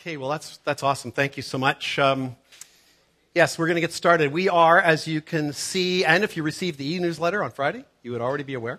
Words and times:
Okay, 0.00 0.16
well, 0.16 0.28
that's, 0.28 0.58
that's 0.58 0.84
awesome. 0.84 1.10
Thank 1.10 1.36
you 1.36 1.42
so 1.42 1.58
much. 1.58 1.98
Um, 1.98 2.36
yes, 3.34 3.58
we're 3.58 3.66
going 3.66 3.74
to 3.74 3.80
get 3.80 3.92
started. 3.92 4.32
We 4.32 4.48
are, 4.48 4.80
as 4.80 5.08
you 5.08 5.20
can 5.20 5.52
see, 5.52 6.04
and 6.04 6.22
if 6.22 6.36
you 6.36 6.44
received 6.44 6.78
the 6.78 6.94
e 6.94 7.00
newsletter 7.00 7.42
on 7.42 7.50
Friday, 7.50 7.84
you 8.04 8.12
would 8.12 8.20
already 8.20 8.44
be 8.44 8.54
aware, 8.54 8.78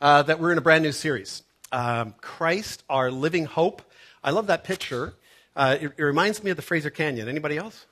uh, 0.00 0.22
that 0.22 0.38
we're 0.38 0.52
in 0.52 0.58
a 0.58 0.60
brand 0.60 0.84
new 0.84 0.92
series 0.92 1.42
um, 1.72 2.14
Christ, 2.20 2.84
our 2.88 3.10
living 3.10 3.46
hope. 3.46 3.82
I 4.22 4.30
love 4.30 4.46
that 4.46 4.62
picture. 4.62 5.14
Uh, 5.56 5.76
it, 5.80 5.92
it 5.96 6.02
reminds 6.04 6.44
me 6.44 6.52
of 6.52 6.56
the 6.56 6.62
Fraser 6.62 6.90
Canyon. 6.90 7.28
Anybody 7.28 7.56
else? 7.56 7.86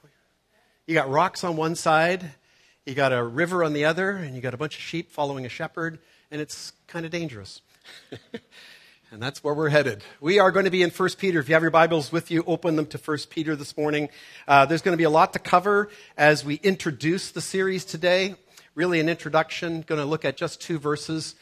You 0.86 0.94
got 0.94 1.10
rocks 1.10 1.42
on 1.42 1.56
one 1.56 1.74
side, 1.74 2.30
you 2.86 2.94
got 2.94 3.12
a 3.12 3.24
river 3.24 3.64
on 3.64 3.72
the 3.72 3.86
other, 3.86 4.12
and 4.12 4.36
you 4.36 4.40
got 4.40 4.54
a 4.54 4.56
bunch 4.56 4.76
of 4.76 4.82
sheep 4.82 5.10
following 5.10 5.44
a 5.44 5.48
shepherd, 5.48 5.98
and 6.30 6.40
it's 6.40 6.72
kind 6.86 7.04
of 7.04 7.10
dangerous. 7.10 7.60
And 9.10 9.22
that's 9.22 9.42
where 9.42 9.54
we're 9.54 9.70
headed. 9.70 10.02
We 10.20 10.38
are 10.38 10.52
going 10.52 10.66
to 10.66 10.70
be 10.70 10.82
in 10.82 10.90
1 10.90 11.08
Peter. 11.16 11.40
If 11.40 11.48
you 11.48 11.54
have 11.54 11.62
your 11.62 11.70
Bibles 11.70 12.12
with 12.12 12.30
you, 12.30 12.44
open 12.46 12.76
them 12.76 12.84
to 12.88 12.98
1 12.98 13.18
Peter 13.30 13.56
this 13.56 13.74
morning. 13.74 14.10
Uh, 14.46 14.66
there's 14.66 14.82
going 14.82 14.92
to 14.92 14.98
be 14.98 15.04
a 15.04 15.10
lot 15.10 15.32
to 15.32 15.38
cover 15.38 15.88
as 16.18 16.44
we 16.44 16.56
introduce 16.56 17.30
the 17.30 17.40
series 17.40 17.86
today. 17.86 18.34
Really, 18.74 19.00
an 19.00 19.08
introduction. 19.08 19.80
Going 19.80 19.98
to 19.98 20.04
look 20.04 20.26
at 20.26 20.36
just 20.36 20.60
two 20.60 20.78
verses. 20.78 21.36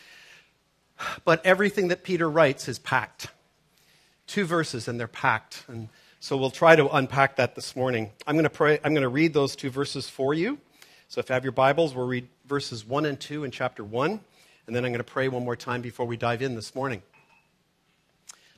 But 1.25 1.45
everything 1.45 1.89
that 1.89 2.05
Peter 2.05 2.31
writes 2.31 2.69
is 2.69 2.79
packed. 2.79 3.31
Two 4.29 4.45
verses, 4.45 4.87
and 4.87 5.01
they're 5.01 5.09
packed. 5.09 5.65
And 5.67 5.89
so 6.21 6.37
we'll 6.37 6.51
try 6.53 6.77
to 6.77 6.89
unpack 6.89 7.35
that 7.37 7.57
this 7.57 7.75
morning. 7.75 8.13
I'm 8.29 8.37
going 8.37 8.45
to, 8.45 8.51
pray, 8.51 8.79
I'm 8.85 8.95
going 8.95 9.03
to 9.03 9.09
read 9.09 9.35
those 9.35 9.57
two 9.57 9.71
verses 9.71 10.09
for 10.09 10.35
you. 10.35 10.59
So 11.09 11.19
if 11.19 11.29
you 11.29 11.33
have 11.33 11.45
your 11.45 11.51
Bibles, 11.51 11.97
we'll 11.97 12.07
read 12.07 12.29
verses 12.47 12.87
1 12.87 13.07
and 13.07 13.19
2 13.19 13.43
in 13.43 13.51
chapter 13.51 13.83
1. 13.83 14.21
And 14.69 14.77
then 14.77 14.85
I'm 14.85 14.93
going 14.93 14.99
to 14.99 15.05
pray 15.05 15.27
one 15.27 15.45
more 15.45 15.57
time 15.57 15.83
before 15.83 16.07
we 16.07 16.17
dive 16.17 16.43
in 16.43 16.55
this 16.55 16.73
morning. 16.73 17.03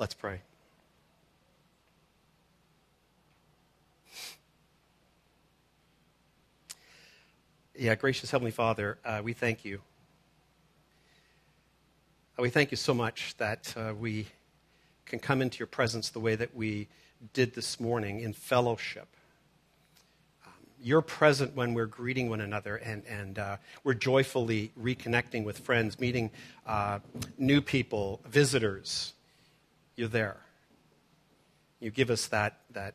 Let's 0.00 0.14
pray. 0.14 0.40
Yeah, 7.78 7.94
gracious 7.96 8.30
Heavenly 8.30 8.50
Father, 8.50 8.96
uh, 9.04 9.20
we 9.22 9.34
thank 9.34 9.62
you. 9.62 9.82
Uh, 12.38 12.42
we 12.42 12.48
thank 12.48 12.70
you 12.70 12.78
so 12.78 12.94
much 12.94 13.34
that 13.36 13.74
uh, 13.76 13.92
we 13.94 14.26
can 15.04 15.18
come 15.18 15.42
into 15.42 15.58
your 15.58 15.66
presence 15.66 16.08
the 16.08 16.18
way 16.18 16.34
that 16.34 16.54
we 16.54 16.88
did 17.34 17.54
this 17.54 17.78
morning 17.78 18.20
in 18.20 18.32
fellowship. 18.32 19.08
Um, 20.46 20.52
you're 20.82 21.02
present 21.02 21.54
when 21.54 21.74
we're 21.74 21.84
greeting 21.84 22.30
one 22.30 22.40
another 22.40 22.76
and, 22.76 23.02
and 23.06 23.38
uh, 23.38 23.56
we're 23.84 23.92
joyfully 23.92 24.72
reconnecting 24.80 25.44
with 25.44 25.58
friends, 25.58 26.00
meeting 26.00 26.30
uh, 26.66 27.00
new 27.36 27.60
people, 27.60 28.22
visitors 28.26 29.12
you're 30.00 30.08
there. 30.08 30.38
You 31.78 31.90
give 31.90 32.10
us 32.10 32.26
that, 32.28 32.60
that, 32.72 32.94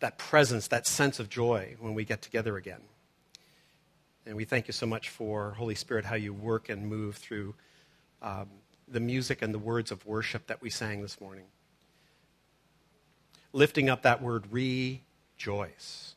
that 0.00 0.16
presence, 0.18 0.66
that 0.68 0.86
sense 0.86 1.20
of 1.20 1.28
joy 1.28 1.76
when 1.78 1.92
we 1.92 2.04
get 2.04 2.22
together 2.22 2.56
again. 2.56 2.80
And 4.24 4.34
we 4.34 4.46
thank 4.46 4.66
you 4.66 4.72
so 4.72 4.86
much 4.86 5.10
for, 5.10 5.52
Holy 5.52 5.74
Spirit, 5.74 6.06
how 6.06 6.14
you 6.16 6.32
work 6.32 6.70
and 6.70 6.86
move 6.88 7.16
through 7.16 7.54
um, 8.22 8.48
the 8.88 8.98
music 8.98 9.42
and 9.42 9.52
the 9.52 9.58
words 9.58 9.90
of 9.92 10.04
worship 10.06 10.46
that 10.46 10.62
we 10.62 10.70
sang 10.70 11.02
this 11.02 11.20
morning. 11.20 11.44
Lifting 13.52 13.90
up 13.90 14.02
that 14.02 14.22
word, 14.22 14.44
rejoice. 14.50 16.14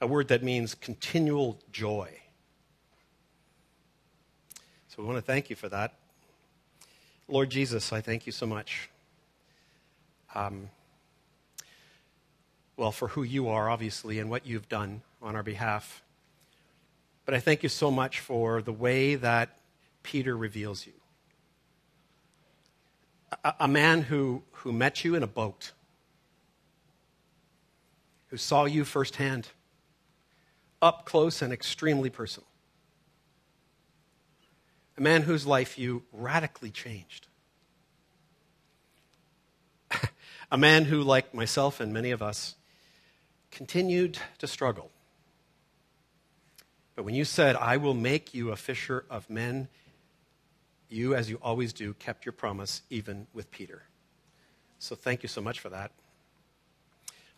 A 0.00 0.08
word 0.08 0.26
that 0.28 0.42
means 0.42 0.74
continual 0.74 1.60
joy. 1.70 2.10
So 4.88 5.02
we 5.02 5.04
want 5.04 5.18
to 5.18 5.22
thank 5.22 5.50
you 5.50 5.56
for 5.56 5.68
that. 5.68 5.94
Lord 7.28 7.50
Jesus, 7.50 7.92
I 7.92 8.00
thank 8.00 8.26
you 8.26 8.32
so 8.32 8.46
much. 8.46 8.88
Um, 10.34 10.70
well, 12.76 12.92
for 12.92 13.08
who 13.08 13.24
you 13.24 13.48
are, 13.48 13.68
obviously, 13.68 14.20
and 14.20 14.30
what 14.30 14.46
you've 14.46 14.68
done 14.68 15.02
on 15.20 15.34
our 15.34 15.42
behalf. 15.42 16.02
But 17.24 17.34
I 17.34 17.40
thank 17.40 17.64
you 17.64 17.68
so 17.68 17.90
much 17.90 18.20
for 18.20 18.62
the 18.62 18.72
way 18.72 19.16
that 19.16 19.58
Peter 20.04 20.36
reveals 20.36 20.86
you. 20.86 20.92
A, 23.42 23.54
a 23.60 23.68
man 23.68 24.02
who, 24.02 24.44
who 24.52 24.72
met 24.72 25.04
you 25.04 25.16
in 25.16 25.24
a 25.24 25.26
boat, 25.26 25.72
who 28.28 28.36
saw 28.36 28.66
you 28.66 28.84
firsthand, 28.84 29.48
up 30.80 31.06
close 31.06 31.42
and 31.42 31.52
extremely 31.52 32.10
personal 32.10 32.46
a 34.96 35.00
man 35.00 35.22
whose 35.22 35.46
life 35.46 35.78
you 35.78 36.02
radically 36.12 36.70
changed. 36.70 37.26
a 40.50 40.56
man 40.56 40.86
who, 40.86 41.02
like 41.02 41.34
myself 41.34 41.80
and 41.80 41.92
many 41.92 42.10
of 42.10 42.22
us, 42.22 42.54
continued 43.50 44.18
to 44.38 44.46
struggle. 44.46 44.90
But 46.94 47.04
when 47.04 47.14
you 47.14 47.24
said, 47.24 47.56
I 47.56 47.76
will 47.76 47.94
make 47.94 48.32
you 48.32 48.50
a 48.50 48.56
fisher 48.56 49.04
of 49.10 49.28
men, 49.28 49.68
you, 50.88 51.14
as 51.14 51.28
you 51.28 51.38
always 51.42 51.72
do, 51.72 51.92
kept 51.94 52.24
your 52.24 52.32
promise 52.32 52.82
even 52.88 53.26
with 53.34 53.50
Peter. 53.50 53.82
So 54.78 54.94
thank 54.94 55.22
you 55.22 55.28
so 55.28 55.42
much 55.42 55.60
for 55.60 55.68
that. 55.68 55.92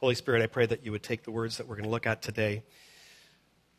Holy 0.00 0.14
Spirit, 0.14 0.42
I 0.42 0.46
pray 0.46 0.66
that 0.66 0.84
you 0.84 0.92
would 0.92 1.02
take 1.02 1.24
the 1.24 1.32
words 1.32 1.56
that 1.56 1.66
we're 1.66 1.74
going 1.74 1.84
to 1.84 1.90
look 1.90 2.06
at 2.06 2.22
today, 2.22 2.62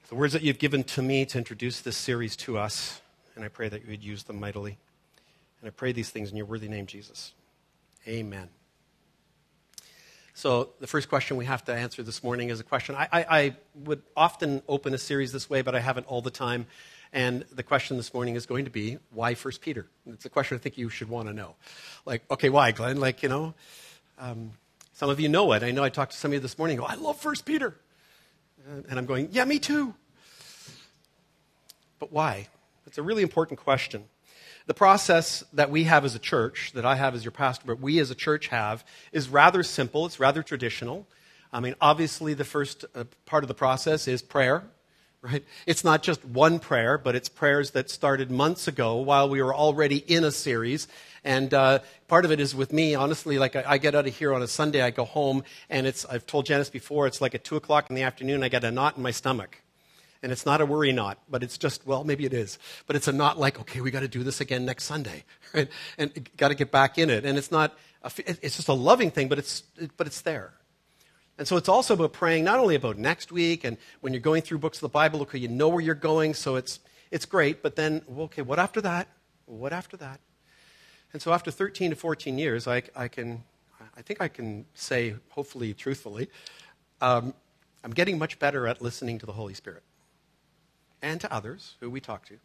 the 0.10 0.16
words 0.16 0.34
that 0.34 0.42
you've 0.42 0.60
given 0.60 0.84
to 0.84 1.02
me 1.02 1.26
to 1.28 1.38
introduce 1.38 1.80
this 1.80 1.96
series 1.96 2.36
to 2.38 2.58
us 2.58 3.00
and 3.40 3.46
I 3.46 3.48
pray 3.48 3.70
that 3.70 3.84
you 3.84 3.92
would 3.92 4.04
use 4.04 4.24
them 4.24 4.38
mightily. 4.38 4.78
And 5.62 5.68
I 5.68 5.72
pray 5.72 5.94
these 5.94 6.10
things 6.10 6.30
in 6.30 6.36
your 6.36 6.46
worthy 6.46 6.68
name, 6.68 6.88
Jesus. 6.88 7.32
Amen. 8.06 8.50
So, 10.34 10.72
the 10.82 10.88
first 10.88 11.08
question 11.08 11.38
we 11.38 11.46
have 11.46 11.64
to 11.66 11.74
answer 11.74 12.04
this 12.04 12.22
morning 12.22 12.50
is 12.50 12.60
a 12.60 12.66
question. 12.66 12.96
I, 12.96 13.08
I, 13.12 13.26
I, 13.30 13.56
would 13.76 14.02
often 14.16 14.62
open 14.68 14.94
a 14.94 14.98
series 14.98 15.32
this 15.32 15.50
way, 15.50 15.62
but 15.62 15.74
I 15.74 15.80
haven't 15.80 16.08
all 16.08 16.22
the 16.22 16.32
time. 16.32 16.66
And 17.14 17.46
the 17.54 17.64
question 17.64 17.96
this 17.96 18.14
morning 18.14 18.36
is 18.36 18.46
going 18.46 18.66
to 18.66 18.72
be 18.72 18.98
why 19.12 19.36
First 19.36 19.62
Peter? 19.62 19.88
It's 20.06 20.26
a 20.26 20.30
question 20.30 20.56
I 20.56 20.60
think 20.60 20.78
you 20.78 20.90
should 20.90 21.10
want 21.10 21.30
to 21.30 21.34
know. 21.34 21.56
Like, 22.06 22.24
okay, 22.30 22.50
why, 22.50 22.72
Glenn? 22.72 23.00
Like, 23.00 23.24
you 23.24 23.30
know, 23.30 23.54
um, 24.18 24.52
some 24.94 25.10
of 25.10 25.22
you 25.22 25.30
know 25.30 25.54
it. 25.54 25.64
I 25.64 25.72
know 25.72 25.84
I 25.84 25.90
talked 25.90 26.12
to 26.12 26.18
some 26.18 26.32
of 26.32 26.34
you 26.34 26.40
this 26.42 26.58
morning. 26.58 26.78
Go, 26.78 26.84
I 26.84 26.96
love 26.96 27.18
First 27.18 27.46
Peter, 27.46 27.74
and 28.68 29.00
I'm 29.00 29.06
going, 29.06 29.30
yeah, 29.32 29.46
me 29.46 29.60
too. 29.60 29.96
But 32.00 32.12
why? 32.12 32.48
It's 32.86 32.98
a 32.98 33.04
really 33.04 33.24
important 33.24 33.60
question. 33.60 34.06
The 34.66 34.74
process 34.74 35.44
that 35.54 35.72
we 35.72 35.86
have 35.86 36.06
as 36.06 36.16
a 36.16 36.20
church, 36.20 36.72
that 36.76 36.86
I 36.86 36.96
have 36.96 37.16
as 37.16 37.24
your 37.24 37.32
pastor, 37.32 37.64
but 37.66 37.80
we 37.80 38.00
as 38.00 38.12
a 38.12 38.16
church 38.16 38.48
have, 38.48 38.86
is 39.12 39.30
rather 39.30 39.64
simple. 39.64 40.06
It's 40.06 40.20
rather 40.20 40.44
traditional. 40.44 41.08
I 41.52 41.60
mean, 41.60 41.76
obviously, 41.82 42.36
the 42.36 42.46
first 42.46 42.86
uh, 42.94 43.06
part 43.26 43.44
of 43.44 43.48
the 43.48 43.56
process 43.56 44.08
is 44.08 44.22
prayer, 44.22 44.64
right? 45.22 45.44
It's 45.66 45.84
not 45.84 46.04
just 46.04 46.24
one 46.24 46.60
prayer, 46.60 46.98
but 46.98 47.16
it's 47.16 47.30
prayers 47.30 47.72
that 47.72 47.90
started 47.90 48.30
months 48.30 48.68
ago 48.68 48.98
while 48.98 49.28
we 49.28 49.42
were 49.42 49.56
already 49.56 49.98
in 49.98 50.24
a 50.24 50.32
series. 50.32 50.88
And 51.24 51.54
uh, 51.54 51.80
part 52.08 52.26
of 52.26 52.32
it 52.32 52.40
is 52.40 52.54
with 52.54 52.72
me, 52.72 52.96
honestly, 52.96 53.40
like 53.40 53.56
I, 53.56 53.64
I, 53.68 53.78
get 53.80 53.96
out 53.96 54.08
of 54.08 54.16
here 54.16 54.34
on 54.34 54.42
a 54.42 54.48
Sunday, 54.48 54.82
I 54.82 54.92
go 54.92 55.04
home, 55.04 55.44
and 55.70 55.88
it's, 55.88 56.06
I've 56.06 56.26
told 56.26 56.46
Janice 56.46 56.70
before, 56.70 57.08
it's 57.08 57.22
like 57.22 57.36
at 57.36 57.44
2 57.44 57.56
o'clock 57.56 57.90
in 57.90 57.96
the 57.96 58.04
afternoon, 58.04 58.44
I 58.44 58.50
get 58.50 58.64
a 58.64 58.72
knot 58.72 58.98
in 58.98 59.04
my 59.04 59.12
stomach. 59.12 59.58
And 60.22 60.32
it's 60.34 60.46
not 60.46 60.60
a 60.60 60.66
worry 60.66 60.92
knot, 60.92 61.18
but 61.30 61.44
it's 61.44 61.58
just, 61.58 61.88
well, 61.88 62.04
maybe 62.04 62.26
it 62.26 62.34
is. 62.34 62.60
But 62.88 62.98
it's 62.98 63.08
a 63.08 63.14
knot 63.14 63.40
like, 63.40 63.60
okay, 63.62 63.80
we 63.80 63.90
got 63.90 64.02
to 64.02 64.08
do 64.08 64.24
this 64.24 64.42
again 64.42 64.66
next 64.66 64.84
Sunday, 64.84 65.24
right? 65.54 65.70
And 65.98 66.30
got 66.36 66.50
to 66.50 66.56
get 66.56 66.72
back 66.72 66.98
in 66.98 67.10
it. 67.10 67.26
And 67.26 67.38
it's 67.38 67.52
not, 67.52 67.78
a, 68.04 68.12
it's 68.18 68.58
just 68.58 68.68
a 68.68 68.74
loving 68.74 69.12
thing, 69.12 69.30
but 69.30 69.40
it's, 69.40 69.62
but 69.96 70.08
it's 70.08 70.22
there. 70.22 70.54
And 71.38 71.48
so 71.48 71.56
it's 71.56 71.70
also 71.70 71.94
about 71.94 72.12
praying 72.12 72.44
not 72.44 72.60
only 72.60 72.76
about 72.76 72.98
next 72.98 73.32
week 73.32 73.64
and 73.64 73.78
when 74.02 74.12
you're 74.12 74.20
going 74.20 74.42
through 74.42 74.58
books 74.58 74.80
of 74.80 74.82
the 74.82 74.90
Bible, 74.90 75.22
okay, 75.22 75.38
you 75.38 75.48
know 75.48 75.70
where 75.70 75.80
you're 75.80 75.96
going, 75.96 76.34
so 76.34 76.58
it's, 76.58 76.82
it's 77.12 77.26
great, 77.26 77.64
but 77.64 77.78
then, 77.78 78.02
okay, 78.18 78.42
what 78.42 78.60
after 78.60 78.82
that? 78.82 79.08
What 79.46 79.72
after 79.72 79.96
that? 79.98 80.20
And 81.14 81.22
so 81.22 81.32
after 81.32 81.50
13 81.50 81.92
to 81.92 81.96
14 81.96 82.38
years, 82.38 82.68
I, 82.68 82.84
I 82.94 83.08
can, 83.08 83.44
I 83.96 84.02
think 84.02 84.22
I 84.22 84.28
can 84.28 84.66
say, 84.74 85.16
hopefully 85.30 85.74
truthfully, 85.74 86.30
um, 87.00 87.34
I'm 87.86 87.92
getting 87.92 88.18
much 88.18 88.38
better 88.38 88.68
at 88.68 88.82
listening 88.82 89.18
to 89.20 89.26
the 89.26 89.32
Holy 89.32 89.54
Spirit 89.54 89.84
and 91.02 91.20
to 91.22 91.34
others 91.34 91.76
who 91.80 91.90
we 91.90 92.00
talk 92.00 92.26
to 92.26 92.38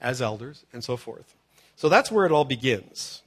as 0.00 0.20
elders 0.20 0.64
and 0.72 0.82
so 0.82 0.96
forth. 0.96 1.34
So 1.76 1.88
that's 1.88 2.10
where 2.10 2.26
it 2.26 2.32
all 2.32 2.44
begins. 2.44 3.22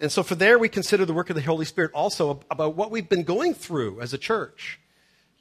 And 0.00 0.12
so, 0.12 0.22
for 0.22 0.34
there, 0.34 0.58
we 0.58 0.68
consider 0.68 1.06
the 1.06 1.14
work 1.14 1.30
of 1.30 1.36
the 1.36 1.42
Holy 1.42 1.64
Spirit 1.64 1.90
also 1.94 2.40
about 2.50 2.76
what 2.76 2.90
we've 2.90 3.08
been 3.08 3.22
going 3.22 3.54
through 3.54 4.00
as 4.00 4.12
a 4.12 4.18
church. 4.18 4.78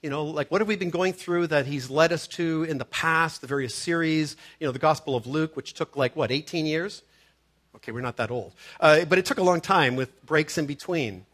You 0.01 0.10
know, 0.10 0.24
like 0.24 0.50
what 0.50 0.62
have 0.62 0.68
we 0.68 0.75
been 0.75 0.92
going 0.92 1.13
through 1.13 1.48
that 1.48 1.66
He's 1.66 1.89
led 1.89 2.13
us 2.13 2.27
to 2.27 2.63
in 2.63 2.77
the 2.77 2.86
past, 2.86 3.42
the 3.42 3.48
various 3.48 3.75
series, 3.75 4.38
you 4.60 4.68
know, 4.68 4.72
the 4.72 4.80
Gospel 4.80 5.16
of 5.16 5.27
Luke, 5.27 5.56
which 5.56 5.74
took 5.74 5.98
like, 5.98 6.16
what, 6.16 6.31
18 6.31 6.66
years? 6.66 7.01
Okay, 7.75 7.92
we're 7.92 8.01
not 8.01 8.18
that 8.18 8.31
old. 8.31 8.54
Uh, 8.80 9.04
but 9.04 9.18
it 9.18 9.25
took 9.25 9.39
a 9.39 9.44
long 9.44 9.60
time 9.60 9.95
with 9.95 10.25
breaks 10.25 10.57
in 10.57 10.66
between. 10.66 11.25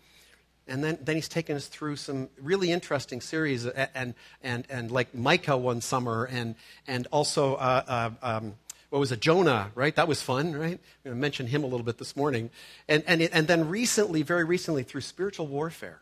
And 0.67 0.83
then, 0.83 0.99
then 1.01 1.15
he's 1.15 1.27
taken 1.27 1.55
us 1.55 1.67
through 1.67 1.95
some 1.95 2.29
really 2.39 2.71
interesting 2.71 3.19
series, 3.19 3.65
and, 3.65 4.13
and, 4.43 4.65
and, 4.69 4.91
like 4.91 5.13
Micah 5.13 5.57
one 5.57 5.81
summer, 5.81 6.25
and, 6.25 6.55
and 6.87 7.07
also 7.11 7.55
uh, 7.55 7.83
uh, 7.87 8.09
um, 8.21 8.53
what 8.89 8.99
was 8.99 9.11
it, 9.11 9.21
Jonah, 9.21 9.71
right? 9.73 9.95
That 9.95 10.07
was 10.07 10.21
fun, 10.21 10.53
right? 10.53 10.73
I'm 10.73 11.03
going 11.03 11.15
to 11.15 11.21
mention 11.21 11.47
him 11.47 11.63
a 11.63 11.67
little 11.67 11.85
bit 11.85 11.97
this 11.97 12.15
morning. 12.15 12.49
And, 12.87 13.03
and, 13.07 13.21
and 13.21 13.47
then 13.47 13.69
recently, 13.69 14.21
very 14.21 14.43
recently, 14.43 14.83
through 14.83 15.01
spiritual 15.01 15.47
warfare. 15.47 15.99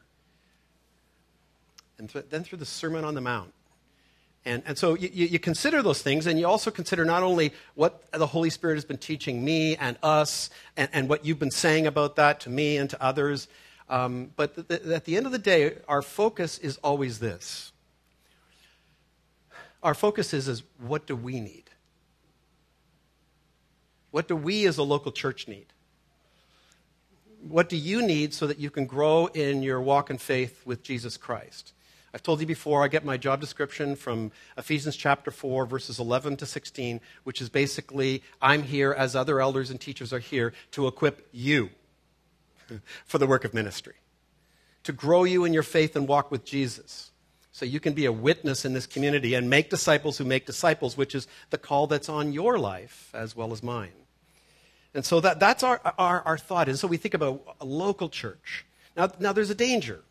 And 1.98 2.10
th- 2.10 2.26
then 2.30 2.44
through 2.44 2.58
the 2.58 2.66
Sermon 2.66 3.06
on 3.06 3.14
the 3.14 3.22
Mount. 3.22 3.54
And, 4.46 4.64
and 4.66 4.78
so 4.78 4.96
you, 4.96 5.10
you 5.12 5.38
consider 5.38 5.84
those 5.84 6.02
things, 6.02 6.26
and 6.26 6.40
you 6.40 6.48
also 6.48 6.72
consider 6.72 7.06
not 7.06 7.22
only 7.22 7.54
what 7.76 8.12
the 8.12 8.26
Holy 8.26 8.50
Spirit 8.50 8.76
has 8.76 8.86
been 8.86 8.98
teaching 8.98 9.44
me 9.44 9.76
and 9.76 9.98
us, 10.02 10.50
and, 10.76 10.90
and 10.92 11.10
what 11.10 11.26
you've 11.26 11.40
been 11.40 11.52
saying 11.52 11.86
about 11.86 12.16
that 12.16 12.40
to 12.42 12.50
me 12.50 12.78
and 12.78 12.90
to 12.90 13.04
others. 13.04 13.48
Um, 13.90 14.32
but 14.36 14.56
th- 14.56 14.68
th- 14.68 14.82
at 14.96 15.06
the 15.06 15.18
end 15.18 15.26
of 15.26 15.32
the 15.32 15.40
day, 15.40 15.78
our 15.88 16.02
focus 16.02 16.60
is 16.60 16.78
always 16.78 17.20
this. 17.20 17.72
Our 19.82 19.94
focus 19.94 20.34
is, 20.34 20.48
is 20.48 20.64
what 20.80 21.08
do 21.08 21.16
we 21.16 21.40
need? 21.40 21.64
What 24.12 24.28
do 24.28 24.36
we 24.36 24.68
as 24.68 24.78
a 24.78 24.84
local 24.84 25.12
church 25.12 25.48
need? 25.48 25.68
What 27.42 27.70
do 27.70 27.78
you 27.78 28.06
need 28.06 28.34
so 28.34 28.48
that 28.48 28.60
you 28.60 28.70
can 28.70 28.86
grow 28.86 29.28
in 29.28 29.64
your 29.64 29.82
walk 29.82 30.10
in 30.10 30.18
faith 30.18 30.62
with 30.66 30.84
Jesus 30.84 31.16
Christ? 31.18 31.74
I've 32.14 32.24
told 32.24 32.42
you 32.42 32.48
before, 32.48 32.84
I 32.84 32.88
get 32.88 33.06
my 33.06 33.18
job 33.18 33.40
description 33.40 33.96
from 33.96 34.32
Ephesians 34.58 34.96
chapter 34.96 35.30
4, 35.30 35.68
verses 35.68 36.00
11 36.00 36.38
to 36.38 36.46
16, 36.46 37.00
which 37.24 37.40
is 37.40 37.50
basically 37.50 38.24
I'm 38.42 38.64
here, 38.64 38.92
as 38.92 39.16
other 39.16 39.40
elders 39.40 39.70
and 39.70 39.80
teachers 39.80 40.12
are 40.12 40.20
here, 40.20 40.54
to 40.72 40.88
equip 40.88 41.28
you 41.32 41.70
for 43.06 43.18
the 43.18 43.28
work 43.28 43.46
of 43.46 43.54
ministry, 43.54 43.96
to 44.84 44.92
grow 44.92 45.24
you 45.24 45.46
in 45.46 45.54
your 45.54 45.64
faith 45.64 45.96
and 45.96 46.08
walk 46.08 46.32
with 46.32 46.46
Jesus. 46.46 47.12
So 47.52 47.66
you 47.66 47.80
can 47.80 47.94
be 47.94 48.06
a 48.06 48.12
witness 48.12 48.64
in 48.64 48.74
this 48.74 48.86
community 48.86 49.34
and 49.34 49.50
make 49.50 49.70
disciples 49.70 50.18
who 50.18 50.24
make 50.24 50.46
disciples, 50.46 50.96
which 50.96 51.14
is 51.14 51.28
the 51.50 51.58
call 51.58 51.88
that's 51.88 52.08
on 52.08 52.32
your 52.32 52.58
life 52.58 53.10
as 53.14 53.36
well 53.36 53.52
as 53.52 53.62
mine. 53.62 53.92
And 54.94 55.06
so 55.06 55.20
that, 55.20 55.40
that's 55.40 55.64
our, 55.64 55.82
our, 55.98 56.22
our 56.22 56.38
thought. 56.38 56.70
And 56.70 56.80
so 56.80 56.88
we 56.88 56.98
think 56.98 57.14
about 57.14 57.44
a 57.60 57.66
local 57.66 58.10
church. 58.10 58.66
Now, 58.96 59.12
now, 59.20 59.34
there's 59.34 59.50
a 59.50 59.56
danger 59.56 60.02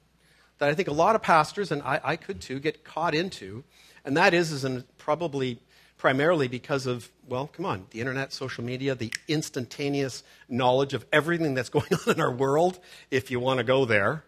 that 0.59 0.69
I 0.69 0.75
think 0.75 0.89
a 0.89 0.93
lot 0.93 1.15
of 1.15 1.23
pastors, 1.23 1.73
and 1.73 1.83
I, 1.83 2.01
I 2.03 2.17
could 2.17 2.41
too, 2.41 2.59
get 2.61 2.85
caught 2.85 3.15
into, 3.15 3.65
and 4.05 4.17
that 4.17 4.35
is, 4.35 4.53
is 4.53 4.85
probably 4.97 5.59
primarily 5.99 6.49
because 6.49 6.87
of, 6.87 7.11
well, 7.29 7.49
come 7.49 7.67
on, 7.67 7.87
the 7.91 8.01
internet, 8.01 8.33
social 8.33 8.65
media, 8.65 8.95
the 8.95 9.13
instantaneous 9.27 10.23
knowledge 10.49 10.95
of 10.95 11.05
everything 11.13 11.55
that's 11.55 11.69
going 11.69 11.93
on 11.93 12.15
in 12.15 12.21
our 12.21 12.33
world, 12.33 12.79
if 13.11 13.31
you 13.31 13.41
want 13.41 13.59
to 13.59 13.65
go 13.65 13.85
there 13.85 14.25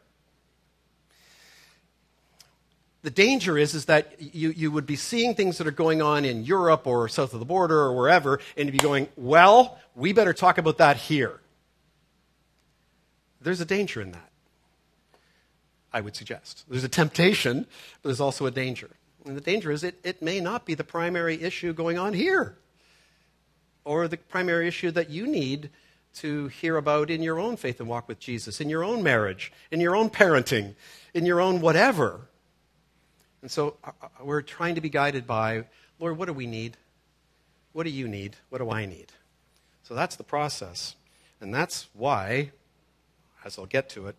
the 3.03 3.11
danger 3.11 3.57
is, 3.57 3.75
is 3.75 3.87
that 3.87 4.15
you, 4.19 4.51
you 4.51 4.71
would 4.71 4.87
be 4.87 4.97
seeing 4.97 5.35
things 5.35 5.59
that 5.59 5.67
are 5.67 5.73
going 5.73 6.03
on 6.03 6.25
in 6.25 6.45
Europe 6.45 6.87
or 6.87 7.09
south 7.09 7.33
of 7.33 7.41
the 7.41 7.47
border 7.47 7.79
or 7.79 7.97
wherever, 7.97 8.41
and 8.57 8.67
you'd 8.67 8.73
be 8.73 8.79
going, 8.79 9.09
well, 9.17 9.79
we 9.95 10.13
better 10.13 10.35
talk 10.35 10.59
about 10.59 10.79
that 10.79 10.97
here. 10.97 11.41
There's 13.41 13.61
a 13.61 13.65
danger 13.65 14.03
in 14.03 14.13
that, 14.13 14.31
I 15.93 16.03
would 16.03 16.15
suggest. 16.15 16.65
There's 16.69 16.85
a 16.85 16.91
temptation, 16.91 17.67
but 18.03 18.09
there's 18.09 18.21
also 18.21 18.45
a 18.45 18.51
danger. 18.51 18.91
And 19.25 19.37
the 19.37 19.41
danger 19.41 19.71
is 19.71 19.85
it, 19.85 20.01
it 20.03 20.23
may 20.23 20.41
not 20.41 20.65
be 20.65 20.75
the 20.75 20.85
primary 20.85 21.43
issue 21.43 21.73
going 21.73 21.99
on 21.99 22.15
here, 22.15 22.57
or 23.85 24.09
the 24.09 24.17
primary 24.17 24.67
issue 24.67 24.91
that 24.93 25.11
you 25.11 25.27
need 25.27 25.71
to 26.13 26.49
hear 26.49 26.77
about 26.77 27.11
in 27.11 27.23
your 27.23 27.39
own 27.39 27.57
faith 27.57 27.81
and 27.81 27.89
walk 27.89 28.09
with 28.09 28.19
Jesus, 28.19 28.61
in 28.61 28.69
your 28.69 28.83
own 28.83 29.03
marriage, 29.03 29.53
in 29.71 29.81
your 29.81 29.95
own 29.95 30.11
parenting, 30.11 30.75
in 31.15 31.27
your 31.27 31.41
own 31.41 31.61
whatever. 31.61 32.29
And 33.43 33.51
so 33.51 33.77
uh, 33.85 33.93
uh, 34.03 34.09
we're 34.23 34.43
trying 34.43 34.75
to 34.75 34.81
be 34.81 34.89
guided 34.89 35.27
by, 35.27 35.65
Lord, 35.99 36.19
what 36.19 36.27
do 36.27 36.33
we 36.33 36.47
need? 36.47 36.77
What 37.73 37.85
do 37.85 37.91
you 37.91 38.09
need? 38.09 38.37
What 38.49 38.59
do 38.59 38.71
I 38.71 38.87
need? 38.87 39.13
So 39.85 39.95
that's 39.95 40.17
the 40.17 40.25
process. 40.25 40.97
And 41.41 41.55
that's 41.55 41.89
why, 41.95 42.51
as 43.45 43.59
I'll 43.59 43.67
get 43.67 43.89
to 43.91 44.09
it, 44.09 44.17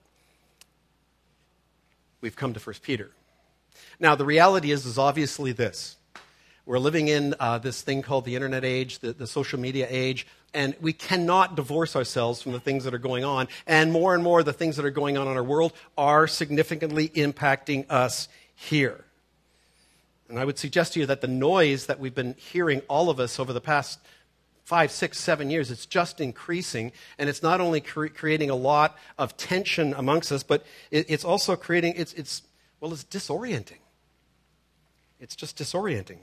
we've 2.22 2.36
come 2.36 2.54
to 2.54 2.60
1 2.60 2.76
Peter. 2.82 3.12
Now, 4.00 4.16
the 4.16 4.26
reality 4.26 4.72
is, 4.72 4.86
is 4.86 4.98
obviously 4.98 5.52
this. 5.52 5.98
We're 6.66 6.80
living 6.80 7.08
in 7.08 7.36
uh, 7.40 7.58
this 7.58 7.82
thing 7.82 8.02
called 8.02 8.26
the 8.26 8.36
internet 8.36 8.64
age, 8.64 9.00
the, 9.00 9.14
the 9.14 9.28
social 9.28 9.60
media 9.60 9.88
age, 9.90 10.28
and 10.54 10.76
we 10.82 10.94
cannot 10.94 11.56
divorce 11.56 11.96
ourselves 11.96 12.42
from 12.42 12.52
the 12.52 12.60
things 12.60 12.84
that 12.84 12.94
are 12.94 13.00
going 13.00 13.24
on. 13.24 13.48
And 13.66 13.92
more 13.92 14.14
and 14.14 14.24
more, 14.24 14.44
the 14.44 14.54
things 14.54 14.76
that 14.76 14.86
are 14.86 14.92
going 14.92 15.18
on 15.18 15.28
in 15.28 15.34
our 15.36 15.44
world 15.44 15.74
are 15.98 16.28
significantly 16.28 17.10
impacting 17.10 17.86
us 17.90 18.28
here. 18.56 19.06
And 20.30 20.40
I 20.40 20.46
would 20.46 20.58
suggest 20.58 20.94
to 20.94 21.00
you 21.00 21.06
that 21.08 21.22
the 21.22 21.28
noise 21.28 21.88
that 21.88 22.00
we've 22.00 22.16
been 22.16 22.36
hearing, 22.38 22.82
all 22.88 23.10
of 23.10 23.20
us, 23.20 23.40
over 23.40 23.54
the 23.54 23.62
past 23.62 24.00
five, 24.64 24.92
six, 24.92 25.20
seven 25.20 25.50
years, 25.50 25.72
it's 25.72 25.86
just 25.86 26.22
increasing. 26.22 26.92
And 27.18 27.30
it's 27.30 27.44
not 27.44 27.60
only 27.60 27.82
cre- 27.82 28.08
creating 28.08 28.50
a 28.50 28.56
lot 28.56 28.98
of 29.18 29.36
tension 29.36 29.94
amongst 29.94 30.32
us, 30.32 30.44
but 30.44 30.66
it, 30.92 31.08
it's 31.10 31.26
also 31.26 31.56
creating, 31.56 31.96
it's, 31.98 32.14
it's, 32.14 32.44
well, 32.82 32.92
it's 32.92 33.06
disorienting. 33.06 33.78
It's 35.20 35.36
just 35.36 35.58
disorienting. 35.58 36.18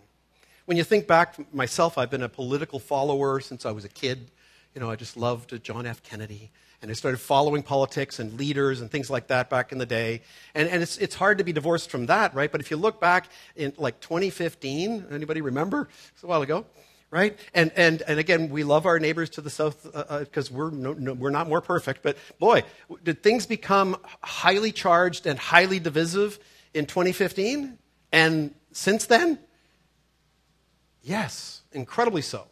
When 0.67 0.77
you 0.77 0.85
think 0.85 1.07
back, 1.07 1.55
myself, 1.55 1.97
I've 1.97 2.11
been 2.11 2.23
a 2.23 2.29
political 2.29 2.79
follower 2.79 3.41
since 3.41 3.65
I 3.65 3.71
was 3.71 3.87
a 3.87 3.89
kid. 3.89 4.31
You 4.75 4.83
know, 4.83 4.91
I 4.91 4.97
just 4.97 5.17
loved 5.17 5.63
John 5.65 5.87
F. 5.87 6.03
Kennedy 6.03 6.51
and 6.83 6.91
I 6.91 6.95
started 6.95 7.19
following 7.19 7.63
politics 7.63 8.19
and 8.19 8.35
leaders 8.35 8.81
and 8.81 8.91
things 8.91 9.11
like 9.11 9.29
that 9.29 9.51
back 9.51 9.73
in 9.73 9.79
the 9.79 9.87
day. 9.87 10.23
And, 10.55 10.69
and 10.69 10.83
it's, 10.83 10.97
it's 10.99 11.15
hard 11.15 11.39
to 11.39 11.45
be 11.45 11.53
divorced 11.53 11.91
from 11.91 12.07
that, 12.07 12.35
right? 12.35 12.51
But 12.51 12.61
if 12.61 12.71
you 12.71 12.77
look 12.77 13.01
back 13.01 13.29
in 13.57 13.73
like 13.79 14.01
2015, 14.01 15.07
anybody 15.11 15.41
remember? 15.41 15.89
It's 16.15 16.23
a 16.23 16.27
while 16.27 16.43
ago, 16.43 16.67
right? 17.11 17.39
And, 17.55 17.73
and, 17.77 18.03
and 18.03 18.19
again, 18.19 18.51
we 18.51 18.65
love 18.65 18.87
our 18.87 18.99
neighbors 18.99 19.31
to 19.31 19.41
the 19.41 19.51
south 19.51 19.83
because 19.85 20.51
uh, 20.51 20.55
uh, 20.55 20.57
we're, 20.57 20.71
no, 20.71 20.93
no, 20.93 21.13
we're 21.15 21.31
not 21.31 21.49
more 21.49 21.61
perfect. 21.61 22.03
But 22.03 22.17
boy, 22.39 22.65
did 23.03 23.23
things 23.23 23.47
become 23.47 23.97
highly 24.23 24.73
charged 24.73 25.27
and 25.27 25.39
highly 25.39 25.79
divisive 25.79 26.39
in 26.75 26.87
2015? 26.87 27.79
And 28.13 28.55
since 28.73 29.07
then? 29.07 29.39
Yes, 31.03 31.63
incredibly 31.73 32.23
so. 32.23 32.47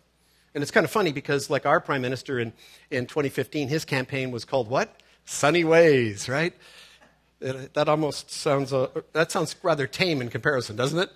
And 0.55 0.63
it's 0.63 0.71
kind 0.71 0.85
of 0.85 0.91
funny 0.91 1.13
because, 1.13 1.51
like 1.51 1.67
our 1.67 1.81
prime 1.81 2.01
minister 2.01 2.39
in, 2.39 2.55
in 2.91 3.05
2015, 3.05 3.69
his 3.69 3.85
campaign 3.85 4.31
was 4.31 4.47
called 4.47 4.69
what? 4.69 5.03
Sunny 5.27 5.65
Ways, 5.65 6.31
right? 6.31 6.55
That 7.41 7.89
almost 7.91 8.31
sounds, 8.31 8.73
uh, 8.73 8.89
that 9.13 9.31
sounds 9.31 9.55
rather 9.63 9.87
tame 9.87 10.23
in 10.23 10.31
comparison, 10.31 10.75
doesn't 10.75 10.99
it? 10.99 11.11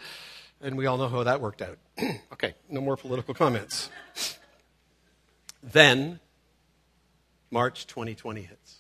And 0.61 0.77
we 0.77 0.87
all 0.87 0.99
know 0.99 1.09
how 1.09 1.23
that 1.23 1.41
worked 1.41 1.63
out. 1.63 1.79
okay, 2.33 2.55
no 2.69 2.81
more 2.81 2.97
political 2.97 3.35
comments. 3.35 3.89
then, 5.63 6.21
March 7.51 7.87
2020 7.87 8.43
hits. 8.43 8.77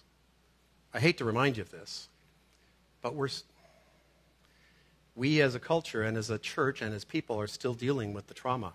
I 0.92 1.00
hate 1.00 1.18
to 1.18 1.24
remind 1.24 1.56
you 1.56 1.62
of 1.62 1.70
this, 1.70 2.08
but 3.00 3.14
we're, 3.14 3.28
we 5.14 5.40
as 5.40 5.54
a 5.54 5.60
culture 5.60 6.02
and 6.02 6.16
as 6.16 6.30
a 6.30 6.38
church 6.38 6.82
and 6.82 6.94
as 6.94 7.04
people 7.04 7.40
are 7.40 7.46
still 7.46 7.74
dealing 7.74 8.12
with 8.12 8.26
the 8.26 8.34
trauma 8.34 8.72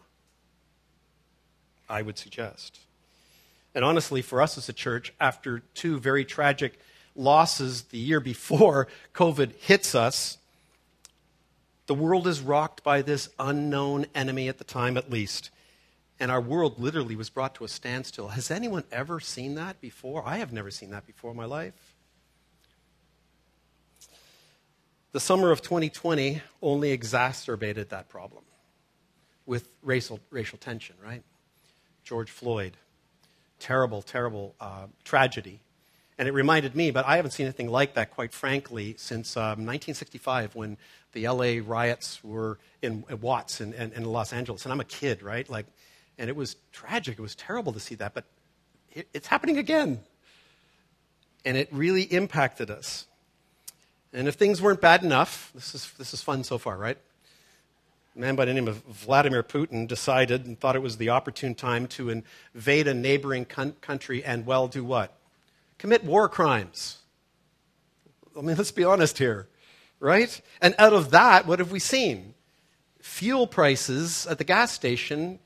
I 1.90 2.02
would 2.02 2.18
suggest. 2.18 2.80
And 3.74 3.84
honestly, 3.84 4.22
for 4.22 4.42
us 4.42 4.58
as 4.58 4.70
a 4.70 4.74
church, 4.74 5.14
after 5.20 5.60
two 5.74 6.00
very 6.00 6.26
tragic 6.26 6.80
losses 7.16 7.84
the 7.84 7.98
year 7.98 8.20
before 8.20 8.88
COVID 9.14 9.54
hits 9.56 9.96
us, 9.96 10.38
the 11.88 11.94
world 11.94 12.28
is 12.28 12.42
rocked 12.42 12.84
by 12.84 13.02
this 13.02 13.30
unknown 13.38 14.08
enemy 14.16 14.48
at 14.50 14.58
the 14.58 14.64
time, 14.64 14.98
at 14.98 15.10
least. 15.10 15.52
And 16.20 16.32
our 16.32 16.42
world 16.42 16.80
literally 16.80 17.16
was 17.16 17.30
brought 17.30 17.56
to 17.56 17.66
a 17.66 17.68
standstill. 17.68 18.30
Has 18.30 18.50
anyone 18.50 18.86
ever 18.92 19.20
seen 19.20 19.56
that 19.56 19.82
before? 19.82 20.24
I 20.26 20.38
have 20.38 20.54
never 20.54 20.72
seen 20.72 20.90
that 20.92 21.06
before 21.06 21.32
in 21.32 21.38
my 21.38 21.46
life. 21.46 21.74
The 25.12 25.20
summer 25.20 25.52
of 25.52 25.62
2020 25.62 26.42
only 26.62 26.92
exacerbated 26.92 27.90
that 27.90 28.10
problem 28.10 28.44
with 29.46 29.70
racial, 29.82 30.20
racial 30.30 30.58
tension, 30.58 30.96
right? 31.04 31.24
George 32.04 32.32
Floyd. 32.32 32.78
Terrible, 33.60 34.02
terrible 34.02 34.56
uh, 34.60 34.88
tragedy. 35.04 35.62
And 36.18 36.28
it 36.28 36.34
reminded 36.34 36.76
me, 36.76 36.92
but 36.92 37.06
I 37.06 37.18
haven't 37.18 37.32
seen 37.32 37.46
anything 37.46 37.70
like 37.70 37.96
that, 37.96 38.12
quite 38.12 38.32
frankly, 38.32 38.96
since 38.98 39.36
um, 39.36 39.66
1965 39.66 40.56
when 40.56 40.78
the 41.12 41.28
LA 41.28 41.62
riots 41.66 42.24
were 42.24 42.58
in, 42.82 43.04
Watts 43.22 43.60
in, 43.60 43.74
in, 43.74 43.92
in, 43.92 44.06
Los 44.06 44.32
Angeles. 44.32 44.64
And 44.64 44.72
I'm 44.72 44.80
a 44.80 44.86
kid, 44.86 45.22
right? 45.22 45.50
Like, 45.50 45.66
and 46.18 46.30
it 46.30 46.36
was 46.36 46.56
tragic. 46.72 47.20
It 47.20 47.22
was 47.22 47.36
terrible 47.36 47.74
to 47.74 47.80
see 47.80 47.96
that. 47.96 48.14
But 48.14 48.26
it, 48.94 49.08
it's 49.14 49.28
happening 49.28 49.58
again. 49.58 50.02
and 51.46 51.58
it 51.58 51.70
really 51.72 52.04
impacted 52.04 52.72
us. 52.72 53.06
And 54.12 54.28
if 54.28 54.36
things 54.36 54.62
weren't 54.62 54.82
bad 54.82 55.04
enough, 55.04 55.52
this 55.54 55.76
is, 55.76 55.92
this 55.98 56.14
is 56.14 56.22
fun 56.22 56.44
so 56.44 56.58
far, 56.58 56.78
right? 56.78 56.98
A 58.16 58.20
man 58.20 58.36
by 58.36 58.46
the 58.46 58.54
name 58.54 58.68
of 58.68 58.78
Vladimir 58.86 59.44
Putin 59.44 59.88
decided 59.88 60.46
and 60.46 60.60
thought 60.60 60.76
it 60.76 60.82
was 60.82 60.98
the 60.98 61.10
opportune 61.10 61.54
time 61.54 61.86
to 61.88 62.10
invade 62.56 62.88
a 62.88 62.94
neighboring 62.94 63.46
country 63.46 64.24
and, 64.24 64.46
well, 64.46 64.68
do 64.68 64.84
what? 64.84 65.14
Commit 65.78 66.04
war 66.04 66.30
crimes. 66.30 66.98
I 68.38 68.42
mean, 68.42 68.58
let's 68.58 68.72
be 68.72 68.84
honest 68.84 69.18
here, 69.18 69.48
right? 70.00 70.40
And 70.62 70.76
out 70.78 70.94
of 70.94 71.12
that, 71.12 71.46
what 71.46 71.60
have 71.60 71.72
we 71.72 71.80
seen? 71.80 72.34
Fuel 73.00 73.48
prices 73.48 74.28
at 74.28 74.38
the 74.38 74.44
gas 74.44 74.72
station 74.72 75.40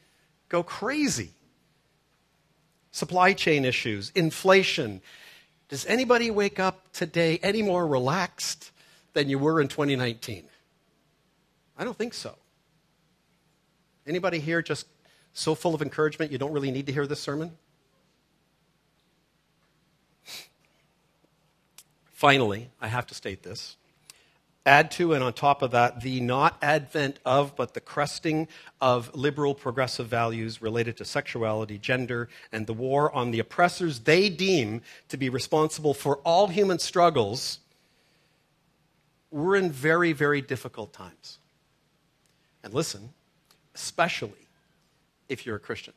go 0.47 0.63
crazy. 0.63 1.31
Supply 2.91 3.33
chain 3.33 3.65
issues, 3.65 4.11
inflation. 4.15 5.01
Does 5.67 5.85
anybody 5.85 6.31
wake 6.31 6.59
up 6.59 6.91
today 6.91 7.39
any 7.43 7.61
more 7.61 7.85
relaxed 7.85 8.71
than 9.13 9.29
you 9.29 9.37
were 9.37 9.61
in 9.61 9.67
2019? 9.67 10.45
I 11.77 11.83
don't 11.83 11.97
think 11.97 12.13
so. 12.13 12.35
Anybody 14.07 14.39
here 14.39 14.61
just 14.61 14.87
so 15.33 15.53
full 15.53 15.75
of 15.75 15.81
encouragement 15.81 16.31
you 16.31 16.39
don't 16.39 16.51
really 16.51 16.71
need 16.71 16.87
to 16.87 16.91
hear 16.91 17.05
this 17.05 17.19
sermon? 17.19 17.51
Finally, 22.19 22.69
I 22.81 22.89
have 22.89 23.07
to 23.07 23.15
state 23.15 23.43
this. 23.43 23.77
Add 24.65 24.91
to 24.91 25.13
and 25.13 25.23
on 25.23 25.31
top 25.31 25.61
of 25.61 25.71
that, 25.71 26.01
the 26.01 26.19
not 26.19 26.57
advent 26.61 27.17
of, 27.23 27.55
but 27.55 27.73
the 27.73 27.79
cresting 27.79 28.49
of 28.81 29.15
liberal 29.15 29.55
progressive 29.55 30.07
values 30.07 30.61
related 30.61 30.97
to 30.97 31.05
sexuality, 31.05 31.77
gender, 31.77 32.27
and 32.51 32.67
the 32.67 32.73
war 32.73 33.09
on 33.15 33.31
the 33.31 33.39
oppressors 33.39 34.01
they 34.01 34.29
deem 34.29 34.81
to 35.07 35.15
be 35.15 35.29
responsible 35.29 35.93
for 35.93 36.17
all 36.25 36.49
human 36.49 36.77
struggles. 36.77 37.59
We're 39.31 39.55
in 39.55 39.71
very, 39.71 40.11
very 40.11 40.41
difficult 40.41 40.91
times. 40.91 41.37
And 42.65 42.73
listen, 42.73 43.13
especially 43.73 44.45
if 45.29 45.45
you're 45.45 45.55
a 45.55 45.59
Christian 45.61 45.93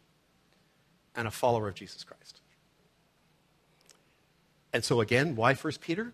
and 1.16 1.26
a 1.26 1.32
follower 1.32 1.66
of 1.66 1.74
Jesus 1.74 2.04
Christ. 2.04 2.41
And 4.72 4.84
so, 4.84 5.00
again, 5.00 5.36
why 5.36 5.54
First 5.54 5.80
Peter? 5.80 6.12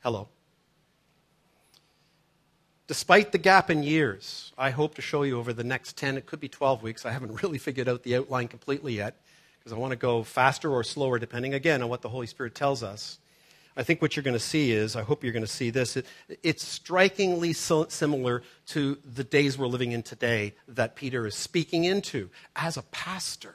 Hello. 0.00 0.28
Despite 2.88 3.32
the 3.32 3.38
gap 3.38 3.70
in 3.70 3.82
years, 3.82 4.52
I 4.58 4.70
hope 4.70 4.96
to 4.96 5.02
show 5.02 5.22
you 5.22 5.38
over 5.38 5.52
the 5.52 5.64
next 5.64 5.96
10, 5.96 6.18
it 6.18 6.26
could 6.26 6.40
be 6.40 6.48
12 6.48 6.82
weeks. 6.82 7.06
I 7.06 7.12
haven't 7.12 7.42
really 7.42 7.58
figured 7.58 7.88
out 7.88 8.02
the 8.02 8.16
outline 8.16 8.48
completely 8.48 8.94
yet 8.94 9.16
because 9.58 9.72
I 9.72 9.76
want 9.76 9.92
to 9.92 9.96
go 9.96 10.24
faster 10.24 10.70
or 10.70 10.82
slower, 10.82 11.18
depending 11.18 11.54
again 11.54 11.82
on 11.82 11.88
what 11.88 12.02
the 12.02 12.08
Holy 12.08 12.26
Spirit 12.26 12.54
tells 12.54 12.82
us. 12.82 13.18
I 13.76 13.84
think 13.84 14.02
what 14.02 14.16
you're 14.16 14.22
going 14.22 14.34
to 14.34 14.40
see 14.40 14.72
is, 14.72 14.96
I 14.96 15.02
hope 15.02 15.22
you're 15.22 15.32
going 15.32 15.44
to 15.44 15.50
see 15.50 15.70
this, 15.70 15.96
it, 15.96 16.06
it's 16.42 16.66
strikingly 16.66 17.52
so 17.52 17.86
similar 17.88 18.42
to 18.66 18.98
the 19.14 19.24
days 19.24 19.56
we're 19.56 19.68
living 19.68 19.92
in 19.92 20.02
today 20.02 20.54
that 20.68 20.96
Peter 20.96 21.26
is 21.26 21.34
speaking 21.34 21.84
into 21.84 22.28
as 22.56 22.76
a 22.76 22.82
pastor. 22.82 23.54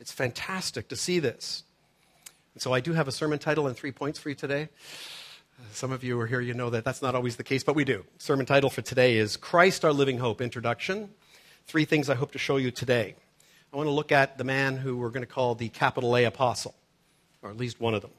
It's 0.00 0.12
fantastic 0.12 0.88
to 0.88 0.96
see 0.96 1.18
this. 1.18 1.64
And 2.56 2.62
so 2.62 2.72
I 2.72 2.80
do 2.80 2.94
have 2.94 3.06
a 3.06 3.12
sermon 3.12 3.38
title 3.38 3.66
and 3.66 3.76
three 3.76 3.92
points 3.92 4.18
for 4.18 4.30
you 4.30 4.34
today. 4.34 4.70
Some 5.72 5.92
of 5.92 6.02
you 6.02 6.18
are 6.18 6.26
here, 6.26 6.40
you 6.40 6.54
know 6.54 6.70
that 6.70 6.86
that's 6.86 7.02
not 7.02 7.14
always 7.14 7.36
the 7.36 7.44
case, 7.44 7.62
but 7.62 7.74
we 7.74 7.84
do. 7.84 8.02
Sermon 8.16 8.46
title 8.46 8.70
for 8.70 8.80
today 8.80 9.18
is 9.18 9.36
Christ 9.36 9.84
Our 9.84 9.92
Living 9.92 10.16
Hope 10.16 10.40
Introduction. 10.40 11.10
Three 11.66 11.84
things 11.84 12.08
I 12.08 12.14
hope 12.14 12.32
to 12.32 12.38
show 12.38 12.56
you 12.56 12.70
today. 12.70 13.14
I 13.74 13.76
want 13.76 13.88
to 13.88 13.92
look 13.92 14.10
at 14.10 14.38
the 14.38 14.44
man 14.44 14.78
who 14.78 14.96
we're 14.96 15.10
going 15.10 15.20
to 15.20 15.30
call 15.30 15.54
the 15.54 15.68
capital 15.68 16.16
A 16.16 16.24
apostle, 16.24 16.74
or 17.42 17.50
at 17.50 17.58
least 17.58 17.78
one 17.78 17.92
of 17.92 18.00
them. 18.00 18.12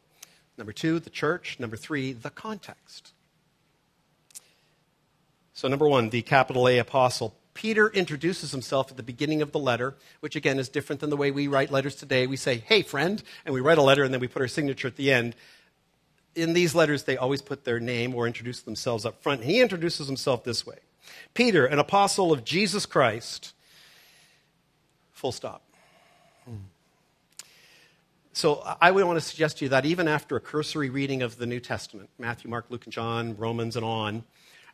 Number 0.55 0.71
two, 0.71 0.99
the 0.99 1.09
church. 1.09 1.59
Number 1.59 1.75
three, 1.75 2.13
the 2.13 2.29
context. 2.29 3.13
So, 5.55 5.67
number 5.67 5.89
one, 5.89 6.11
the 6.11 6.21
capital 6.21 6.67
A 6.67 6.77
apostle. 6.77 7.35
Peter 7.57 7.89
introduces 7.89 8.51
himself 8.51 8.91
at 8.91 8.97
the 8.97 9.03
beginning 9.03 9.41
of 9.41 9.51
the 9.51 9.57
letter, 9.57 9.95
which 10.19 10.35
again 10.35 10.59
is 10.59 10.69
different 10.69 11.01
than 11.01 11.09
the 11.09 11.17
way 11.17 11.31
we 11.31 11.47
write 11.47 11.71
letters 11.71 11.95
today. 11.95 12.27
We 12.27 12.37
say, 12.37 12.59
hey, 12.67 12.83
friend, 12.83 13.23
and 13.45 13.55
we 13.55 13.61
write 13.61 13.79
a 13.79 13.81
letter 13.81 14.03
and 14.03 14.13
then 14.13 14.21
we 14.21 14.27
put 14.27 14.43
our 14.43 14.47
signature 14.47 14.87
at 14.87 14.95
the 14.95 15.11
end. 15.11 15.35
In 16.35 16.53
these 16.53 16.75
letters, 16.75 17.05
they 17.05 17.17
always 17.17 17.41
put 17.41 17.65
their 17.65 17.79
name 17.79 18.13
or 18.13 18.27
introduce 18.27 18.61
themselves 18.61 19.07
up 19.07 19.23
front. 19.23 19.43
He 19.43 19.59
introduces 19.59 20.05
himself 20.05 20.43
this 20.43 20.67
way 20.67 20.77
Peter, 21.33 21.65
an 21.65 21.79
apostle 21.79 22.31
of 22.31 22.43
Jesus 22.43 22.85
Christ. 22.85 23.53
Full 25.13 25.31
stop. 25.31 25.63
So 28.33 28.61
I 28.79 28.91
would 28.91 29.03
want 29.03 29.17
to 29.17 29.25
suggest 29.25 29.57
to 29.57 29.65
you 29.65 29.69
that 29.69 29.83
even 29.83 30.07
after 30.07 30.35
a 30.35 30.39
cursory 30.39 30.91
reading 30.91 31.23
of 31.23 31.39
the 31.39 31.47
New 31.47 31.59
Testament, 31.59 32.11
Matthew, 32.19 32.51
Mark, 32.51 32.67
Luke, 32.69 32.83
and 32.83 32.93
John, 32.93 33.35
Romans, 33.35 33.75
and 33.75 33.83
on, 33.83 34.23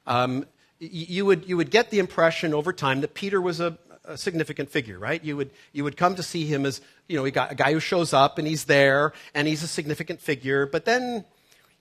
um, 0.06 0.46
you, 0.92 1.26
would, 1.26 1.48
you 1.48 1.58
would 1.58 1.72
get 1.72 1.90
the 1.90 2.00
impression 2.00 2.54
over 2.54 2.74
time 2.74 3.02
that 3.02 3.14
Peter 3.14 3.42
was 3.42 3.60
a, 3.60 3.78
a, 4.06 4.18
significant 4.18 4.70
figure, 4.70 5.00
right? 5.00 5.24
You 5.24 5.38
would, 5.38 5.52
you 5.72 5.84
would 5.84 5.98
come 5.98 6.16
to 6.16 6.24
see 6.24 6.46
him 6.46 6.66
as, 6.66 6.82
you 7.08 7.18
know, 7.18 7.26
a 7.26 7.32
guy, 7.32 7.74
who 7.74 7.80
shows 7.80 8.14
up 8.14 8.38
and 8.38 8.48
he's 8.48 8.66
there 8.66 9.14
and 9.34 9.48
he's 9.48 9.64
a 9.64 9.68
significant 9.68 10.22
figure, 10.22 10.66
but 10.66 10.86
then 10.86 11.26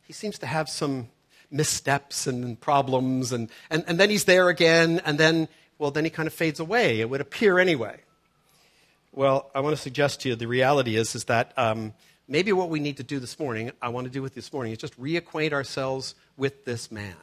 he 0.06 0.12
seems 0.12 0.38
to 0.40 0.46
have 0.46 0.68
some 0.68 1.08
missteps 1.50 2.26
and 2.26 2.58
problems, 2.60 3.32
and, 3.32 3.50
and, 3.68 3.84
and 3.86 4.00
then 4.00 4.08
he's 4.08 4.24
there 4.24 4.48
again, 4.48 5.02
and 5.04 5.18
then, 5.18 5.48
well, 5.78 5.90
then 5.90 6.04
he 6.04 6.10
kind 6.10 6.26
of 6.26 6.32
fades 6.32 6.60
away. 6.60 7.00
It 7.00 7.10
would 7.10 7.20
appear 7.20 7.58
anyway. 7.58 8.00
Well, 9.12 9.50
I 9.54 9.60
want 9.60 9.76
to 9.76 9.82
suggest 9.82 10.22
to 10.22 10.30
you 10.30 10.36
the 10.36 10.46
reality 10.46 10.96
is, 10.96 11.14
is 11.14 11.24
that 11.24 11.52
um, 11.58 11.92
maybe 12.26 12.52
what 12.52 12.70
we 12.70 12.80
need 12.80 12.96
to 12.96 13.02
do 13.02 13.20
this 13.20 13.38
morning, 13.38 13.70
I 13.82 13.90
want 13.90 14.06
to 14.06 14.10
do 14.10 14.22
with 14.22 14.34
this 14.34 14.50
morning, 14.50 14.72
is 14.72 14.78
just 14.78 14.98
reacquaint 14.98 15.52
ourselves 15.52 16.14
with 16.38 16.64
this 16.64 16.90
man 16.90 17.16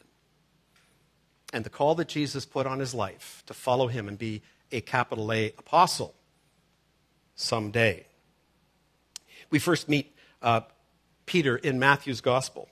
and 1.51 1.63
the 1.63 1.69
call 1.69 1.95
that 1.95 2.07
Jesus 2.07 2.45
put 2.45 2.67
on 2.67 2.79
his 2.79 2.93
life 2.93 3.43
to 3.47 3.53
follow 3.53 3.87
him 3.87 4.07
and 4.07 4.17
be 4.17 4.41
a 4.71 4.81
capital 4.81 5.31
A 5.31 5.53
apostle 5.57 6.13
someday. 7.35 8.05
We 9.49 9.59
first 9.59 9.89
meet 9.89 10.15
uh, 10.41 10.61
Peter 11.25 11.55
in 11.55 11.79
Matthew's 11.79 12.21
gospel, 12.21 12.69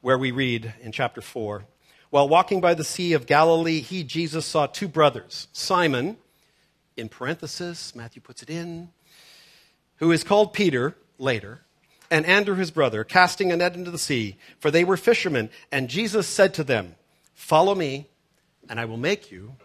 where 0.00 0.18
we 0.18 0.30
read 0.30 0.74
in 0.80 0.92
chapter 0.92 1.20
4 1.20 1.64
While 2.10 2.28
walking 2.28 2.60
by 2.60 2.74
the 2.74 2.84
Sea 2.84 3.14
of 3.14 3.26
Galilee, 3.26 3.80
he, 3.80 4.04
Jesus, 4.04 4.46
saw 4.46 4.66
two 4.66 4.88
brothers, 4.88 5.48
Simon, 5.52 6.16
in 6.96 7.08
parenthesis, 7.08 7.94
Matthew 7.94 8.22
puts 8.22 8.42
it 8.42 8.50
in, 8.50 8.90
who 9.96 10.12
is 10.12 10.24
called 10.24 10.52
Peter 10.52 10.96
later, 11.18 11.60
and 12.10 12.26
Andrew 12.26 12.56
his 12.56 12.70
brother, 12.70 13.04
casting 13.04 13.52
a 13.52 13.56
net 13.56 13.74
into 13.74 13.90
the 13.90 13.98
sea, 13.98 14.36
for 14.58 14.70
they 14.70 14.84
were 14.84 14.96
fishermen. 14.96 15.50
And 15.70 15.88
Jesus 15.88 16.26
said 16.26 16.54
to 16.54 16.64
them, 16.64 16.96
Follow 17.34 17.74
me, 17.74 18.09
and 18.70 18.80
I 18.80 18.86
will 18.86 18.96
make 18.96 19.30
you 19.30 19.56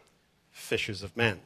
fishers 0.52 1.04
of 1.04 1.16
men. 1.16 1.40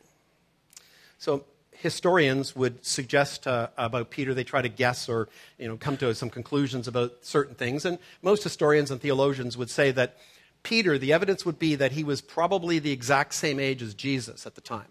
So 1.20 1.44
historians 1.72 2.56
would 2.56 2.86
suggest 2.86 3.46
uh, 3.46 3.68
about 3.78 4.10
Peter, 4.10 4.34
they 4.34 4.46
try 4.46 4.62
to 4.62 4.70
guess 4.70 5.10
or 5.10 5.28
you 5.58 5.68
know, 5.68 5.75
come 5.75 5.98
to 5.98 6.16
some 6.16 6.30
conclusions 6.30 6.88
about 6.88 7.13
certain 7.22 7.56
things. 7.56 7.84
And 7.84 8.00
most 8.22 8.44
historians 8.44 8.92
and 8.92 9.01
theologians 9.01 9.58
would 9.58 9.70
say 9.70 9.92
that 9.92 10.18
Peter, 10.63 10.98
the 10.98 11.12
evidence 11.12 11.46
would 11.46 11.60
be 11.60 11.75
that 11.75 11.92
he 11.92 12.04
was 12.04 12.22
probably 12.22 12.80
the 12.80 12.92
exact 12.92 13.34
same 13.34 13.60
age 13.60 13.82
as 13.82 13.94
Jesus 13.94 14.46
at 14.46 14.56
the 14.56 14.62
time. 14.62 14.88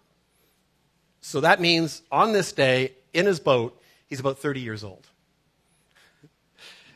So 1.21 1.41
that 1.41 1.59
means 1.59 2.03
on 2.11 2.33
this 2.33 2.51
day, 2.51 2.93
in 3.13 3.25
his 3.25 3.39
boat, 3.39 3.79
he's 4.07 4.19
about 4.19 4.37
30 4.37 4.61
years 4.61 4.83
old. 4.83 5.07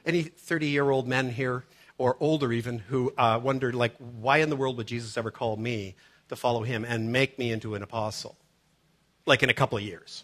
Any 0.06 0.24
30 0.24 0.68
year 0.68 0.89
old 0.89 1.08
men 1.08 1.32
here, 1.32 1.63
or 1.97 2.17
older 2.19 2.51
even, 2.51 2.79
who 2.79 3.13
uh, 3.17 3.39
wondered, 3.41 3.75
like, 3.75 3.95
why 3.97 4.38
in 4.38 4.50
the 4.50 4.55
world 4.55 4.77
would 4.77 4.88
Jesus 4.88 5.17
ever 5.17 5.31
call 5.31 5.57
me 5.57 5.95
to 6.29 6.35
follow 6.35 6.63
him 6.63 6.83
and 6.83 7.12
make 7.12 7.38
me 7.38 7.51
into 7.51 7.75
an 7.75 7.83
apostle? 7.83 8.35
Like 9.25 9.43
in 9.43 9.50
a 9.50 9.53
couple 9.53 9.77
of 9.77 9.83
years. 9.83 10.23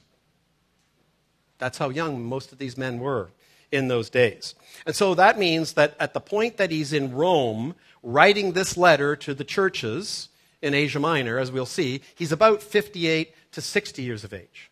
That's 1.57 1.77
how 1.77 1.89
young 1.89 2.23
most 2.23 2.51
of 2.51 2.57
these 2.57 2.77
men 2.77 2.99
were 2.99 3.29
in 3.71 3.87
those 3.87 4.09
days. 4.09 4.55
And 4.85 4.95
so 4.95 5.13
that 5.15 5.37
means 5.37 5.73
that 5.73 5.95
at 5.99 6.13
the 6.13 6.19
point 6.19 6.57
that 6.57 6.71
he's 6.71 6.93
in 6.93 7.13
Rome 7.13 7.75
writing 8.01 8.53
this 8.53 8.77
letter 8.77 9.15
to 9.17 9.33
the 9.33 9.43
churches 9.43 10.29
in 10.61 10.73
Asia 10.73 10.99
Minor, 10.99 11.37
as 11.37 11.51
we'll 11.51 11.65
see, 11.65 12.01
he's 12.15 12.31
about 12.31 12.63
58 12.63 13.33
to 13.51 13.61
60 13.61 14.01
years 14.01 14.23
of 14.23 14.33
age. 14.33 14.69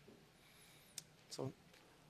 So, 1.29 1.51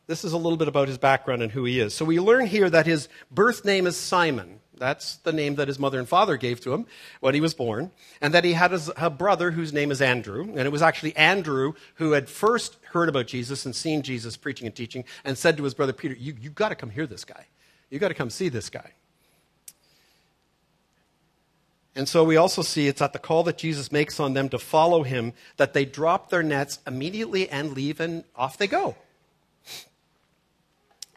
this 0.07 0.23
is 0.23 0.33
a 0.33 0.37
little 0.37 0.57
bit 0.57 0.67
about 0.67 0.87
his 0.87 0.97
background 0.97 1.41
and 1.41 1.51
who 1.51 1.65
he 1.65 1.79
is. 1.79 1.93
So, 1.93 2.05
we 2.05 2.19
learn 2.19 2.47
here 2.47 2.69
that 2.69 2.85
his 2.85 3.07
birth 3.29 3.65
name 3.65 3.85
is 3.85 3.95
Simon. 3.95 4.59
That's 4.77 5.17
the 5.17 5.31
name 5.31 5.55
that 5.55 5.67
his 5.67 5.79
mother 5.79 5.99
and 5.99 6.07
father 6.07 6.37
gave 6.37 6.59
to 6.61 6.73
him 6.73 6.85
when 7.19 7.33
he 7.33 7.41
was 7.41 7.53
born. 7.53 7.91
And 8.21 8.33
that 8.33 8.43
he 8.43 8.53
had 8.53 8.73
a 8.95 9.09
brother 9.09 9.51
whose 9.51 9.73
name 9.73 9.91
is 9.91 10.01
Andrew. 10.01 10.43
And 10.43 10.59
it 10.59 10.71
was 10.71 10.81
actually 10.81 11.15
Andrew 11.15 11.73
who 11.95 12.11
had 12.11 12.29
first 12.29 12.77
heard 12.91 13.09
about 13.09 13.27
Jesus 13.27 13.65
and 13.65 13.75
seen 13.75 14.01
Jesus 14.01 14.37
preaching 14.37 14.67
and 14.67 14.75
teaching 14.75 15.03
and 15.23 15.37
said 15.37 15.57
to 15.57 15.63
his 15.63 15.73
brother 15.73 15.93
Peter, 15.93 16.15
you, 16.15 16.35
You've 16.39 16.55
got 16.55 16.69
to 16.69 16.75
come 16.75 16.89
hear 16.89 17.07
this 17.07 17.25
guy. 17.25 17.45
You've 17.89 18.01
got 18.01 18.09
to 18.09 18.13
come 18.13 18.29
see 18.29 18.49
this 18.49 18.69
guy. 18.69 18.91
And 21.97 22.07
so 22.07 22.23
we 22.23 22.37
also 22.37 22.61
see 22.61 22.87
it's 22.87 23.01
at 23.01 23.11
the 23.11 23.19
call 23.19 23.41
that 23.43 23.57
Jesus 23.57 23.91
makes 23.91 24.19
on 24.19 24.33
them 24.33 24.49
to 24.49 24.59
follow 24.59 25.01
him 25.01 25.33
that 25.57 25.73
they 25.73 25.83
drop 25.83 26.29
their 26.29 26.43
nets 26.43 26.77
immediately 26.85 27.49
and 27.49 27.73
leave, 27.73 27.99
and 27.99 28.23
off 28.35 28.55
they 28.57 28.67
go. 28.67 28.95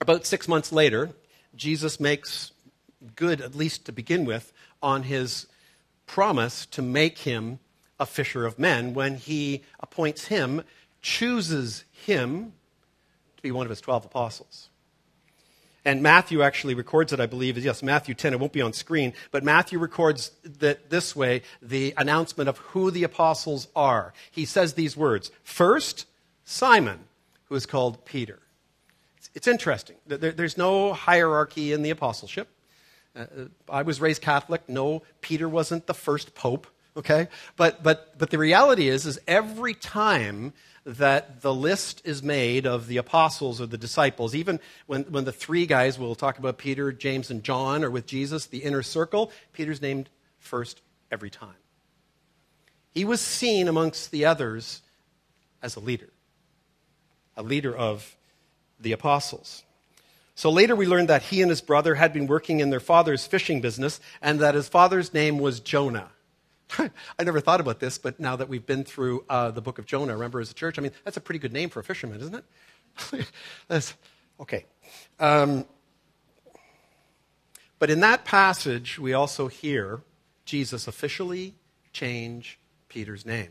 About 0.00 0.24
six 0.24 0.48
months 0.48 0.72
later, 0.72 1.10
Jesus 1.54 2.00
makes 2.00 2.52
good, 3.16 3.40
at 3.40 3.54
least 3.54 3.86
to 3.86 3.92
begin 3.92 4.24
with, 4.24 4.52
on 4.82 5.04
his 5.04 5.46
promise 6.06 6.66
to 6.66 6.82
make 6.82 7.18
him 7.18 7.58
a 7.98 8.06
fisher 8.06 8.46
of 8.46 8.58
men 8.58 8.94
when 8.94 9.16
he 9.16 9.62
appoints 9.78 10.26
him, 10.26 10.62
chooses 11.02 11.84
him 11.92 12.52
to 13.36 13.42
be 13.42 13.50
one 13.50 13.66
of 13.66 13.70
his 13.70 13.80
12 13.80 14.06
apostles. 14.06 14.70
And 15.84 16.02
Matthew 16.02 16.42
actually 16.42 16.74
records 16.74 17.12
it, 17.12 17.20
I 17.20 17.26
believe. 17.26 17.56
Yes, 17.56 17.82
Matthew 17.82 18.14
10. 18.14 18.34
It 18.34 18.40
won't 18.40 18.52
be 18.52 18.60
on 18.60 18.72
screen, 18.72 19.14
but 19.30 19.42
Matthew 19.42 19.78
records 19.78 20.30
that 20.42 20.90
this 20.90 21.16
way 21.16 21.42
the 21.62 21.94
announcement 21.96 22.48
of 22.48 22.58
who 22.58 22.90
the 22.90 23.04
apostles 23.04 23.68
are. 23.74 24.12
He 24.30 24.44
says 24.44 24.74
these 24.74 24.96
words 24.96 25.30
First, 25.42 26.06
Simon, 26.44 27.00
who 27.44 27.54
is 27.54 27.64
called 27.64 28.04
Peter. 28.04 28.40
It's, 29.16 29.30
it's 29.34 29.48
interesting. 29.48 29.96
There, 30.06 30.32
there's 30.32 30.58
no 30.58 30.92
hierarchy 30.92 31.72
in 31.72 31.82
the 31.82 31.90
apostleship. 31.90 32.48
Uh, 33.14 33.24
I 33.68 33.82
was 33.82 34.00
raised 34.00 34.22
Catholic. 34.22 34.68
No, 34.68 35.02
Peter 35.20 35.48
wasn't 35.48 35.86
the 35.86 35.94
first 35.94 36.34
pope, 36.34 36.66
okay? 36.96 37.28
But, 37.56 37.82
but, 37.82 38.16
but 38.18 38.30
the 38.30 38.38
reality 38.38 38.88
is, 38.88 39.06
is 39.06 39.18
every 39.26 39.74
time 39.74 40.52
that 40.86 41.42
the 41.42 41.52
list 41.52 42.00
is 42.04 42.22
made 42.22 42.66
of 42.66 42.86
the 42.86 42.96
apostles 42.96 43.60
or 43.60 43.66
the 43.66 43.78
disciples, 43.78 44.34
even 44.34 44.60
when, 44.86 45.02
when 45.04 45.24
the 45.24 45.32
three 45.32 45.66
guys, 45.66 45.98
we'll 45.98 46.14
talk 46.14 46.38
about 46.38 46.56
Peter, 46.56 46.92
James, 46.92 47.30
and 47.30 47.42
John, 47.44 47.84
are 47.84 47.90
with 47.90 48.06
Jesus, 48.06 48.46
the 48.46 48.58
inner 48.58 48.82
circle, 48.82 49.30
Peter's 49.52 49.82
named 49.82 50.08
first 50.38 50.80
every 51.10 51.30
time. 51.30 51.54
He 52.92 53.04
was 53.04 53.20
seen 53.20 53.68
amongst 53.68 54.10
the 54.10 54.24
others 54.24 54.82
as 55.62 55.76
a 55.76 55.80
leader, 55.80 56.10
a 57.36 57.42
leader 57.42 57.76
of 57.76 58.16
the 58.80 58.92
apostles. 58.92 59.62
So 60.34 60.50
later 60.50 60.74
we 60.74 60.86
learned 60.86 61.08
that 61.08 61.22
he 61.22 61.42
and 61.42 61.50
his 61.50 61.60
brother 61.60 61.94
had 61.96 62.12
been 62.12 62.26
working 62.26 62.60
in 62.60 62.70
their 62.70 62.80
father's 62.80 63.26
fishing 63.26 63.60
business 63.60 64.00
and 64.22 64.40
that 64.40 64.54
his 64.54 64.68
father's 64.68 65.12
name 65.12 65.38
was 65.38 65.60
Jonah. 65.60 66.10
I 66.78 67.24
never 67.24 67.40
thought 67.40 67.60
about 67.60 67.80
this, 67.80 67.98
but 67.98 68.20
now 68.20 68.36
that 68.36 68.48
we've 68.48 68.64
been 68.64 68.84
through 68.84 69.24
uh, 69.28 69.50
the 69.50 69.60
book 69.60 69.78
of 69.78 69.86
Jonah, 69.86 70.14
remember 70.14 70.40
as 70.40 70.50
a 70.50 70.54
church, 70.54 70.78
I 70.78 70.82
mean, 70.82 70.92
that's 71.04 71.16
a 71.16 71.20
pretty 71.20 71.38
good 71.38 71.52
name 71.52 71.68
for 71.68 71.80
a 71.80 71.84
fisherman, 71.84 72.20
isn't 72.20 72.44
it? 73.70 73.94
okay. 74.40 74.66
Um, 75.18 75.64
but 77.78 77.90
in 77.90 78.00
that 78.00 78.24
passage, 78.24 78.98
we 78.98 79.12
also 79.12 79.48
hear 79.48 80.02
Jesus 80.44 80.86
officially 80.86 81.54
change 81.92 82.58
Peter's 82.88 83.24
name. 83.24 83.50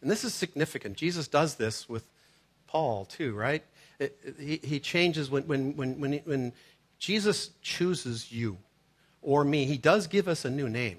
And 0.00 0.10
this 0.10 0.24
is 0.24 0.32
significant. 0.32 0.96
Jesus 0.96 1.26
does 1.26 1.56
this 1.56 1.88
with 1.88 2.04
Paul, 2.66 3.04
too, 3.04 3.34
right? 3.34 3.64
He, 4.38 4.60
he 4.62 4.80
changes 4.80 5.30
when, 5.30 5.44
when, 5.44 5.76
when, 5.76 6.00
when, 6.00 6.12
when 6.24 6.52
Jesus 6.98 7.50
chooses 7.62 8.30
you 8.30 8.58
or 9.22 9.44
me, 9.44 9.64
he 9.64 9.76
does 9.76 10.06
give 10.06 10.28
us 10.28 10.44
a 10.44 10.50
new 10.50 10.68
name. 10.68 10.98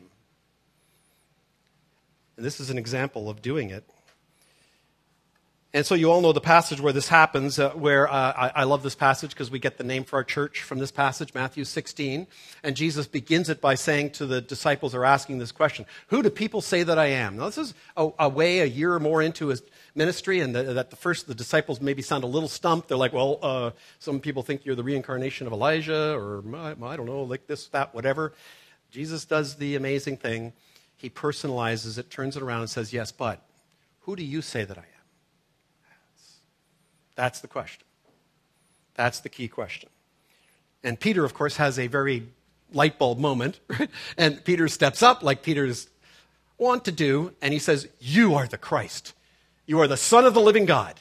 And 2.36 2.46
this 2.46 2.60
is 2.60 2.70
an 2.70 2.78
example 2.78 3.30
of 3.30 3.42
doing 3.42 3.70
it. 3.70 3.84
And 5.72 5.86
so 5.86 5.94
you 5.94 6.10
all 6.10 6.22
know 6.22 6.34
the 6.34 6.42
passage 6.42 6.82
where 6.82 6.94
this 6.94 7.08
happens, 7.08 7.60
uh, 7.60 7.70
where 7.72 8.12
uh, 8.12 8.34
I, 8.36 8.52
I, 8.56 8.64
love 8.64 8.82
this 8.82 8.96
passage 8.96 9.30
because 9.32 9.52
we 9.52 9.60
get 9.60 9.78
the 9.78 9.84
name 9.84 10.04
for 10.04 10.16
our 10.16 10.24
church 10.24 10.64
from 10.64 10.80
this 10.80 10.90
passage, 10.90 11.36
Matthew 11.36 11.64
16. 11.64 12.26
And 12.64 12.76
Jesus 12.76 13.06
begins 13.06 13.50
it 13.50 13.62
by 13.62 13.76
saying 13.76 14.12
to 14.12 14.26
the 14.26 14.42
disciples 14.42 14.94
who 14.94 15.00
are 15.00 15.06
asking 15.06 15.38
this 15.38 15.52
question, 15.52 15.86
Who 16.08 16.24
do 16.24 16.32
people 16.32 16.62
say 16.62 16.82
that 16.82 16.98
I 16.98 17.08
am? 17.08 17.38
Now, 17.38 17.46
this 17.46 17.60
is 17.60 17.76
a, 17.96 18.10
a 18.18 18.30
way 18.30 18.62
a 18.62 18.66
year 18.66 18.96
or 18.96 19.00
more 19.00 19.22
into 19.22 19.48
his 19.48 19.62
ministry, 20.00 20.40
and 20.40 20.56
the, 20.56 20.64
that 20.74 20.90
the 20.90 20.96
first, 20.96 21.28
the 21.28 21.36
disciples 21.36 21.80
maybe 21.80 22.02
sound 22.02 22.24
a 22.24 22.28
little 22.28 22.50
stumped. 22.50 22.88
They're 22.88 22.98
like, 22.98 23.14
Well, 23.14 23.38
uh, 23.44 23.72
some 24.00 24.20
people 24.20 24.42
think 24.42 24.66
you're 24.66 24.76
the 24.76 24.84
reincarnation 24.84 25.46
of 25.46 25.54
Elijah, 25.54 26.16
or 26.16 26.44
I, 26.56 26.96
don't 26.96 27.06
know, 27.06 27.22
like 27.22 27.46
this, 27.46 27.68
that, 27.68 27.94
whatever. 27.94 28.34
Jesus 28.90 29.26
does 29.26 29.58
the 29.58 29.76
amazing 29.76 30.18
thing 30.18 30.54
he 30.98 31.10
personalizes 31.10 32.00
it, 32.00 32.10
turns 32.10 32.36
it 32.36 32.42
around, 32.42 32.62
and 32.62 32.70
says, 32.70 32.92
Yes, 32.92 33.12
but 33.12 33.42
who 34.02 34.16
do 34.16 34.24
you 34.24 34.42
say 34.42 34.64
that 34.64 34.78
I 34.78 34.82
am? 34.82 34.88
That's 37.16 37.42
the 37.42 37.48
question. 37.48 37.84
That's 38.96 39.20
the 39.20 39.30
key 39.30 39.48
question. 39.48 39.90
And 40.84 41.00
Peter, 41.00 41.26
of 41.26 41.34
course, 41.34 41.58
has 41.58 41.78
a 41.78 41.88
very 41.88 42.28
light 42.74 42.98
bulb 42.98 43.20
moment, 43.20 43.60
right? 43.68 43.90
And 44.18 44.44
Peter 44.44 44.68
steps 44.68 45.04
up 45.04 45.22
like 45.22 45.44
Peter's 45.44 45.90
want 46.58 46.86
to 46.86 46.92
do, 46.92 47.34
and 47.42 47.54
he 47.54 47.60
says, 47.60 47.88
You 48.00 48.36
are 48.36 48.48
the 48.48 48.58
Christ. 48.58 49.14
You 49.70 49.80
are 49.82 49.88
the 49.88 49.98
Son 49.98 50.26
of 50.26 50.34
the 50.34 50.42
living 50.42 50.66
God. 50.66 50.96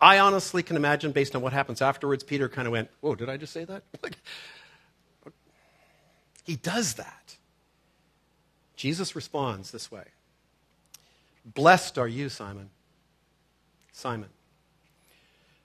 I 0.00 0.18
honestly 0.18 0.64
can 0.64 0.74
imagine, 0.74 1.12
based 1.12 1.36
on 1.36 1.40
what 1.40 1.52
happens 1.52 1.80
afterwards, 1.80 2.24
Peter 2.24 2.48
kind 2.48 2.66
of 2.66 2.72
went, 2.72 2.90
Whoa, 3.00 3.14
did 3.14 3.28
I 3.28 3.36
just 3.36 3.52
say 3.52 3.64
that? 3.64 3.84
he 6.42 6.56
does 6.56 6.94
that. 6.94 7.36
Jesus 8.74 9.14
responds 9.14 9.70
this 9.70 9.92
way 9.92 10.02
Blessed 11.44 11.96
are 11.96 12.08
you, 12.08 12.28
Simon. 12.28 12.70
Simon. 13.92 14.30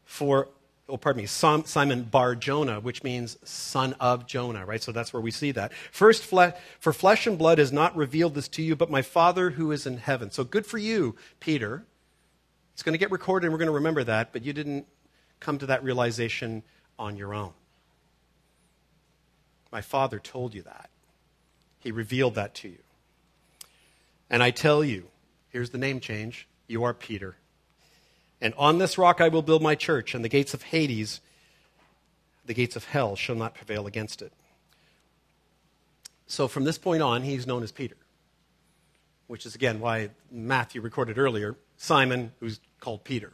For, 0.06 0.47
oh, 0.88 0.97
pardon 0.97 1.23
me, 1.23 1.26
Simon 1.26 2.04
Bar 2.04 2.36
Jonah, 2.36 2.80
which 2.80 3.02
means 3.02 3.39
son 3.45 3.93
of 3.93 4.28
Jonah, 4.28 4.63
right? 4.63 4.84
So 4.84 4.91
that's 4.91 5.12
where 5.12 5.23
we 5.23 5.32
see 5.32 5.54
that. 5.54 5.73
First, 5.91 6.23
for 6.23 6.93
flesh 6.93 7.26
and 7.26 7.36
blood 7.36 7.58
has 7.58 7.73
not 7.73 7.97
revealed 7.97 8.36
this 8.36 8.47
to 8.50 8.62
you, 8.62 8.76
but 8.76 8.91
my 8.91 9.02
Father 9.02 9.50
who 9.50 9.71
is 9.71 9.88
in 9.88 9.97
heaven. 9.97 10.30
So 10.30 10.43
good 10.43 10.67
for 10.67 10.78
you, 10.78 11.15
Peter. 11.39 11.84
It's 12.78 12.84
going 12.84 12.94
to 12.94 13.00
get 13.00 13.10
recorded 13.10 13.48
and 13.48 13.54
we're 13.54 13.58
going 13.58 13.70
to 13.70 13.74
remember 13.74 14.04
that, 14.04 14.32
but 14.32 14.46
you 14.46 14.54
didn't 14.54 14.86
come 15.40 15.58
to 15.58 15.66
that 15.66 15.84
realization 15.84 16.62
on 17.00 17.18
your 17.18 17.34
own. 17.34 17.54
My 19.72 19.82
Father 19.82 20.20
told 20.20 20.54
you 20.54 20.62
that. 20.62 20.92
He 21.80 21.92
revealed 21.92 22.36
that 22.36 22.54
to 22.54 22.70
you. 22.70 22.78
And 24.30 24.44
I 24.44 24.52
tell 24.52 24.84
you, 24.84 25.08
here's 25.50 25.72
the 25.72 25.80
name 25.80 26.00
change 26.00 26.48
you 26.68 26.84
are 26.84 26.94
Peter. 26.94 27.38
And 28.40 28.54
on 28.60 28.78
this 28.78 29.00
rock 29.00 29.22
I 29.22 29.30
will 29.30 29.42
build 29.42 29.63
my 29.63 29.74
church, 29.74 30.13
and 30.13 30.24
the 30.24 30.30
gates 30.30 30.54
of 30.54 30.62
Hades, 30.62 31.20
the 32.46 32.54
gates 32.54 32.76
of 32.76 32.84
hell, 32.84 33.16
shall 33.16 33.36
not 33.36 33.56
prevail 33.56 33.88
against 33.88 34.22
it. 34.22 34.32
So 36.28 36.48
from 36.48 36.63
this 36.63 36.78
point 36.78 37.02
on, 37.02 37.24
he's 37.24 37.48
known 37.48 37.63
as 37.63 37.72
Peter, 37.72 37.98
which 39.26 39.48
is 39.48 39.56
again 39.56 39.80
why 39.80 40.12
Matthew 40.30 40.80
recorded 40.80 41.18
earlier 41.18 41.56
Simon, 41.78 42.32
who's 42.40 42.60
called 42.80 43.04
Peter. 43.04 43.34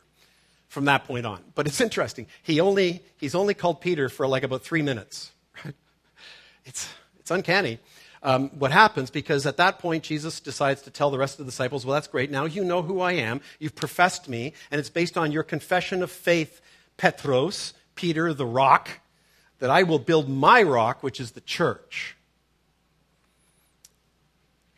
From 0.68 0.86
that 0.86 1.06
point 1.06 1.28
on. 1.28 1.44
But 1.54 1.68
it's 1.68 1.80
interesting. 1.80 2.26
He 2.42 2.60
only, 2.60 3.04
he's 3.18 3.36
only 3.36 3.54
called 3.54 3.80
Peter 3.80 4.10
for 4.10 4.28
like 4.28 4.42
about 4.42 4.64
three 4.64 4.82
minutes. 4.82 5.32
Right? 5.64 5.76
It's, 6.66 6.90
it's 7.20 7.30
uncanny 7.30 7.78
um, 8.24 8.50
what 8.58 8.72
happens 8.72 9.10
because 9.10 9.46
at 9.46 9.58
that 9.58 9.80
point, 9.80 10.04
Jesus 10.04 10.40
decides 10.40 10.82
to 10.84 10.92
tell 10.92 11.12
the 11.12 11.18
rest 11.18 11.40
of 11.40 11.46
the 11.46 11.52
disciples, 11.52 11.86
Well, 11.86 11.94
that's 11.94 12.08
great. 12.08 12.32
Now 12.32 12.46
you 12.46 12.64
know 12.64 12.82
who 12.82 13.02
I 13.02 13.14
am. 13.14 13.42
You've 13.60 13.76
professed 13.76 14.30
me, 14.30 14.54
and 14.72 14.80
it's 14.80 14.90
based 14.90 15.18
on 15.18 15.32
your 15.32 15.44
confession 15.44 16.02
of 16.02 16.10
faith, 16.10 16.62
Petros, 16.98 17.74
Peter, 17.96 18.34
the 18.34 18.46
rock, 18.46 18.90
that 19.60 19.70
I 19.70 19.84
will 19.84 20.00
build 20.00 20.30
my 20.30 20.64
rock, 20.64 21.04
which 21.04 21.20
is 21.20 21.32
the 21.32 21.42
church. 21.42 22.16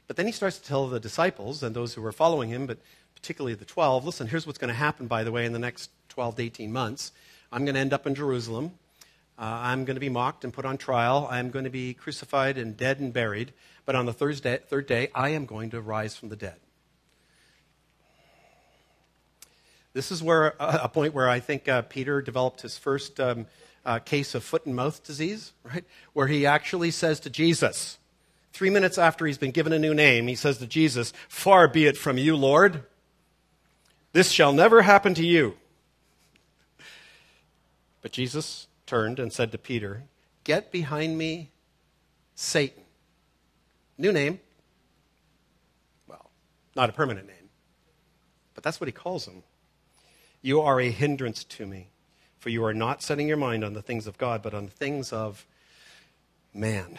But 0.08 0.17
then 0.17 0.25
he 0.25 0.32
starts 0.32 0.60
to 0.60 0.67
tell 0.67 0.88
the 0.88 0.99
disciples 0.99 1.63
and 1.63 1.75
those 1.75 1.93
who 1.93 2.06
are 2.06 2.12
following 2.12 2.49
him, 2.49 2.65
but 2.65 2.80
particularly 3.25 3.55
the 3.55 3.65
12, 3.65 4.05
listen, 4.05 4.27
here's 4.27 4.45
what's 4.45 4.59
going 4.59 4.67
to 4.67 4.75
happen, 4.75 5.07
by 5.07 5.23
the 5.23 5.31
way, 5.31 5.47
in 5.47 5.51
the 5.51 5.57
next 5.57 5.89
12 6.09 6.35
to 6.35 6.43
18 6.43 6.71
months. 6.71 7.11
I'm 7.51 7.65
going 7.65 7.73
to 7.73 7.81
end 7.81 7.91
up 7.91 8.05
in 8.05 8.13
Jerusalem. 8.13 8.73
Uh, 9.39 9.45
I'm 9.45 9.83
going 9.83 9.95
to 9.95 9.99
be 9.99 10.09
mocked 10.09 10.43
and 10.43 10.53
put 10.53 10.63
on 10.63 10.77
trial. 10.77 11.27
I'm 11.31 11.49
going 11.49 11.65
to 11.65 11.71
be 11.71 11.95
crucified 11.95 12.59
and 12.59 12.77
dead 12.77 12.99
and 12.99 13.11
buried. 13.11 13.51
But 13.83 13.95
on 13.95 14.05
the 14.05 14.13
third 14.13 14.39
day, 14.43 14.59
third 14.67 14.85
day 14.85 15.09
I 15.15 15.29
am 15.29 15.47
going 15.47 15.71
to 15.71 15.81
rise 15.81 16.15
from 16.15 16.29
the 16.29 16.35
dead. 16.35 16.57
This 19.93 20.11
is 20.11 20.21
where 20.21 20.61
uh, 20.61 20.81
a 20.83 20.88
point 20.88 21.15
where 21.15 21.27
I 21.27 21.39
think 21.39 21.67
uh, 21.67 21.81
Peter 21.81 22.21
developed 22.21 22.61
his 22.61 22.77
first 22.77 23.19
um, 23.19 23.47
uh, 23.88 23.97
case 23.97 24.35
of 24.35 24.43
foot 24.43 24.67
and 24.67 24.75
mouth 24.75 25.03
disease, 25.03 25.51
right? 25.63 25.83
Where 26.13 26.27
he 26.27 26.45
actually 26.45 26.91
says 26.91 27.19
to 27.21 27.31
Jesus, 27.31 27.97
three 28.53 28.69
minutes 28.69 28.99
after 28.99 29.25
he's 29.25 29.39
been 29.39 29.49
given 29.49 29.73
a 29.73 29.79
new 29.79 29.95
name, 29.95 30.27
he 30.27 30.35
says 30.35 30.59
to 30.59 30.67
Jesus, 30.67 31.11
Far 31.27 31.67
be 31.67 31.88
it 31.88 31.97
from 31.97 32.19
you, 32.19 32.35
Lord. 32.35 32.83
This 34.15 34.32
shall 34.32 34.54
never 34.54 34.82
happen 34.82 35.13
to 35.15 35.25
you. 35.25 35.58
But 38.01 38.13
Jesus 38.13 38.67
turned 38.86 39.19
and 39.19 39.34
said 39.34 39.51
to 39.51 39.58
Peter, 39.58 40.04
Get 40.45 40.71
behind 40.71 41.17
me, 41.17 41.49
Satan. 42.34 42.84
New 43.97 44.13
name. 44.13 44.39
Well, 46.08 46.30
not 46.78 46.89
a 46.89 46.93
permanent 46.93 47.28
name, 47.28 47.49
but 48.54 48.63
that's 48.63 48.80
what 48.80 48.88
he 48.88 48.93
calls 48.93 49.28
him. 49.28 49.43
You 50.41 50.62
are 50.62 50.80
a 50.80 50.91
hindrance 50.91 51.43
to 51.43 51.65
me, 51.65 51.89
for 52.39 52.47
you 52.47 52.63
are 52.63 52.73
not 52.73 53.04
setting 53.04 53.28
your 53.28 53.36
mind 53.36 53.65
on 53.65 53.73
the 53.73 53.82
things 53.82 54.08
of 54.08 54.17
God, 54.17 54.41
but 54.41 54.54
on 54.54 54.63
the 54.63 54.71
things 54.71 55.12
of 55.12 55.45
man. 56.54 56.97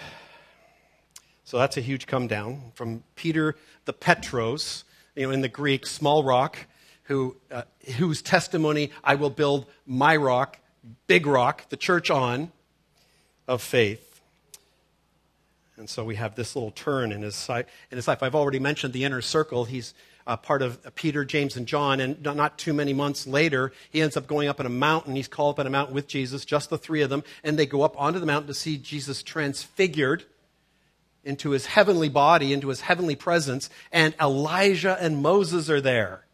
So 1.45 1.57
that's 1.57 1.79
a 1.79 1.81
huge 1.81 2.07
come 2.07 2.27
down 2.27 2.73
from 2.75 3.05
Peter 3.15 3.57
the 3.87 3.95
Petros, 3.95 4.85
you 5.15 5.27
know, 5.27 5.33
in 5.33 5.41
the 5.41 5.49
Greek, 5.49 5.87
small 5.87 6.23
rock, 6.23 6.67
who, 7.07 7.37
uh, 7.51 7.63
whose 7.97 8.23
testimony 8.23 8.91
I 9.03 9.15
will 9.15 9.31
build 9.31 9.67
my 9.87 10.17
rock, 10.17 10.59
big 11.07 11.27
rock, 11.27 11.69
the 11.69 11.77
church 11.77 12.11
on, 12.11 12.53
of 13.49 13.63
faith. 13.63 14.21
And 15.77 15.89
so 15.89 16.05
we 16.05 16.17
have 16.17 16.35
this 16.35 16.57
little 16.57 16.71
turn 16.71 17.13
in 17.13 17.23
his, 17.23 17.49
in 17.49 17.97
his 17.97 18.09
life. 18.09 18.23
I've 18.23 18.35
already 18.35 18.59
mentioned 18.59 18.93
the 18.93 19.05
inner 19.05 19.21
circle. 19.21 19.67
He's 19.67 19.95
uh, 20.27 20.37
part 20.37 20.63
of 20.63 20.95
Peter, 20.97 21.25
James, 21.25 21.57
and 21.57 21.67
John. 21.67 22.01
And 22.01 22.21
not 22.23 22.59
too 22.59 22.73
many 22.73 22.93
months 22.93 23.27
later, 23.27 23.73
he 23.91 24.01
ends 24.01 24.17
up 24.17 24.27
going 24.27 24.49
up 24.49 24.59
on 24.59 24.67
a 24.67 24.71
mountain. 24.71 25.15
He's 25.15 25.29
called 25.29 25.57
up 25.57 25.61
on 25.61 25.67
a 25.67 25.71
mountain 25.71 25.95
with 25.95 26.09
Jesus, 26.09 26.45
just 26.45 26.71
the 26.71 26.79
three 26.79 27.03
of 27.03 27.11
them. 27.11 27.23
And 27.45 27.59
they 27.59 27.67
go 27.67 27.83
up 27.83 28.01
onto 28.01 28.19
the 28.19 28.27
mountain 28.27 28.49
to 28.49 28.55
see 28.55 28.79
Jesus 28.79 29.23
transfigured 29.23 30.25
into 31.25 31.51
his 31.51 31.67
heavenly 31.67 32.09
body, 32.09 32.53
into 32.53 32.69
his 32.69 32.81
heavenly 32.81 33.15
presence. 33.15 33.69
And 33.93 34.15
Elijah 34.21 34.97
and 34.99 35.23
Moses 35.23 35.69
are 35.69 35.81
there 35.81 36.26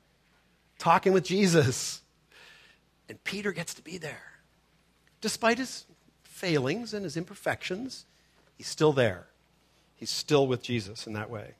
talking 0.82 1.12
with 1.12 1.24
Jesus. 1.24 2.02
And 3.08 3.22
Peter 3.22 3.52
gets 3.52 3.72
to 3.74 3.82
be 3.82 3.98
there. 3.98 4.40
Despite 5.20 5.58
his 5.58 5.86
failings 6.24 6.92
and 6.92 7.04
his 7.04 7.16
imperfections, 7.16 8.04
he's 8.58 8.66
still 8.66 8.92
there. 8.92 9.26
He's 9.94 10.10
still 10.10 10.48
with 10.48 10.60
Jesus 10.60 11.06
in 11.06 11.12
that 11.12 11.30
way. 11.30 11.52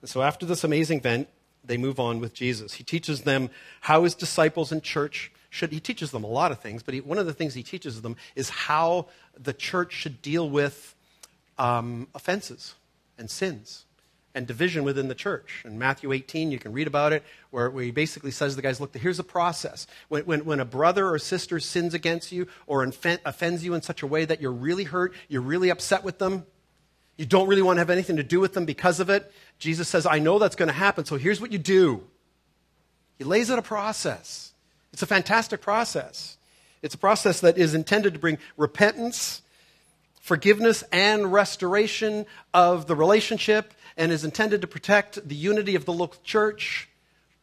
And 0.00 0.08
so 0.08 0.22
after 0.22 0.46
this 0.46 0.62
amazing 0.62 0.98
event, 0.98 1.28
they 1.64 1.76
move 1.76 1.98
on 1.98 2.20
with 2.20 2.34
Jesus. 2.34 2.74
He 2.74 2.84
teaches 2.84 3.22
them 3.22 3.50
how 3.80 4.04
his 4.04 4.14
disciples 4.14 4.70
in 4.70 4.80
church 4.80 5.32
should, 5.50 5.72
he 5.72 5.80
teaches 5.80 6.12
them 6.12 6.22
a 6.22 6.28
lot 6.28 6.52
of 6.52 6.60
things, 6.60 6.84
but 6.84 6.94
he, 6.94 7.00
one 7.00 7.18
of 7.18 7.26
the 7.26 7.32
things 7.32 7.54
he 7.54 7.64
teaches 7.64 8.02
them 8.02 8.14
is 8.36 8.50
how 8.50 9.06
the 9.36 9.54
church 9.54 9.92
should 9.92 10.22
deal 10.22 10.48
with 10.48 10.94
um, 11.58 12.06
offenses 12.14 12.76
and 13.18 13.28
sins 13.28 13.85
and 14.36 14.46
division 14.46 14.84
within 14.84 15.08
the 15.08 15.14
church. 15.14 15.62
In 15.64 15.78
Matthew 15.78 16.12
18, 16.12 16.52
you 16.52 16.58
can 16.58 16.72
read 16.72 16.86
about 16.86 17.14
it, 17.14 17.24
where, 17.50 17.70
where 17.70 17.82
he 17.82 17.90
basically 17.90 18.30
says 18.30 18.52
to 18.52 18.56
the 18.56 18.62
guys, 18.62 18.78
look, 18.78 18.94
here's 18.94 19.18
a 19.18 19.24
process. 19.24 19.86
When, 20.08 20.24
when, 20.26 20.44
when 20.44 20.60
a 20.60 20.64
brother 20.66 21.08
or 21.08 21.18
sister 21.18 21.58
sins 21.58 21.94
against 21.94 22.30
you 22.30 22.46
or 22.66 22.84
offends 22.84 23.64
you 23.64 23.72
in 23.72 23.80
such 23.80 24.02
a 24.02 24.06
way 24.06 24.26
that 24.26 24.42
you're 24.42 24.52
really 24.52 24.84
hurt, 24.84 25.14
you're 25.28 25.40
really 25.40 25.70
upset 25.70 26.04
with 26.04 26.18
them, 26.18 26.44
you 27.16 27.24
don't 27.24 27.48
really 27.48 27.62
want 27.62 27.78
to 27.78 27.80
have 27.80 27.88
anything 27.88 28.16
to 28.16 28.22
do 28.22 28.38
with 28.38 28.52
them 28.52 28.66
because 28.66 29.00
of 29.00 29.08
it, 29.08 29.32
Jesus 29.58 29.88
says, 29.88 30.04
I 30.04 30.18
know 30.18 30.38
that's 30.38 30.54
going 30.54 30.68
to 30.68 30.74
happen, 30.74 31.06
so 31.06 31.16
here's 31.16 31.40
what 31.40 31.50
you 31.50 31.58
do. 31.58 32.04
He 33.16 33.24
lays 33.24 33.50
out 33.50 33.58
a 33.58 33.62
process. 33.62 34.52
It's 34.92 35.00
a 35.00 35.06
fantastic 35.06 35.62
process. 35.62 36.36
It's 36.82 36.94
a 36.94 36.98
process 36.98 37.40
that 37.40 37.56
is 37.56 37.74
intended 37.74 38.12
to 38.12 38.20
bring 38.20 38.36
repentance, 38.58 39.40
forgiveness, 40.20 40.84
and 40.92 41.32
restoration 41.32 42.26
of 42.52 42.86
the 42.86 42.94
relationship, 42.94 43.72
and 43.96 44.12
is 44.12 44.24
intended 44.24 44.60
to 44.60 44.66
protect 44.66 45.28
the 45.28 45.34
unity 45.34 45.74
of 45.74 45.84
the 45.84 45.92
local 45.92 46.20
church. 46.22 46.88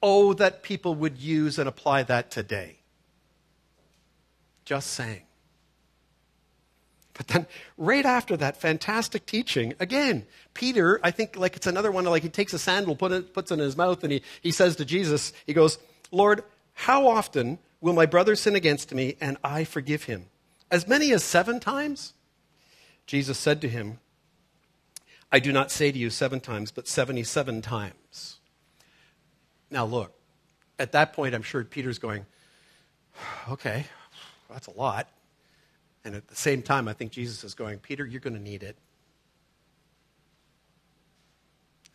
Oh, 0.02 0.34
that 0.34 0.63
people 0.63 0.96
would 0.96 1.18
use 1.18 1.58
and 1.58 1.68
apply 1.68 2.04
that 2.04 2.30
today. 2.30 2.78
Just 4.66 4.92
saying. 4.92 5.24
But 7.13 7.28
then, 7.28 7.48
right 7.78 8.06
after 8.06 8.36
that 8.38 8.58
fantastic 8.58 9.26
teaching, 9.26 9.76
again, 9.80 10.26
Peter, 10.54 11.00
I 11.04 11.12
think 11.12 11.38
like 11.38 11.56
it's 11.56 11.68
another 11.68 11.92
one, 11.92 12.06
like 12.06 12.24
he 12.24 12.30
takes 12.30 12.54
a 12.54 12.60
sandal, 12.60 12.96
put 12.96 13.12
it, 13.12 13.34
puts 13.34 13.52
it 13.52 13.56
in 13.56 13.60
his 13.60 13.78
mouth, 13.78 14.04
and 14.04 14.12
he, 14.12 14.24
he 14.42 14.52
says 14.52 14.76
to 14.78 14.86
Jesus, 14.86 15.32
he 15.46 15.54
goes, 15.54 15.78
Lord, 16.12 16.44
how 16.74 17.08
often 17.08 17.60
will 17.82 17.94
my 17.94 18.06
brother 18.06 18.36
sin 18.36 18.56
against 18.56 18.94
me 18.94 19.16
and 19.22 19.38
I 19.44 19.63
forgive 19.63 20.04
him? 20.04 20.26
As 20.72 20.88
many 20.88 21.12
as 21.13 21.24
seven 21.24 21.60
times? 21.60 22.13
Jesus 23.06 23.38
said 23.38 23.62
to 23.62 23.70
him, 23.70 24.00
I 25.34 25.39
do 25.39 25.52
not 25.52 25.72
say 25.72 25.91
to 25.91 25.98
you 25.98 26.12
seven 26.12 26.39
times, 26.39 26.69
but 26.69 26.88
77 26.88 27.63
times. 27.63 28.38
Now, 29.72 29.84
look, 29.84 30.13
at 30.78 30.91
that 30.91 31.13
point, 31.13 31.34
I'm 31.34 31.41
sure 31.41 31.63
Peter's 31.63 31.98
going, 31.98 32.28
okay, 33.50 33.88
that's 34.48 34.67
a 34.67 34.72
lot. 34.72 35.10
And 36.06 36.13
at 36.13 36.28
the 36.28 36.36
same 36.36 36.62
time, 36.62 36.88
I 36.88 36.93
think 36.93 37.12
Jesus 37.12 37.43
is 37.43 37.56
going, 37.56 37.80
Peter, 37.80 38.06
you're 38.06 38.19
going 38.19 38.36
to 38.36 38.39
need 38.39 38.62
it. 38.62 38.78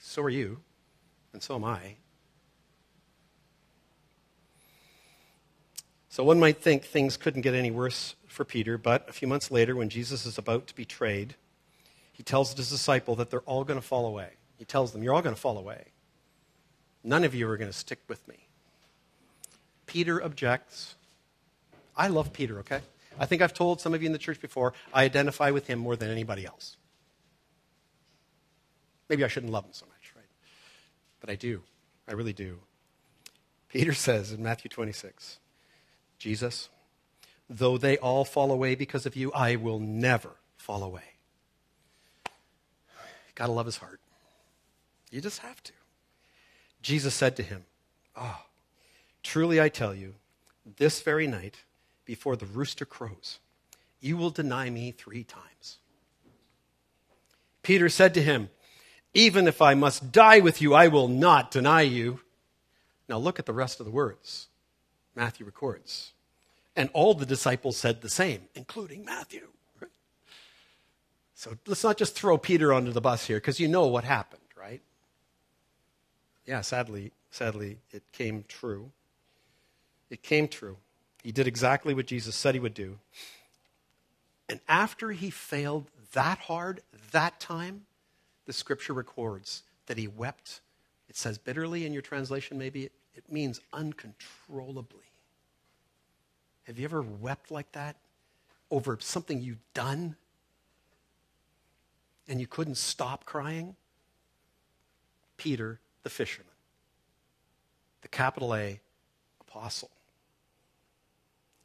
So 0.01 0.21
are 0.23 0.31
you, 0.31 0.59
and 1.33 1.41
so 1.41 1.55
am 1.55 1.65
I. 1.65 1.95
So 6.09 6.25
one 6.25 6.41
might 6.41 6.61
think 6.61 6.83
things 6.83 7.17
couldn't 7.17 7.43
get 7.43 7.55
any 7.55 7.71
worse 7.71 8.17
for 8.27 8.45
Peter, 8.45 8.77
but 8.79 9.09
a 9.09 9.13
few 9.13 9.29
months 9.29 9.53
later, 9.53 9.77
when 9.77 9.91
Jesus 9.91 10.27
is 10.27 10.39
about 10.39 10.67
to 10.67 10.75
be 10.75 10.83
betrayed, 10.83 11.37
he 12.19 12.25
tells 12.25 12.53
his 12.53 12.69
disciple 12.69 13.15
that 13.15 13.31
they're 13.31 13.43
all 13.43 13.63
going 13.63 13.81
to 13.81 13.87
fall 13.87 14.05
away. 14.05 14.31
He 14.59 14.65
tells 14.65 14.93
them, 14.93 15.05
You're 15.05 15.15
all 15.15 15.23
going 15.23 15.37
to 15.37 15.41
fall 15.41 15.57
away. 15.57 15.93
None 17.05 17.23
of 17.23 17.33
you 17.33 17.49
are 17.49 17.57
going 17.57 17.71
to 17.71 17.77
stick 17.77 18.01
with 18.09 18.27
me. 18.27 18.49
Peter 19.87 20.21
objects. 20.23 20.97
I 21.97 22.09
love 22.09 22.33
Peter, 22.33 22.59
okay? 22.59 22.81
I 23.21 23.27
think 23.27 23.41
I've 23.41 23.55
told 23.55 23.81
some 23.81 23.95
of 23.95 24.03
you 24.03 24.07
in 24.07 24.13
the 24.13 24.19
church 24.19 24.41
before, 24.41 24.75
I 24.93 25.05
identify 25.05 25.53
with 25.53 25.69
him 25.69 25.79
more 25.79 25.95
than 25.95 26.11
anybody 26.11 26.45
else. 26.45 26.77
Maybe 29.09 29.25
I 29.25 29.29
shouldn't 29.29 29.53
love 29.53 29.65
him 29.65 29.73
so 29.73 29.87
much, 29.87 30.13
right? 30.17 30.27
But 31.21 31.31
I 31.31 31.37
do. 31.37 31.63
I 32.09 32.15
really 32.15 32.33
do. 32.33 32.59
Peter 33.69 33.95
says 33.95 34.33
in 34.33 34.43
Matthew 34.43 34.69
26 34.69 35.39
Jesus, 36.19 36.69
though 37.49 37.79
they 37.79 37.97
all 37.97 38.25
fall 38.25 38.51
away 38.51 38.75
because 38.75 39.07
of 39.07 39.15
you, 39.15 39.31
I 39.33 39.55
will 39.55 39.79
never 39.79 40.31
fall 40.57 40.83
away. 40.83 41.18
Got 43.39 43.47
to 43.47 43.53
love 43.53 43.67
his 43.67 43.77
heart. 43.77 44.01
You 45.13 45.21
just 45.21 45.39
have 45.39 45.63
to. 45.63 45.73
Jesus 46.83 47.15
said 47.15 47.37
to 47.37 47.45
him, 47.45 47.65
Oh, 48.17 48.41
truly 49.23 49.61
I 49.61 49.69
tell 49.69 49.95
you, 49.95 50.17
this 50.77 51.03
very 51.03 51.29
night, 51.29 51.59
before 52.05 52.35
the 52.35 52.47
rooster 52.47 52.85
crows. 52.85 53.39
You 54.01 54.17
will 54.17 54.31
deny 54.31 54.71
me 54.71 54.91
three 54.91 55.23
times. 55.23 55.79
Peter 57.63 57.89
said 57.89 58.13
to 58.15 58.23
him, 58.23 58.51
Even 59.15 59.47
if 59.47 59.63
I 59.63 59.75
must 59.75 60.11
die 60.11 60.41
with 60.41 60.61
you, 60.61 60.75
I 60.75 60.89
will 60.89 61.07
not 61.07 61.53
deny 61.53 61.83
you. 61.83 62.19
Now 63.09 63.19
look 63.19 63.39
at 63.39 63.47
the 63.47 63.53
rest 63.53 63.79
of 63.79 63.87
the 63.87 63.93
words 63.93 64.49
Matthew 65.15 65.47
records. 65.47 66.11
And 66.75 66.91
all 66.93 67.15
the 67.15 67.27
disciples 67.27 67.77
said 67.77 68.01
the 68.01 68.09
same, 68.09 68.49
including 68.57 69.05
Matthew. 69.05 69.47
So 71.39 71.57
let's 71.69 71.85
not 71.85 71.97
just 71.97 72.17
throw 72.17 72.37
Peter 72.37 72.75
under 72.75 72.91
the 72.91 73.01
bus 73.01 73.25
here, 73.25 73.37
because 73.37 73.61
you 73.61 73.69
know 73.69 73.87
what 73.87 74.03
happened, 74.03 74.43
right? 74.59 74.83
Yeah, 76.45 76.63
sadly, 76.63 77.13
sadly, 77.31 77.79
it 77.93 78.03
came 78.11 78.45
true. 78.49 78.91
It 80.11 80.25
came 80.25 80.49
true. 80.49 80.79
He 81.23 81.31
did 81.31 81.47
exactly 81.47 81.95
what 81.95 82.07
Jesus 82.07 82.35
said 82.35 82.57
he 82.57 82.61
would 82.61 82.75
do. 82.75 82.99
And 84.49 84.59
after 84.69 85.13
he 85.13 85.31
failed 85.31 85.85
that 86.13 86.39
hard, 86.39 86.81
that 87.13 87.39
time, 87.39 87.83
the 88.47 88.53
scripture 88.53 88.93
records 88.93 89.63
that 89.87 89.97
he 89.97 90.09
wept. 90.09 90.61
It 91.09 91.17
says 91.17 91.39
bitterly 91.39 91.87
in 91.87 91.93
your 91.93 92.03
translation, 92.03 92.59
maybe 92.59 92.87
it, 92.87 92.93
means 93.31 93.61
uncontrollably. 93.73 95.07
Have 96.65 96.81
you 96.81 96.85
ever 96.85 97.03
wept 97.03 97.53
like 97.53 97.71
that 97.73 97.95
over 98.73 98.99
something 99.01 99.41
you've 99.41 99.73
done 99.73 100.17
and 102.29 102.41
you 102.41 102.47
couldn't 102.47 102.77
stop 102.77 103.25
crying? 103.25 103.77
Peter, 105.37 105.81
the 106.03 106.11
fisherman, 106.11 106.53
the 108.03 108.09
capital 108.09 108.55
A 108.55 108.81
apostle. 109.41 109.91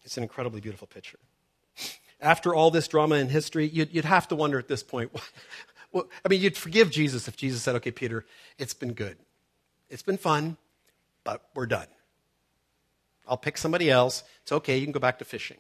It's 0.04 0.18
an 0.18 0.24
incredibly 0.24 0.62
beautiful 0.62 0.88
picture. 0.88 1.20
After 2.22 2.54
all 2.56 2.72
this 2.72 2.88
drama 2.88 3.16
in 3.16 3.30
history, 3.30 3.68
you'd, 3.68 3.94
you'd 3.94 4.06
have 4.06 4.28
to 4.30 4.36
wonder 4.36 4.58
at 4.58 4.68
this 4.68 4.84
point. 4.84 5.12
well, 5.92 6.08
I 6.24 6.30
mean, 6.30 6.42
you'd 6.42 6.58
forgive 6.58 6.90
Jesus 6.92 7.28
if 7.28 7.36
Jesus 7.36 7.62
said, 7.62 7.76
okay, 7.76 7.92
Peter, 7.92 8.26
it's 8.58 8.74
been 8.74 8.94
good. 8.94 9.18
It's 9.90 10.04
been 10.04 10.18
fun, 10.18 10.58
but 11.24 11.42
we're 11.54 11.66
done. 11.66 11.88
I'll 13.28 13.38
pick 13.38 13.58
somebody 13.58 13.90
else. 13.90 14.24
It's 14.42 14.52
okay, 14.52 14.78
you 14.78 14.86
can 14.86 14.92
go 14.92 15.00
back 15.00 15.20
to 15.20 15.26
fishing. 15.26 15.58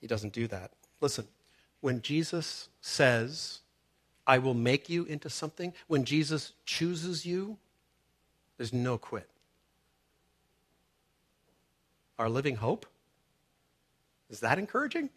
He 0.00 0.06
doesn't 0.06 0.32
do 0.32 0.46
that. 0.48 0.72
Listen, 1.00 1.26
when 1.80 2.02
Jesus 2.02 2.68
says, 2.80 3.60
I 4.26 4.38
will 4.38 4.54
make 4.54 4.88
you 4.88 5.04
into 5.04 5.30
something, 5.30 5.72
when 5.86 6.04
Jesus 6.04 6.52
chooses 6.64 7.24
you, 7.24 7.56
there's 8.56 8.72
no 8.72 8.98
quit. 8.98 9.28
Our 12.18 12.28
living 12.28 12.56
hope 12.56 12.86
is 14.30 14.40
that 14.40 14.58
encouraging? 14.58 15.10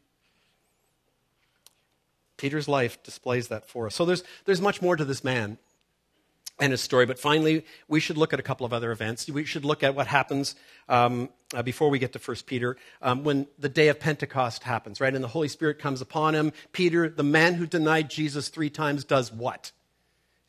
Peter's 2.38 2.68
life 2.68 3.02
displays 3.04 3.50
that 3.50 3.68
for 3.68 3.86
us. 3.88 3.96
So 3.96 4.06
there's, 4.06 4.24
there's 4.46 4.62
much 4.62 4.82
more 4.82 4.96
to 4.96 5.06
this 5.06 5.24
man 5.24 5.58
and 6.62 6.72
his 6.72 6.80
story, 6.80 7.08
but 7.08 7.18
finally, 7.18 7.66
we 7.88 8.00
should 8.00 8.18
look 8.18 8.34
at 8.34 8.40
a 8.40 8.44
couple 8.44 8.68
of 8.68 8.72
other 8.72 8.92
events. 8.92 9.28
We 9.28 9.46
should 9.46 9.66
look 9.66 9.82
at 9.82 9.96
what 9.96 10.06
happens 10.06 10.56
um, 10.88 11.30
uh, 11.56 11.64
before 11.64 11.90
we 11.90 11.98
get 11.98 12.14
to 12.14 12.20
1 12.20 12.38
Peter 12.46 12.78
um, 13.02 13.24
when 13.24 13.48
the 13.58 13.68
day 13.68 13.88
of 13.88 14.00
Pentecost 14.00 14.62
happens, 14.62 15.02
right? 15.02 15.14
And 15.14 15.24
the 15.24 15.28
Holy 15.28 15.48
Spirit 15.48 15.80
comes 15.80 16.02
upon 16.02 16.36
him. 16.36 16.54
Peter, 16.72 17.10
the 17.10 17.24
man 17.24 17.56
who 17.56 17.66
denied 17.66 18.12
Jesus 18.12 18.50
three 18.50 18.70
times, 18.70 19.04
does 19.04 19.34
what? 19.34 19.74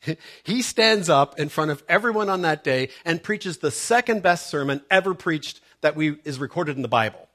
He 0.43 0.61
stands 0.61 1.09
up 1.09 1.39
in 1.39 1.49
front 1.49 1.71
of 1.71 1.81
everyone 1.87 2.29
on 2.29 2.41
that 2.41 2.63
day 2.63 2.89
and 3.05 3.23
preaches 3.23 3.59
the 3.59 3.71
second 3.71 4.21
best 4.21 4.47
sermon 4.47 4.81
ever 4.91 5.13
preached 5.13 5.61
that 5.79 5.95
we, 5.95 6.17
is 6.25 6.39
recorded 6.39 6.75
in 6.75 6.81
the 6.81 6.89
Bible. 6.89 7.27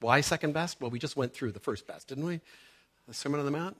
Why 0.00 0.20
second 0.20 0.54
best? 0.54 0.80
Well, 0.80 0.90
we 0.90 1.00
just 1.00 1.16
went 1.16 1.34
through 1.34 1.52
the 1.52 1.60
first 1.60 1.86
best, 1.86 2.08
didn't 2.08 2.24
we? 2.24 2.40
The 3.08 3.14
Sermon 3.14 3.40
on 3.40 3.46
the 3.46 3.52
Mount. 3.52 3.76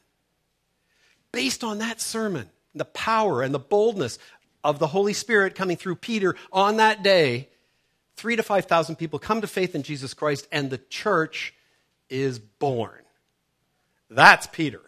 Based 1.31 1.64
on 1.64 1.79
that 1.79 2.01
sermon, 2.01 2.51
the 2.74 2.85
power 2.85 3.42
and 3.42 3.54
the 3.54 3.58
boldness 3.58 4.18
of 4.64 4.78
the 4.78 4.87
Holy 4.87 5.12
Spirit 5.12 5.54
coming 5.54 5.76
through 5.76 5.96
Peter 5.96 6.37
on 6.52 6.76
that 6.76 7.02
day, 7.02 7.48
three 8.16 8.37
to 8.37 8.42
5,000 8.42 8.96
people 8.96 9.18
come 9.18 9.40
to 9.40 9.46
faith 9.46 9.74
in 9.74 9.82
Jesus 9.82 10.14
Christ, 10.14 10.46
and 10.52 10.70
the 10.70 10.78
church 10.78 11.54
is 12.08 12.38
born. 12.38 13.00
That's 14.11 14.46
Peter. 14.46 14.82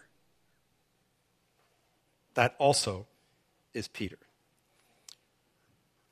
That 2.35 2.55
also 2.59 3.07
is 3.73 3.87
Peter. 3.87 4.17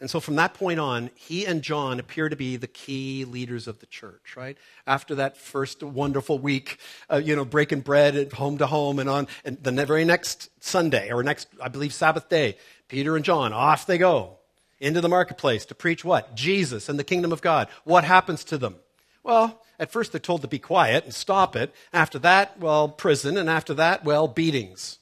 And 0.03 0.09
so 0.09 0.19
from 0.19 0.35
that 0.35 0.53
point 0.53 0.81
on, 0.81 1.11
he 1.15 1.45
and 1.45 1.61
John 1.61 1.97
appear 1.97 2.27
to 2.27 2.35
be 2.35 2.57
the 2.57 2.67
key 2.67 3.23
leaders 3.23 3.69
of 3.69 3.79
the 3.79 3.85
church, 3.85 4.35
right? 4.35 4.57
After 4.85 5.15
that 5.15 5.37
first 5.37 5.81
wonderful 5.81 6.37
week, 6.37 6.77
uh, 7.09 7.21
you 7.23 7.37
know, 7.37 7.45
breaking 7.45 7.79
bread 7.79 8.17
at 8.17 8.33
home 8.33 8.57
to 8.57 8.67
home 8.67 8.99
and 8.99 9.09
on, 9.09 9.29
and 9.45 9.63
the 9.63 9.71
very 9.85 10.03
next 10.03 10.49
Sunday, 10.61 11.09
or 11.09 11.23
next, 11.23 11.47
I 11.61 11.69
believe, 11.69 11.93
Sabbath 11.93 12.27
day, 12.27 12.57
Peter 12.89 13.15
and 13.15 13.23
John, 13.23 13.53
off 13.53 13.85
they 13.85 13.97
go 13.97 14.39
into 14.81 14.99
the 14.99 15.07
marketplace 15.07 15.63
to 15.67 15.73
preach 15.73 16.03
what? 16.03 16.35
Jesus 16.35 16.89
and 16.89 16.99
the 16.99 17.05
kingdom 17.05 17.31
of 17.31 17.41
God. 17.41 17.69
What 17.85 18.03
happens 18.03 18.43
to 18.43 18.57
them? 18.57 18.75
Well, 19.23 19.63
at 19.79 19.89
first 19.89 20.11
they're 20.11 20.19
told 20.19 20.41
to 20.41 20.49
be 20.49 20.59
quiet 20.59 21.05
and 21.05 21.13
stop 21.13 21.55
it. 21.55 21.73
After 21.93 22.19
that, 22.19 22.59
well, 22.59 22.89
prison. 22.89 23.37
And 23.37 23.49
after 23.49 23.73
that, 23.75 24.03
well, 24.03 24.27
beatings. 24.27 24.99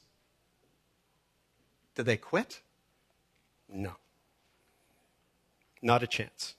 Did 1.96 2.06
they 2.06 2.18
quit? 2.18 2.60
No. 3.68 3.96
Not 5.82 6.02
a 6.02 6.06
chance. 6.06 6.54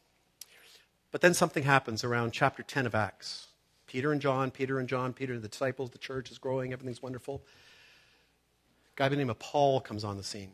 But 1.12 1.22
then 1.22 1.34
something 1.34 1.64
happens 1.64 2.04
around 2.04 2.32
chapter 2.32 2.62
10 2.62 2.86
of 2.86 2.94
Acts. 2.94 3.48
Peter 3.88 4.12
and 4.12 4.20
John, 4.20 4.52
Peter 4.52 4.80
and 4.80 4.90
John, 4.90 5.14
Peter 5.14 5.40
the 5.40 5.48
disciples, 5.48 5.92
the 5.92 5.98
church 5.98 6.32
is 6.32 6.38
growing, 6.38 6.74
everything's 6.74 7.02
wonderful. 7.02 7.44
A 8.88 8.96
guy 8.96 9.06
by 9.06 9.10
the 9.10 9.16
name 9.18 9.30
of 9.30 9.40
Paul 9.40 9.80
comes 9.80 10.04
on 10.04 10.18
the 10.18 10.24
scene. 10.24 10.52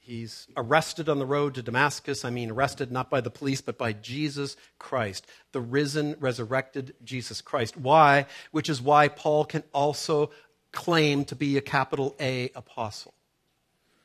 He's 0.00 0.48
arrested 0.54 1.08
on 1.08 1.18
the 1.18 1.24
road 1.24 1.54
to 1.54 1.62
Damascus. 1.62 2.26
I 2.26 2.30
mean, 2.30 2.50
arrested 2.50 2.92
not 2.92 3.08
by 3.08 3.22
the 3.22 3.30
police, 3.30 3.62
but 3.62 3.78
by 3.78 3.94
Jesus 3.94 4.54
Christ, 4.78 5.26
the 5.52 5.62
risen, 5.62 6.16
resurrected 6.20 6.94
Jesus 7.02 7.40
Christ. 7.40 7.74
Why? 7.74 8.26
Which 8.50 8.68
is 8.68 8.82
why 8.82 9.08
Paul 9.08 9.46
can 9.46 9.62
also 9.72 10.30
claim 10.72 11.24
to 11.26 11.34
be 11.34 11.56
a 11.56 11.62
capital 11.62 12.14
A 12.20 12.50
apostle. 12.54 13.14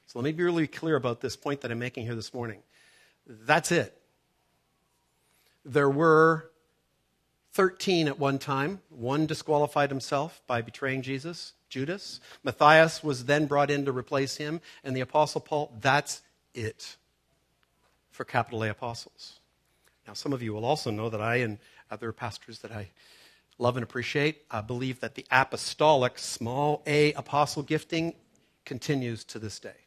So 0.05 0.19
let 0.19 0.23
me 0.23 0.31
be 0.31 0.43
really 0.43 0.67
clear 0.67 0.95
about 0.95 1.19
this 1.19 1.35
point 1.35 1.61
that 1.61 1.71
I'm 1.71 1.79
making 1.79 2.05
here 2.05 2.15
this 2.15 2.33
morning. 2.33 2.61
That's 3.29 3.71
it. 3.71 3.95
There 5.63 5.89
were 5.89 6.49
13 7.53 8.07
at 8.07 8.17
one 8.17 8.39
time. 8.39 8.81
One 8.89 9.27
disqualified 9.27 9.91
himself 9.91 10.41
by 10.47 10.61
betraying 10.61 11.03
Jesus, 11.03 11.53
Judas. 11.69 12.19
Matthias 12.43 13.03
was 13.03 13.25
then 13.25 13.45
brought 13.45 13.69
in 13.69 13.85
to 13.85 13.91
replace 13.91 14.37
him, 14.37 14.61
and 14.83 14.95
the 14.95 15.01
Apostle 15.01 15.41
Paul. 15.41 15.71
That's 15.79 16.21
it 16.55 16.97
for 18.09 18.25
capital 18.25 18.63
A 18.63 18.69
apostles. 18.69 19.39
Now, 20.07 20.13
some 20.13 20.33
of 20.33 20.41
you 20.41 20.53
will 20.53 20.65
also 20.65 20.89
know 20.89 21.09
that 21.09 21.21
I 21.21 21.35
and 21.37 21.59
other 21.91 22.11
pastors 22.11 22.59
that 22.59 22.71
I 22.71 22.89
love 23.59 23.77
and 23.77 23.83
appreciate 23.83 24.41
uh, 24.49 24.63
believe 24.63 25.01
that 25.01 25.13
the 25.13 25.25
apostolic, 25.31 26.17
small 26.17 26.81
a 26.87 27.13
apostle 27.13 27.61
gifting 27.61 28.15
continues 28.65 29.23
to 29.25 29.39
this 29.39 29.59
day. 29.59 29.85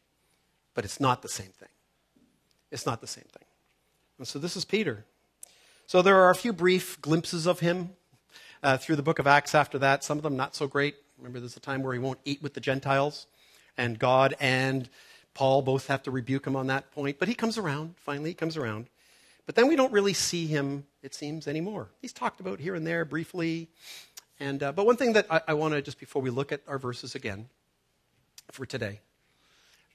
But 0.73 0.85
it's 0.85 0.99
not 0.99 1.21
the 1.21 1.29
same 1.29 1.49
thing. 1.49 1.72
It's 2.73 2.87
not 2.87 3.01
the 3.01 3.07
same 3.07 3.25
thing. 3.31 3.45
And 4.17 4.27
so 4.27 4.39
this 4.39 4.57
is 4.57 4.65
Peter. 4.65 5.05
So 5.85 6.01
there 6.01 6.17
are 6.17 6.31
a 6.31 6.35
few 6.35 6.51
brief 6.51 6.99
glimpses 7.01 7.45
of 7.45 7.59
him 7.59 7.91
uh, 8.63 8.77
through 8.77 8.95
the 8.95 9.03
book 9.03 9.19
of 9.19 9.27
Acts 9.27 9.53
after 9.53 9.77
that, 9.79 10.03
some 10.03 10.17
of 10.17 10.23
them 10.23 10.35
not 10.35 10.55
so 10.55 10.67
great. 10.67 10.95
Remember, 11.17 11.39
there's 11.39 11.55
a 11.55 11.59
time 11.59 11.83
where 11.83 11.93
he 11.93 11.99
won't 11.99 12.19
eat 12.25 12.41
with 12.41 12.55
the 12.55 12.59
Gentiles, 12.59 13.27
and 13.77 13.99
God 13.99 14.35
and 14.39 14.89
Paul 15.33 15.61
both 15.61 15.87
have 15.87 16.01
to 16.03 16.11
rebuke 16.11 16.47
him 16.47 16.55
on 16.55 16.67
that 16.67 16.91
point. 16.91 17.19
But 17.19 17.27
he 17.27 17.35
comes 17.35 17.57
around, 17.57 17.95
finally, 17.97 18.31
he 18.31 18.33
comes 18.33 18.57
around. 18.57 18.87
But 19.45 19.55
then 19.55 19.67
we 19.67 19.75
don't 19.75 19.91
really 19.91 20.13
see 20.13 20.47
him, 20.47 20.85
it 21.03 21.13
seems, 21.13 21.47
anymore. 21.47 21.89
He's 22.01 22.13
talked 22.13 22.39
about 22.39 22.59
here 22.59 22.73
and 22.73 22.87
there 22.87 23.05
briefly. 23.05 23.67
And, 24.39 24.63
uh, 24.63 24.71
but 24.71 24.85
one 24.85 24.95
thing 24.95 25.13
that 25.13 25.27
I, 25.29 25.41
I 25.49 25.53
want 25.53 25.73
to, 25.73 25.81
just 25.81 25.99
before 25.99 26.21
we 26.21 26.29
look 26.29 26.51
at 26.51 26.61
our 26.67 26.79
verses 26.79 27.13
again 27.13 27.49
for 28.51 28.65
today, 28.65 29.01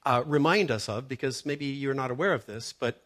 uh, 0.09 0.23
remind 0.25 0.71
us 0.71 0.89
of, 0.89 1.07
because 1.07 1.45
maybe 1.45 1.67
you're 1.67 1.93
not 1.93 2.11
aware 2.11 2.33
of 2.33 2.47
this, 2.47 2.73
but 2.73 3.03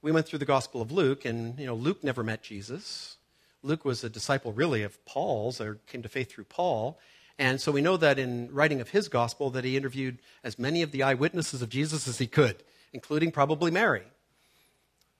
we 0.00 0.10
went 0.10 0.26
through 0.26 0.38
the 0.38 0.46
Gospel 0.46 0.80
of 0.80 0.90
Luke, 0.90 1.26
and 1.26 1.58
you 1.58 1.66
know, 1.66 1.74
Luke 1.74 2.02
never 2.02 2.24
met 2.24 2.42
Jesus. 2.42 3.18
Luke 3.62 3.84
was 3.84 4.02
a 4.02 4.08
disciple, 4.08 4.54
really, 4.54 4.82
of 4.82 5.04
Paul's, 5.04 5.60
or 5.60 5.80
came 5.86 6.00
to 6.02 6.08
faith 6.08 6.30
through 6.30 6.44
Paul. 6.44 6.98
And 7.38 7.60
so 7.60 7.70
we 7.70 7.82
know 7.82 7.98
that 7.98 8.18
in 8.18 8.48
writing 8.50 8.80
of 8.80 8.88
his 8.88 9.08
gospel 9.08 9.50
that 9.50 9.64
he 9.64 9.76
interviewed 9.76 10.18
as 10.42 10.58
many 10.58 10.80
of 10.80 10.92
the 10.92 11.02
eyewitnesses 11.02 11.60
of 11.60 11.68
Jesus 11.68 12.08
as 12.08 12.16
he 12.16 12.26
could, 12.26 12.62
including 12.94 13.32
probably 13.32 13.70
Mary. 13.70 14.04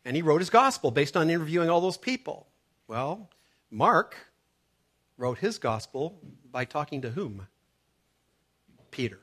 And 0.07 0.16
he 0.16 0.22
wrote 0.22 0.40
his 0.40 0.49
gospel 0.49 0.90
based 0.90 1.18
on 1.18 1.29
interviewing 1.29 1.68
all 1.68 1.83
those 1.83 1.99
people. 1.99 2.46
Well, 2.88 3.29
Mark 3.70 4.16
wrote 5.18 5.38
his 5.38 5.59
gospel 5.59 6.18
by 6.51 6.64
talking 6.64 7.03
to 7.03 7.11
whom? 7.11 7.46
Peter. 8.90 9.18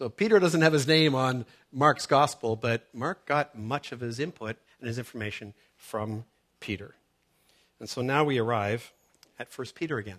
So 0.00 0.08
Peter 0.08 0.38
doesn't 0.38 0.62
have 0.62 0.72
his 0.72 0.86
name 0.86 1.14
on 1.14 1.44
Mark's 1.70 2.06
gospel, 2.06 2.56
but 2.56 2.88
Mark 2.94 3.26
got 3.26 3.58
much 3.58 3.92
of 3.92 4.00
his 4.00 4.18
input 4.18 4.56
and 4.78 4.88
his 4.88 4.96
information 4.96 5.52
from 5.76 6.24
Peter. 6.58 6.94
And 7.78 7.86
so 7.86 8.00
now 8.00 8.24
we 8.24 8.38
arrive 8.38 8.94
at 9.38 9.48
1 9.54 9.66
Peter 9.74 9.98
again. 9.98 10.16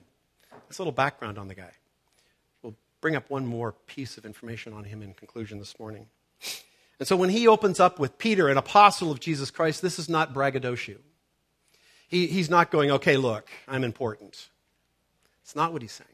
That's 0.51 0.77
a 0.77 0.83
little 0.83 0.91
background 0.91 1.39
on 1.39 1.47
the 1.47 1.55
guy. 1.55 1.71
We'll 2.61 2.75
bring 3.01 3.15
up 3.15 3.27
one 3.31 3.47
more 3.47 3.71
piece 3.71 4.19
of 4.19 4.25
information 4.27 4.71
on 4.71 4.83
him 4.83 5.01
in 5.01 5.15
conclusion 5.15 5.57
this 5.57 5.79
morning. 5.79 6.05
And 6.99 7.07
so 7.07 7.15
when 7.15 7.31
he 7.31 7.47
opens 7.47 7.79
up 7.79 7.97
with 7.97 8.19
Peter, 8.19 8.49
an 8.49 8.57
apostle 8.57 9.09
of 9.09 9.19
Jesus 9.19 9.49
Christ, 9.49 9.81
this 9.81 9.97
is 9.97 10.07
not 10.07 10.31
braggadocio. 10.31 10.97
He, 12.07 12.27
he's 12.27 12.51
not 12.51 12.69
going, 12.69 12.91
okay, 12.91 13.17
look, 13.17 13.49
I'm 13.67 13.83
important. 13.83 14.47
It's 15.41 15.55
not 15.55 15.73
what 15.73 15.81
he's 15.81 15.91
saying. 15.91 16.10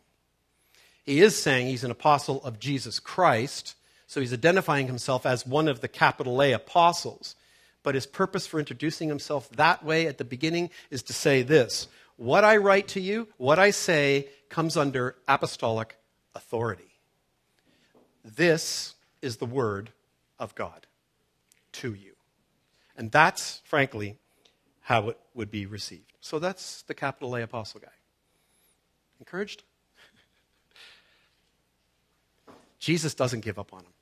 He 1.07 1.21
is 1.21 1.41
saying 1.41 1.67
he's 1.67 1.85
an 1.85 1.89
apostle 1.89 2.43
of 2.43 2.59
Jesus 2.59 2.99
Christ, 2.99 3.75
so 4.07 4.19
he's 4.19 4.33
identifying 4.33 4.87
himself 4.87 5.25
as 5.25 5.47
one 5.47 5.69
of 5.69 5.79
the 5.79 5.87
capital 5.87 6.43
A 6.43 6.51
apostles. 6.51 7.35
But 7.81 7.95
his 7.95 8.05
purpose 8.05 8.45
for 8.45 8.59
introducing 8.59 9.07
himself 9.07 9.49
that 9.51 9.85
way 9.85 10.07
at 10.07 10.17
the 10.17 10.25
beginning 10.25 10.69
is 10.91 11.01
to 11.03 11.13
say 11.13 11.43
this 11.43 11.87
What 12.17 12.43
I 12.43 12.57
write 12.57 12.89
to 12.89 12.99
you, 12.99 13.29
what 13.37 13.57
I 13.57 13.71
say, 13.71 14.27
comes 14.49 14.75
under 14.75 15.15
apostolic 15.29 15.97
authority. 16.35 16.99
This 18.25 18.95
is 19.21 19.37
the 19.37 19.45
word 19.45 19.91
of 20.37 20.55
God 20.55 20.87
to 21.71 21.93
you. 21.93 22.15
And 22.97 23.11
that's, 23.11 23.61
frankly, 23.63 24.17
how 24.81 25.07
it 25.07 25.19
would 25.33 25.51
be 25.51 25.65
received. 25.65 26.17
So 26.19 26.37
that's 26.37 26.81
the 26.81 26.93
capital 26.93 27.33
A 27.37 27.43
apostle 27.43 27.79
guy. 27.79 27.87
Encouraged? 29.21 29.63
Jesus 32.79 33.13
doesn't 33.13 33.41
give 33.41 33.57
up 33.57 33.73
on 33.73 33.81
him 33.81 33.93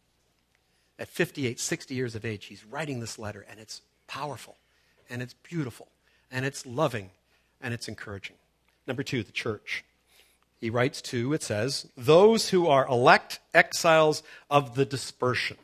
at 0.97 1.07
58, 1.07 1.59
60 1.59 1.93
years 1.93 2.15
of 2.15 2.25
age, 2.25 2.45
he's 2.45 2.65
writing 2.65 2.99
this 2.99 3.19
letter, 3.19 3.45
and 3.49 3.59
it's 3.59 3.81
powerful, 4.07 4.55
and 5.09 5.21
it's 5.21 5.33
beautiful, 5.33 5.87
and 6.31 6.45
it's 6.45 6.65
loving, 6.65 7.09
and 7.61 7.73
it's 7.73 7.87
encouraging. 7.87 8.35
Number 8.87 9.03
two, 9.03 9.23
the 9.23 9.31
church. 9.31 9.83
He 10.59 10.69
writes 10.69 11.01
to, 11.03 11.33
it 11.33 11.43
says, 11.43 11.87
those 11.97 12.49
who 12.49 12.67
are 12.67 12.87
elect 12.87 13.39
exiles 13.53 14.23
of 14.49 14.75
the 14.75 14.85
dispersion. 14.85 15.57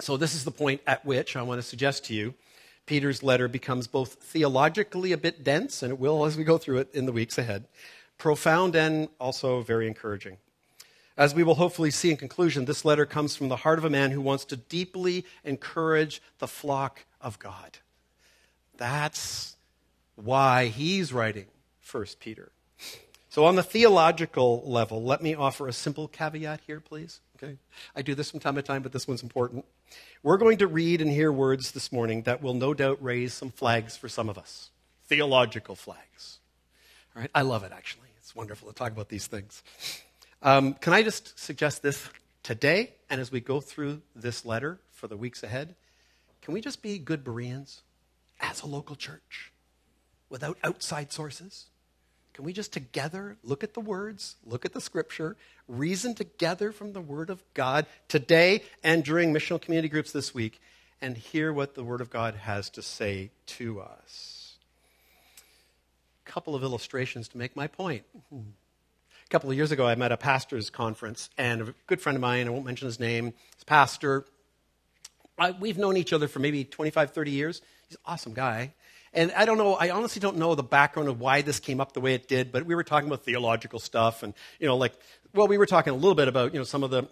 So, 0.00 0.16
this 0.16 0.34
is 0.34 0.44
the 0.44 0.50
point 0.50 0.80
at 0.86 1.04
which 1.04 1.36
I 1.36 1.42
want 1.42 1.58
to 1.58 1.62
suggest 1.66 2.06
to 2.06 2.14
you 2.14 2.34
Peter's 2.86 3.22
letter 3.22 3.48
becomes 3.48 3.86
both 3.86 4.14
theologically 4.14 5.12
a 5.12 5.16
bit 5.16 5.44
dense, 5.44 5.82
and 5.82 5.92
it 5.92 5.98
will 5.98 6.24
as 6.24 6.36
we 6.36 6.44
go 6.44 6.58
through 6.58 6.78
it 6.78 6.94
in 6.94 7.06
the 7.06 7.12
weeks 7.12 7.38
ahead, 7.38 7.64
profound 8.18 8.74
and 8.74 9.08
also 9.18 9.62
very 9.62 9.86
encouraging. 9.86 10.36
As 11.16 11.34
we 11.34 11.44
will 11.44 11.54
hopefully 11.54 11.90
see 11.90 12.10
in 12.10 12.16
conclusion, 12.16 12.64
this 12.64 12.84
letter 12.84 13.06
comes 13.06 13.36
from 13.36 13.48
the 13.48 13.56
heart 13.56 13.78
of 13.78 13.84
a 13.84 13.90
man 13.90 14.10
who 14.10 14.20
wants 14.20 14.44
to 14.46 14.56
deeply 14.56 15.24
encourage 15.44 16.20
the 16.38 16.48
flock 16.48 17.04
of 17.20 17.38
God. 17.38 17.78
That's 18.76 19.56
why 20.16 20.66
he's 20.66 21.12
writing 21.12 21.46
1 21.90 22.06
Peter. 22.18 22.50
So, 23.28 23.44
on 23.44 23.56
the 23.56 23.62
theological 23.62 24.62
level, 24.64 25.02
let 25.02 25.22
me 25.22 25.34
offer 25.34 25.66
a 25.66 25.72
simple 25.72 26.06
caveat 26.06 26.60
here, 26.66 26.80
please. 26.80 27.20
Okay? 27.36 27.56
I 27.94 28.02
do 28.02 28.14
this 28.14 28.30
from 28.30 28.40
time 28.40 28.54
to 28.54 28.62
time, 28.62 28.82
but 28.82 28.92
this 28.92 29.08
one's 29.08 29.22
important. 29.22 29.64
We're 30.22 30.36
going 30.36 30.58
to 30.58 30.66
read 30.66 31.00
and 31.00 31.10
hear 31.10 31.32
words 31.32 31.72
this 31.72 31.90
morning 31.90 32.22
that 32.22 32.42
will 32.42 32.54
no 32.54 32.74
doubt 32.74 33.02
raise 33.02 33.34
some 33.34 33.50
flags 33.50 33.96
for 33.96 34.08
some 34.08 34.28
of 34.28 34.38
us 34.38 34.70
theological 35.06 35.74
flags. 35.74 36.38
All 37.14 37.20
right? 37.20 37.30
I 37.34 37.42
love 37.42 37.62
it, 37.62 37.72
actually. 37.72 38.08
It's 38.18 38.34
wonderful 38.34 38.68
to 38.68 38.74
talk 38.74 38.90
about 38.90 39.08
these 39.08 39.26
things. 39.26 39.62
Um, 40.44 40.74
can 40.74 40.92
I 40.92 41.02
just 41.02 41.38
suggest 41.38 41.82
this 41.82 42.08
today 42.42 42.92
and 43.10 43.20
as 43.20 43.32
we 43.32 43.40
go 43.40 43.60
through 43.60 44.02
this 44.14 44.44
letter 44.44 44.78
for 44.92 45.08
the 45.08 45.16
weeks 45.16 45.42
ahead? 45.42 45.74
Can 46.42 46.54
we 46.54 46.60
just 46.60 46.82
be 46.82 46.98
good 46.98 47.24
Bereans 47.24 47.82
as 48.40 48.62
a 48.62 48.66
local 48.66 48.94
church? 48.94 49.50
without 50.34 50.58
outside 50.64 51.12
sources? 51.12 51.66
Can 52.32 52.44
we 52.44 52.52
just 52.52 52.72
together 52.72 53.36
look 53.44 53.62
at 53.62 53.74
the 53.74 53.80
words, 53.80 54.34
look 54.44 54.64
at 54.64 54.72
the 54.72 54.80
scripture, 54.80 55.36
reason 55.68 56.16
together 56.16 56.72
from 56.72 56.92
the 56.92 57.00
Word 57.00 57.30
of 57.30 57.44
God 57.54 57.86
today 58.08 58.64
and 58.82 59.04
during 59.04 59.32
missional 59.32 59.60
community 59.60 59.88
groups 59.88 60.10
this 60.10 60.34
week, 60.34 60.60
and 61.00 61.16
hear 61.16 61.52
what 61.52 61.76
the 61.76 61.84
Word 61.84 62.00
of 62.00 62.10
God 62.10 62.34
has 62.34 62.68
to 62.70 62.82
say 62.82 63.30
to 63.46 63.80
us? 63.80 64.56
A 66.26 66.30
couple 66.30 66.56
of 66.56 66.64
illustrations 66.64 67.28
to 67.28 67.38
make 67.38 67.54
my 67.54 67.68
point. 67.68 68.02
Couple 69.34 69.50
of 69.50 69.56
years 69.56 69.72
ago, 69.72 69.84
I 69.84 69.96
met 69.96 70.12
a 70.12 70.16
pastor's 70.16 70.70
conference, 70.70 71.28
and 71.36 71.62
a 71.62 71.74
good 71.88 72.00
friend 72.00 72.14
of 72.14 72.22
mine, 72.22 72.46
I 72.46 72.50
won't 72.50 72.64
mention 72.64 72.86
his 72.86 73.00
name, 73.00 73.34
he's 73.56 73.62
a 73.62 73.64
pastor. 73.64 74.26
I, 75.36 75.50
we've 75.50 75.76
known 75.76 75.96
each 75.96 76.12
other 76.12 76.28
for 76.28 76.38
maybe 76.38 76.62
25, 76.62 77.10
30 77.10 77.30
years. 77.32 77.60
He's 77.88 77.96
an 77.96 78.02
awesome 78.06 78.32
guy. 78.32 78.74
And 79.12 79.32
I 79.32 79.44
don't 79.44 79.58
know, 79.58 79.74
I 79.74 79.90
honestly 79.90 80.20
don't 80.20 80.36
know 80.36 80.54
the 80.54 80.62
background 80.62 81.08
of 81.08 81.18
why 81.18 81.42
this 81.42 81.58
came 81.58 81.80
up 81.80 81.94
the 81.94 82.00
way 82.00 82.14
it 82.14 82.28
did, 82.28 82.52
but 82.52 82.64
we 82.64 82.76
were 82.76 82.84
talking 82.84 83.08
about 83.08 83.24
theological 83.24 83.80
stuff 83.80 84.22
and, 84.22 84.34
you 84.60 84.68
know, 84.68 84.76
like, 84.76 84.92
well, 85.34 85.48
we 85.48 85.58
were 85.58 85.66
talking 85.66 85.92
a 85.92 85.96
little 85.96 86.14
bit 86.14 86.28
about, 86.28 86.52
you 86.52 86.60
know, 86.60 86.64
some 86.64 86.84
of 86.84 86.92
the 86.92 87.08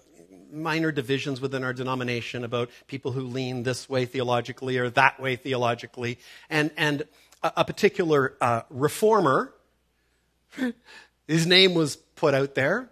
minor 0.52 0.92
divisions 0.92 1.40
within 1.40 1.64
our 1.64 1.72
denomination 1.72 2.44
about 2.44 2.70
people 2.86 3.10
who 3.10 3.22
lean 3.22 3.64
this 3.64 3.88
way 3.88 4.04
theologically 4.04 4.78
or 4.78 4.90
that 4.90 5.18
way 5.18 5.34
theologically. 5.34 6.20
And, 6.48 6.70
and 6.76 7.02
a, 7.42 7.52
a 7.56 7.64
particular 7.64 8.36
uh, 8.40 8.62
reformer, 8.70 9.52
his 11.26 11.46
name 11.46 11.74
was 11.74 11.96
put 11.96 12.34
out 12.34 12.54
there, 12.54 12.90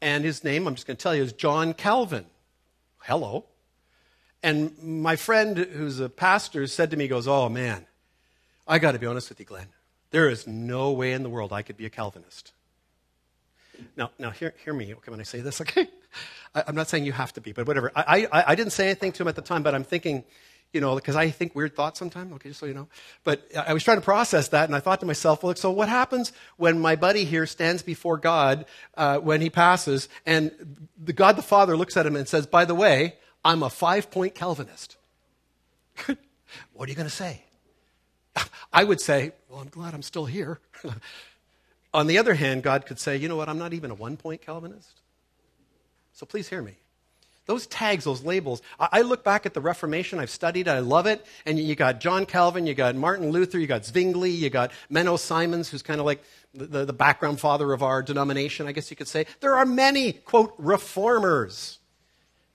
and 0.00 0.24
his 0.24 0.44
name, 0.44 0.66
I'm 0.66 0.74
just 0.74 0.86
going 0.86 0.96
to 0.96 1.02
tell 1.02 1.14
you, 1.14 1.22
is 1.22 1.32
John 1.32 1.74
Calvin. 1.74 2.26
Hello. 2.98 3.46
And 4.42 4.76
my 4.82 5.16
friend, 5.16 5.56
who's 5.56 6.00
a 6.00 6.08
pastor, 6.08 6.66
said 6.66 6.90
to 6.92 6.96
me, 6.96 7.08
goes, 7.08 7.28
Oh, 7.28 7.48
man, 7.48 7.86
I 8.66 8.78
got 8.78 8.92
to 8.92 8.98
be 8.98 9.06
honest 9.06 9.28
with 9.28 9.40
you, 9.40 9.46
Glenn. 9.46 9.68
There 10.10 10.28
is 10.28 10.46
no 10.46 10.92
way 10.92 11.12
in 11.12 11.22
the 11.22 11.28
world 11.28 11.52
I 11.52 11.62
could 11.62 11.76
be 11.76 11.86
a 11.86 11.90
Calvinist. 11.90 12.52
Now, 13.96 14.10
now 14.18 14.30
hear, 14.30 14.54
hear 14.64 14.74
me 14.74 14.94
okay, 14.94 15.10
when 15.10 15.20
I 15.20 15.24
say 15.24 15.40
this, 15.40 15.60
okay? 15.62 15.88
I, 16.54 16.64
am 16.66 16.74
not 16.74 16.88
saying 16.88 17.04
you 17.04 17.12
have 17.12 17.32
to 17.34 17.40
be, 17.40 17.52
but 17.52 17.66
whatever. 17.66 17.92
I, 17.94 18.28
I, 18.32 18.44
I 18.48 18.54
didn't 18.54 18.72
say 18.72 18.86
anything 18.86 19.12
to 19.12 19.22
him 19.22 19.28
at 19.28 19.36
the 19.36 19.42
time, 19.42 19.62
but 19.62 19.74
I'm 19.74 19.84
thinking, 19.84 20.24
you 20.72 20.80
know, 20.80 20.94
because 20.94 21.16
I 21.16 21.30
think 21.30 21.54
weird 21.54 21.74
thoughts 21.74 21.98
sometimes, 21.98 22.32
okay, 22.34 22.50
just 22.50 22.60
so 22.60 22.66
you 22.66 22.74
know. 22.74 22.88
But 23.24 23.46
I 23.56 23.72
was 23.72 23.82
trying 23.82 23.98
to 23.98 24.04
process 24.04 24.48
that, 24.48 24.68
and 24.68 24.76
I 24.76 24.80
thought 24.80 25.00
to 25.00 25.06
myself, 25.06 25.42
well, 25.42 25.54
so 25.54 25.70
what 25.70 25.88
happens 25.88 26.32
when 26.56 26.78
my 26.78 26.96
buddy 26.96 27.24
here 27.24 27.46
stands 27.46 27.82
before 27.82 28.18
God 28.18 28.66
uh, 28.96 29.18
when 29.18 29.40
he 29.40 29.50
passes, 29.50 30.08
and 30.24 30.86
the 31.02 31.12
God 31.12 31.36
the 31.36 31.42
Father 31.42 31.76
looks 31.76 31.96
at 31.96 32.06
him 32.06 32.16
and 32.16 32.28
says, 32.28 32.46
by 32.46 32.64
the 32.64 32.74
way, 32.74 33.16
I'm 33.44 33.62
a 33.62 33.70
five 33.70 34.10
point 34.10 34.34
Calvinist? 34.34 34.96
what 36.72 36.88
are 36.88 36.90
you 36.90 36.96
going 36.96 37.08
to 37.08 37.14
say? 37.14 37.42
I 38.72 38.84
would 38.84 39.00
say, 39.00 39.32
Well, 39.48 39.60
I'm 39.60 39.68
glad 39.68 39.94
I'm 39.94 40.02
still 40.02 40.26
here. 40.26 40.60
On 41.94 42.06
the 42.06 42.18
other 42.18 42.34
hand, 42.34 42.62
God 42.62 42.86
could 42.86 42.98
say, 42.98 43.16
You 43.16 43.28
know 43.28 43.36
what? 43.36 43.48
I'm 43.48 43.58
not 43.58 43.72
even 43.72 43.90
a 43.90 43.94
one 43.94 44.16
point 44.16 44.42
Calvinist. 44.42 45.00
So 46.12 46.26
please 46.26 46.48
hear 46.48 46.62
me. 46.62 46.74
Those 47.50 47.66
tags, 47.66 48.04
those 48.04 48.22
labels, 48.22 48.62
I 48.78 49.02
look 49.02 49.24
back 49.24 49.44
at 49.44 49.54
the 49.54 49.60
Reformation, 49.60 50.20
I've 50.20 50.30
studied 50.30 50.68
it, 50.68 50.70
I 50.70 50.78
love 50.78 51.06
it. 51.06 51.26
And 51.44 51.58
you 51.58 51.74
got 51.74 51.98
John 51.98 52.24
Calvin, 52.24 52.64
you 52.64 52.74
got 52.74 52.94
Martin 52.94 53.32
Luther, 53.32 53.58
you 53.58 53.66
got 53.66 53.84
Zwingli, 53.84 54.30
you 54.30 54.50
got 54.50 54.70
Menno 54.88 55.18
Simons, 55.18 55.68
who's 55.68 55.82
kind 55.82 55.98
of 55.98 56.06
like 56.06 56.22
the, 56.54 56.66
the, 56.66 56.84
the 56.84 56.92
background 56.92 57.40
father 57.40 57.72
of 57.72 57.82
our 57.82 58.04
denomination, 58.04 58.68
I 58.68 58.72
guess 58.72 58.88
you 58.88 58.96
could 58.96 59.08
say. 59.08 59.26
There 59.40 59.56
are 59.56 59.66
many, 59.66 60.12
quote, 60.12 60.54
reformers. 60.58 61.80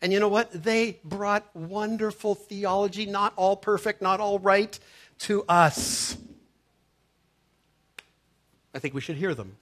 And 0.01 0.13
you 0.13 0.21
know 0.21 0.29
what? 0.29 0.49
They 0.53 0.97
brought 1.03 1.53
wonderful 1.53 2.33
theology, 2.33 3.05
not 3.05 3.33
all 3.35 3.57
perfect, 3.57 4.01
not 4.01 4.21
all 4.21 4.39
right, 4.39 4.79
to 5.19 5.43
us. 5.49 6.15
I 8.73 8.79
think 8.79 8.93
we 8.93 9.01
should 9.01 9.17
hear 9.17 9.35
them. 9.35 9.57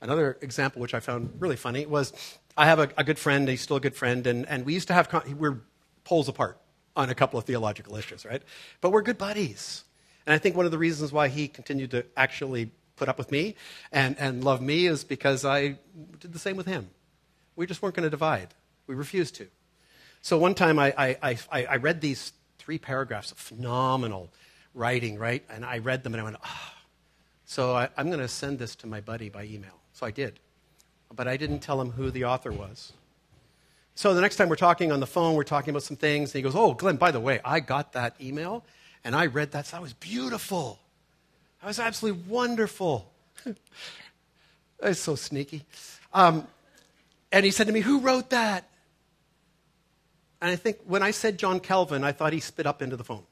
Another 0.00 0.38
example, 0.40 0.82
which 0.82 0.94
I 0.94 1.00
found 1.00 1.32
really 1.38 1.56
funny, 1.56 1.86
was 1.86 2.12
I 2.56 2.66
have 2.66 2.78
a, 2.78 2.88
a 2.98 3.04
good 3.04 3.18
friend, 3.18 3.48
he's 3.48 3.62
still 3.62 3.76
a 3.76 3.80
good 3.80 3.94
friend, 3.94 4.26
and, 4.26 4.48
and 4.48 4.64
we 4.66 4.74
used 4.74 4.88
to 4.88 4.94
have, 4.94 5.08
we're 5.38 5.60
poles 6.04 6.28
apart 6.28 6.58
on 6.94 7.10
a 7.10 7.14
couple 7.14 7.38
of 7.38 7.44
theological 7.44 7.96
issues, 7.96 8.24
right? 8.24 8.42
But 8.80 8.90
we're 8.90 9.02
good 9.02 9.18
buddies. 9.18 9.84
And 10.26 10.34
I 10.34 10.38
think 10.38 10.56
one 10.56 10.64
of 10.64 10.72
the 10.72 10.78
reasons 10.78 11.12
why 11.12 11.28
he 11.28 11.48
continued 11.48 11.90
to 11.92 12.04
actually 12.16 12.70
put 12.96 13.08
up 13.08 13.18
with 13.18 13.30
me 13.30 13.54
and, 13.92 14.16
and 14.18 14.42
love 14.42 14.60
me 14.60 14.86
is 14.86 15.04
because 15.04 15.44
I 15.44 15.78
did 16.18 16.32
the 16.32 16.38
same 16.38 16.56
with 16.56 16.66
him. 16.66 16.88
We 17.54 17.66
just 17.66 17.82
weren't 17.82 17.94
going 17.94 18.04
to 18.04 18.10
divide. 18.10 18.48
We 18.86 18.94
refused 18.94 19.34
to. 19.36 19.46
So 20.22 20.38
one 20.38 20.54
time 20.54 20.78
I, 20.78 20.94
I, 21.22 21.38
I, 21.52 21.64
I 21.66 21.76
read 21.76 22.00
these 22.00 22.32
three 22.58 22.78
paragraphs 22.78 23.30
of 23.30 23.38
phenomenal 23.38 24.32
writing, 24.74 25.18
right? 25.18 25.44
And 25.48 25.64
I 25.64 25.78
read 25.78 26.02
them 26.02 26.14
and 26.14 26.20
I 26.20 26.24
went, 26.24 26.36
ah. 26.42 26.72
Oh. 26.72 26.72
So 27.44 27.76
I, 27.76 27.88
I'm 27.96 28.08
going 28.08 28.18
to 28.18 28.28
send 28.28 28.58
this 28.58 28.74
to 28.76 28.88
my 28.88 29.00
buddy 29.00 29.28
by 29.28 29.44
email. 29.44 29.80
So 29.96 30.04
I 30.04 30.10
did. 30.10 30.40
But 31.14 31.26
I 31.26 31.38
didn't 31.38 31.60
tell 31.60 31.80
him 31.80 31.92
who 31.92 32.10
the 32.10 32.26
author 32.26 32.52
was. 32.52 32.92
So 33.94 34.12
the 34.12 34.20
next 34.20 34.36
time 34.36 34.50
we're 34.50 34.56
talking 34.56 34.92
on 34.92 35.00
the 35.00 35.06
phone, 35.06 35.36
we're 35.36 35.44
talking 35.44 35.70
about 35.70 35.84
some 35.84 35.96
things, 35.96 36.34
and 36.34 36.38
he 36.38 36.42
goes, 36.42 36.54
Oh, 36.54 36.74
Glenn, 36.74 36.96
by 36.96 37.10
the 37.12 37.20
way, 37.20 37.40
I 37.42 37.60
got 37.60 37.94
that 37.94 38.14
email, 38.20 38.62
and 39.04 39.16
I 39.16 39.24
read 39.24 39.52
that. 39.52 39.64
So 39.64 39.78
that 39.78 39.82
was 39.82 39.94
beautiful. 39.94 40.78
That 41.62 41.68
was 41.68 41.78
absolutely 41.78 42.22
wonderful. 42.28 43.10
It's 44.82 45.00
so 45.00 45.14
sneaky. 45.14 45.64
Um, 46.12 46.46
and 47.32 47.46
he 47.46 47.50
said 47.50 47.66
to 47.66 47.72
me, 47.72 47.80
Who 47.80 48.00
wrote 48.00 48.28
that? 48.28 48.68
And 50.42 50.50
I 50.50 50.56
think 50.56 50.76
when 50.84 51.02
I 51.02 51.12
said 51.12 51.38
John 51.38 51.58
Calvin, 51.58 52.04
I 52.04 52.12
thought 52.12 52.34
he 52.34 52.40
spit 52.40 52.66
up 52.66 52.82
into 52.82 52.94
the 52.94 53.04
phone. 53.04 53.22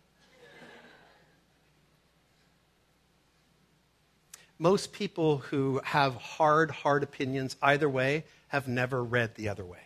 Most 4.58 4.92
people 4.92 5.38
who 5.38 5.80
have 5.84 6.14
hard, 6.16 6.70
hard 6.70 7.02
opinions 7.02 7.56
either 7.62 7.88
way 7.88 8.24
have 8.48 8.68
never 8.68 9.02
read 9.02 9.34
the 9.34 9.48
other 9.48 9.64
way. 9.64 9.78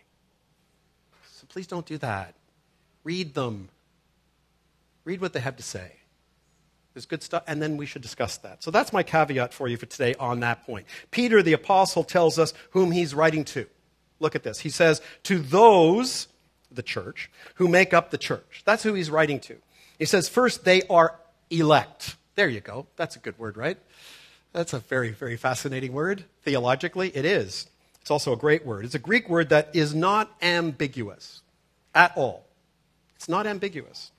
So 1.31 1.47
please 1.49 1.67
don't 1.67 1.85
do 1.85 1.97
that. 1.99 2.35
Read 3.03 3.33
them. 3.33 3.69
Read 5.05 5.21
what 5.21 5.33
they 5.33 5.39
have 5.39 5.57
to 5.57 5.63
say. 5.63 5.93
There's 6.93 7.05
good 7.05 7.23
stuff, 7.23 7.43
and 7.47 7.61
then 7.61 7.77
we 7.77 7.85
should 7.85 8.01
discuss 8.01 8.37
that. 8.37 8.63
So 8.63 8.71
that's 8.71 8.91
my 8.91 9.03
caveat 9.03 9.53
for 9.53 9.67
you 9.67 9.77
for 9.77 9.85
today 9.85 10.15
on 10.19 10.41
that 10.41 10.65
point. 10.65 10.85
Peter, 11.11 11.41
the 11.41 11.53
apostle, 11.53 12.03
tells 12.03 12.37
us 12.37 12.53
whom 12.71 12.91
he's 12.91 13.13
writing 13.13 13.45
to. 13.45 13.67
Look 14.19 14.35
at 14.35 14.43
this. 14.43 14.59
He 14.59 14.69
says, 14.69 15.01
To 15.23 15.39
those, 15.39 16.27
the 16.71 16.83
church, 16.83 17.31
who 17.55 17.67
make 17.67 17.93
up 17.93 18.11
the 18.11 18.17
church. 18.17 18.63
That's 18.65 18.83
who 18.83 18.93
he's 18.93 19.09
writing 19.09 19.39
to. 19.41 19.55
He 19.97 20.05
says, 20.05 20.27
First, 20.27 20.65
they 20.65 20.81
are 20.89 21.17
elect. 21.49 22.15
There 22.35 22.49
you 22.49 22.59
go. 22.59 22.87
That's 22.95 23.15
a 23.15 23.19
good 23.19 23.37
word, 23.37 23.55
right? 23.55 23.77
That's 24.53 24.73
a 24.73 24.79
very, 24.79 25.11
very 25.11 25.37
fascinating 25.37 25.93
word. 25.93 26.25
Theologically, 26.43 27.15
it 27.15 27.25
is. 27.25 27.67
It's 28.01 28.11
also 28.11 28.33
a 28.33 28.37
great 28.37 28.65
word. 28.65 28.85
It's 28.85 28.95
a 28.95 28.99
Greek 28.99 29.29
word 29.29 29.49
that 29.49 29.69
is 29.73 29.93
not 29.93 30.31
ambiguous 30.41 31.41
at 31.93 32.15
all. 32.17 32.45
It's 33.15 33.29
not 33.29 33.45
ambiguous. 33.45 34.11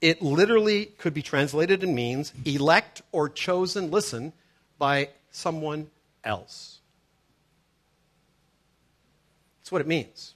It 0.00 0.22
literally 0.22 0.86
could 0.86 1.14
be 1.14 1.22
translated 1.22 1.82
and 1.82 1.94
means 1.94 2.32
elect 2.44 3.02
or 3.10 3.28
chosen, 3.28 3.90
listen, 3.90 4.32
by 4.78 5.08
someone 5.30 5.90
else. 6.22 6.78
That's 9.60 9.72
what 9.72 9.80
it 9.80 9.86
means. 9.86 10.34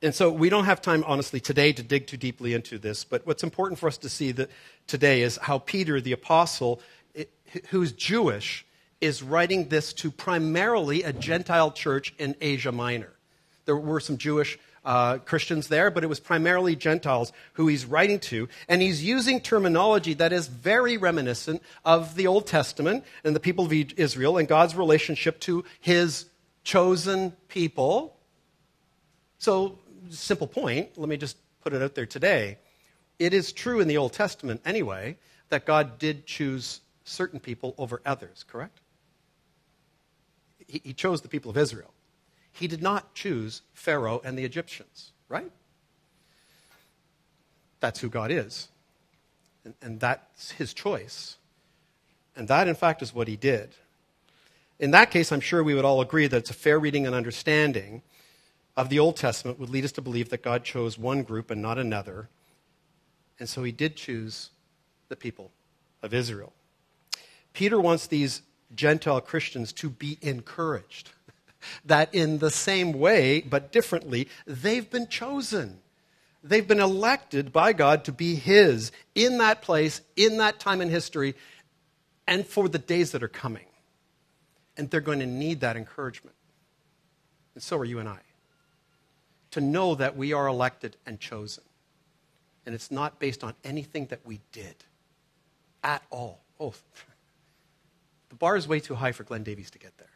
And 0.00 0.14
so 0.14 0.30
we 0.30 0.48
don't 0.48 0.66
have 0.66 0.80
time, 0.80 1.02
honestly, 1.06 1.40
today 1.40 1.72
to 1.72 1.82
dig 1.82 2.06
too 2.06 2.16
deeply 2.16 2.54
into 2.54 2.78
this, 2.78 3.02
but 3.02 3.26
what's 3.26 3.42
important 3.42 3.80
for 3.80 3.88
us 3.88 3.98
to 3.98 4.08
see 4.08 4.30
that 4.32 4.48
today 4.86 5.22
is 5.22 5.36
how 5.38 5.58
Peter, 5.58 6.00
the 6.00 6.12
apostle, 6.12 6.80
who's 7.70 7.92
Jewish, 7.92 8.64
is 9.00 9.22
writing 9.22 9.68
this 9.68 9.92
to 9.94 10.10
primarily 10.10 11.02
a 11.02 11.12
Gentile 11.12 11.70
church 11.70 12.14
in 12.18 12.34
Asia 12.40 12.72
Minor. 12.72 13.12
There 13.64 13.76
were 13.76 14.00
some 14.00 14.18
Jewish 14.18 14.58
uh, 14.84 15.18
Christians 15.18 15.68
there, 15.68 15.90
but 15.90 16.02
it 16.02 16.06
was 16.06 16.18
primarily 16.18 16.74
Gentiles 16.74 17.32
who 17.54 17.68
he's 17.68 17.84
writing 17.84 18.18
to. 18.20 18.48
And 18.68 18.80
he's 18.80 19.04
using 19.04 19.40
terminology 19.40 20.14
that 20.14 20.32
is 20.32 20.48
very 20.48 20.96
reminiscent 20.96 21.62
of 21.84 22.14
the 22.14 22.26
Old 22.26 22.46
Testament 22.46 23.04
and 23.22 23.36
the 23.36 23.40
people 23.40 23.66
of 23.66 23.72
Israel 23.72 24.38
and 24.38 24.48
God's 24.48 24.74
relationship 24.74 25.40
to 25.40 25.64
his 25.80 26.26
chosen 26.64 27.32
people. 27.48 28.16
So, 29.38 29.78
simple 30.10 30.46
point, 30.46 30.96
let 30.96 31.08
me 31.08 31.16
just 31.16 31.36
put 31.62 31.72
it 31.72 31.82
out 31.82 31.94
there 31.94 32.06
today. 32.06 32.58
It 33.18 33.34
is 33.34 33.52
true 33.52 33.80
in 33.80 33.88
the 33.88 33.98
Old 33.98 34.12
Testament, 34.12 34.62
anyway, 34.64 35.18
that 35.50 35.66
God 35.66 35.98
did 35.98 36.24
choose 36.24 36.80
certain 37.08 37.40
people 37.40 37.74
over 37.78 38.00
others, 38.04 38.44
correct? 38.46 38.80
He, 40.66 40.80
he 40.84 40.92
chose 40.92 41.22
the 41.22 41.28
people 41.28 41.50
of 41.50 41.56
Israel. 41.56 41.92
He 42.52 42.66
did 42.66 42.82
not 42.82 43.14
choose 43.14 43.62
Pharaoh 43.72 44.20
and 44.24 44.36
the 44.36 44.44
Egyptians, 44.44 45.12
right? 45.28 45.50
That's 47.80 48.00
who 48.00 48.08
God 48.08 48.30
is. 48.30 48.68
And, 49.64 49.74
and 49.80 50.00
that's 50.00 50.52
his 50.52 50.74
choice. 50.74 51.36
And 52.36 52.48
that, 52.48 52.68
in 52.68 52.74
fact, 52.74 53.02
is 53.02 53.14
what 53.14 53.28
he 53.28 53.36
did. 53.36 53.70
In 54.78 54.92
that 54.92 55.10
case, 55.10 55.32
I'm 55.32 55.40
sure 55.40 55.62
we 55.62 55.74
would 55.74 55.84
all 55.84 56.00
agree 56.00 56.26
that 56.26 56.36
it's 56.36 56.50
a 56.50 56.54
fair 56.54 56.78
reading 56.78 57.06
and 57.06 57.14
understanding 57.14 58.02
of 58.76 58.90
the 58.90 58.98
Old 58.98 59.16
Testament 59.16 59.58
would 59.58 59.70
lead 59.70 59.84
us 59.84 59.92
to 59.92 60.00
believe 60.00 60.28
that 60.28 60.42
God 60.42 60.62
chose 60.62 60.96
one 60.96 61.24
group 61.24 61.50
and 61.50 61.60
not 61.60 61.78
another. 61.78 62.28
And 63.40 63.48
so 63.48 63.64
he 63.64 63.72
did 63.72 63.96
choose 63.96 64.50
the 65.08 65.16
people 65.16 65.50
of 66.02 66.14
Israel. 66.14 66.52
Peter 67.52 67.80
wants 67.80 68.06
these 68.06 68.42
Gentile 68.74 69.20
Christians 69.20 69.72
to 69.74 69.90
be 69.90 70.18
encouraged 70.20 71.10
that 71.84 72.14
in 72.14 72.38
the 72.38 72.50
same 72.50 72.92
way, 72.92 73.40
but 73.40 73.72
differently, 73.72 74.28
they've 74.46 74.88
been 74.88 75.08
chosen. 75.08 75.80
They've 76.42 76.66
been 76.66 76.80
elected 76.80 77.52
by 77.52 77.72
God 77.72 78.04
to 78.04 78.12
be 78.12 78.36
His 78.36 78.92
in 79.14 79.38
that 79.38 79.62
place, 79.62 80.00
in 80.16 80.38
that 80.38 80.60
time 80.60 80.80
in 80.80 80.88
history, 80.88 81.34
and 82.26 82.46
for 82.46 82.68
the 82.68 82.78
days 82.78 83.12
that 83.12 83.22
are 83.22 83.28
coming. 83.28 83.64
And 84.76 84.88
they're 84.88 85.00
going 85.00 85.20
to 85.20 85.26
need 85.26 85.60
that 85.60 85.76
encouragement. 85.76 86.36
And 87.54 87.62
so 87.62 87.76
are 87.78 87.84
you 87.84 87.98
and 87.98 88.08
I. 88.08 88.20
To 89.52 89.60
know 89.60 89.96
that 89.96 90.16
we 90.16 90.32
are 90.32 90.46
elected 90.46 90.96
and 91.06 91.18
chosen. 91.18 91.64
And 92.64 92.74
it's 92.74 92.90
not 92.90 93.18
based 93.18 93.42
on 93.42 93.54
anything 93.64 94.06
that 94.06 94.20
we 94.24 94.40
did 94.52 94.76
at 95.82 96.02
all. 96.10 96.44
Oh, 96.60 96.74
the 98.28 98.36
bar 98.36 98.56
is 98.56 98.68
way 98.68 98.80
too 98.80 98.94
high 98.94 99.12
for 99.12 99.24
Glenn 99.24 99.42
Davies 99.42 99.70
to 99.70 99.78
get 99.78 99.96
there. 99.98 100.10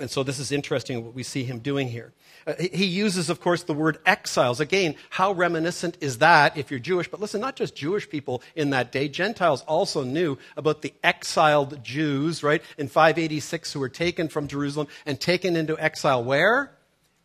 And 0.00 0.10
so 0.10 0.22
this 0.22 0.38
is 0.38 0.50
interesting 0.50 1.04
what 1.04 1.14
we 1.14 1.22
see 1.22 1.44
him 1.44 1.58
doing 1.58 1.86
here. 1.86 2.14
Uh, 2.46 2.54
he 2.58 2.86
uses, 2.86 3.28
of 3.28 3.40
course, 3.42 3.64
the 3.64 3.74
word 3.74 3.98
exiles. 4.06 4.58
Again, 4.58 4.94
how 5.10 5.32
reminiscent 5.32 5.98
is 6.00 6.18
that 6.18 6.56
if 6.56 6.70
you're 6.70 6.80
Jewish? 6.80 7.06
But 7.06 7.20
listen, 7.20 7.38
not 7.38 7.54
just 7.54 7.76
Jewish 7.76 8.08
people 8.08 8.42
in 8.56 8.70
that 8.70 8.92
day. 8.92 9.08
Gentiles 9.08 9.60
also 9.68 10.02
knew 10.02 10.38
about 10.56 10.80
the 10.80 10.94
exiled 11.04 11.84
Jews, 11.84 12.42
right, 12.42 12.62
in 12.78 12.88
586 12.88 13.74
who 13.74 13.80
were 13.80 13.90
taken 13.90 14.28
from 14.28 14.48
Jerusalem 14.48 14.88
and 15.04 15.20
taken 15.20 15.54
into 15.54 15.78
exile 15.78 16.24
where? 16.24 16.72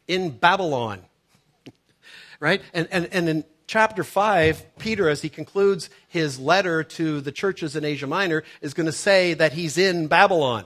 In 0.05 0.31
Babylon. 0.31 1.01
right? 2.41 2.61
And, 2.73 2.89
and, 2.91 3.07
and 3.13 3.29
in 3.29 3.45
chapter 3.67 4.03
5, 4.03 4.77
Peter, 4.77 5.09
as 5.09 5.21
he 5.21 5.29
concludes 5.29 5.89
his 6.07 6.39
letter 6.39 6.83
to 6.83 7.21
the 7.21 7.31
churches 7.31 7.75
in 7.75 7.85
Asia 7.85 8.07
Minor, 8.07 8.43
is 8.61 8.73
going 8.73 8.85
to 8.85 8.91
say 8.91 9.33
that 9.33 9.53
he's 9.53 9.77
in 9.77 10.07
Babylon 10.07 10.65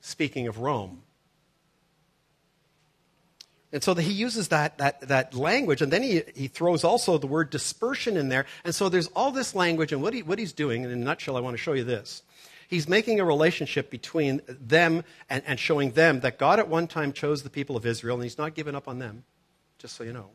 speaking 0.00 0.46
of 0.46 0.58
Rome. 0.58 1.02
And 3.72 3.82
so 3.82 3.92
he 3.94 4.12
uses 4.12 4.48
that, 4.48 4.78
that, 4.78 5.00
that 5.08 5.34
language, 5.34 5.82
and 5.82 5.92
then 5.92 6.02
he, 6.02 6.22
he 6.36 6.46
throws 6.46 6.84
also 6.84 7.18
the 7.18 7.26
word 7.26 7.50
dispersion 7.50 8.16
in 8.16 8.28
there. 8.28 8.46
And 8.64 8.72
so 8.72 8.88
there's 8.88 9.08
all 9.08 9.32
this 9.32 9.52
language, 9.52 9.92
and 9.92 10.00
what, 10.00 10.14
he, 10.14 10.22
what 10.22 10.38
he's 10.38 10.52
doing, 10.52 10.84
in 10.84 10.90
a 10.92 10.96
nutshell, 10.96 11.36
I 11.36 11.40
want 11.40 11.54
to 11.54 11.62
show 11.62 11.72
you 11.72 11.82
this. 11.82 12.22
He's 12.68 12.88
making 12.88 13.18
a 13.18 13.24
relationship 13.24 13.90
between 13.90 14.42
them 14.46 15.02
and, 15.28 15.42
and 15.44 15.58
showing 15.58 15.90
them 15.92 16.20
that 16.20 16.38
God 16.38 16.60
at 16.60 16.68
one 16.68 16.86
time 16.86 17.12
chose 17.12 17.42
the 17.42 17.50
people 17.50 17.76
of 17.76 17.84
Israel, 17.84 18.14
and 18.14 18.22
he's 18.22 18.38
not 18.38 18.54
given 18.54 18.76
up 18.76 18.86
on 18.86 19.00
them, 19.00 19.24
just 19.78 19.96
so 19.96 20.04
you 20.04 20.12
know. 20.12 20.30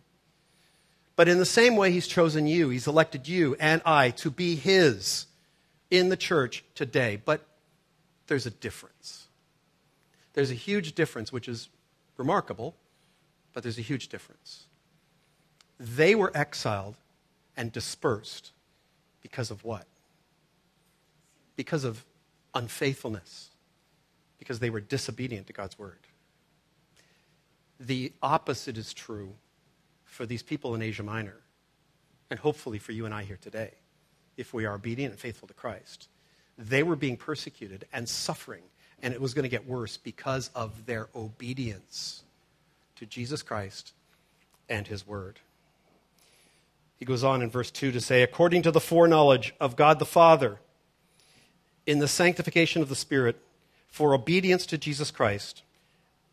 But 1.20 1.28
in 1.28 1.38
the 1.38 1.46
same 1.46 1.76
way, 1.76 1.92
he's 1.92 2.08
chosen 2.08 2.48
you, 2.48 2.70
he's 2.70 2.88
elected 2.88 3.28
you 3.28 3.58
and 3.60 3.82
I 3.86 4.12
to 4.12 4.32
be 4.32 4.56
his 4.56 5.26
in 5.92 6.08
the 6.08 6.16
church 6.16 6.64
today. 6.76 7.22
But 7.26 7.46
there's 8.28 8.46
a 8.46 8.50
difference. 8.50 9.28
There's 10.32 10.50
a 10.50 10.54
huge 10.54 10.96
difference, 10.96 11.30
which 11.30 11.50
is 11.50 11.68
remarkable, 12.16 12.74
but 13.52 13.64
there's 13.64 13.78
a 13.78 13.82
huge 13.82 14.08
difference. 14.08 14.68
They 15.78 16.16
were 16.16 16.32
exiled 16.34 16.96
and 17.58 17.70
dispersed 17.70 18.54
because 19.22 19.52
of 19.52 19.66
what? 19.66 19.88
Because 21.58 21.84
of 21.84 22.06
unfaithfulness, 22.56 23.50
because 24.38 24.60
they 24.60 24.70
were 24.70 24.80
disobedient 24.80 25.48
to 25.48 25.52
God's 25.52 25.78
word. 25.78 26.00
The 27.78 28.14
opposite 28.24 28.78
is 28.78 28.94
true 28.94 29.34
for 30.20 30.26
these 30.26 30.44
people 30.44 30.76
in 30.76 30.82
Asia 30.82 31.02
Minor, 31.02 31.38
and 32.30 32.38
hopefully 32.38 32.78
for 32.78 32.92
you 32.92 33.06
and 33.06 33.14
I 33.14 33.24
here 33.24 33.40
today, 33.42 33.72
if 34.36 34.54
we 34.54 34.66
are 34.66 34.76
obedient 34.76 35.14
and 35.14 35.20
faithful 35.20 35.48
to 35.48 35.54
Christ. 35.54 36.10
They 36.58 36.84
were 36.84 36.98
being 36.98 37.16
persecuted 37.16 37.86
and 37.94 38.10
suffering 38.10 38.64
and 39.02 39.14
it 39.14 39.22
was 39.22 39.34
going 39.34 39.44
to 39.44 39.50
get 39.50 39.66
worse 39.66 39.96
because 39.96 40.50
of 40.54 40.86
their 40.86 41.08
obedience 41.16 42.24
to 42.98 43.06
Jesus 43.06 43.42
Christ 43.42 43.94
and 44.68 44.86
his 44.86 45.08
word. 45.08 45.40
He 46.98 47.06
goes 47.06 47.24
on 47.24 47.42
in 47.42 47.50
verse 47.50 47.72
2 47.72 47.94
to 47.94 48.02
say, 48.02 48.22
according 48.22 48.64
to 48.64 48.72
the 48.72 48.82
foreknowledge 48.82 49.56
of 49.62 49.78
God 49.78 50.00
the 50.00 50.06
Father, 50.06 50.60
in 51.86 52.00
the 52.00 52.10
sanctification 52.10 52.82
of 52.82 52.90
the 52.90 52.96
Spirit, 52.96 53.38
for 53.88 54.14
obedience 54.14 54.66
to 54.66 54.78
Jesus 54.78 55.12
Christ, 55.12 55.64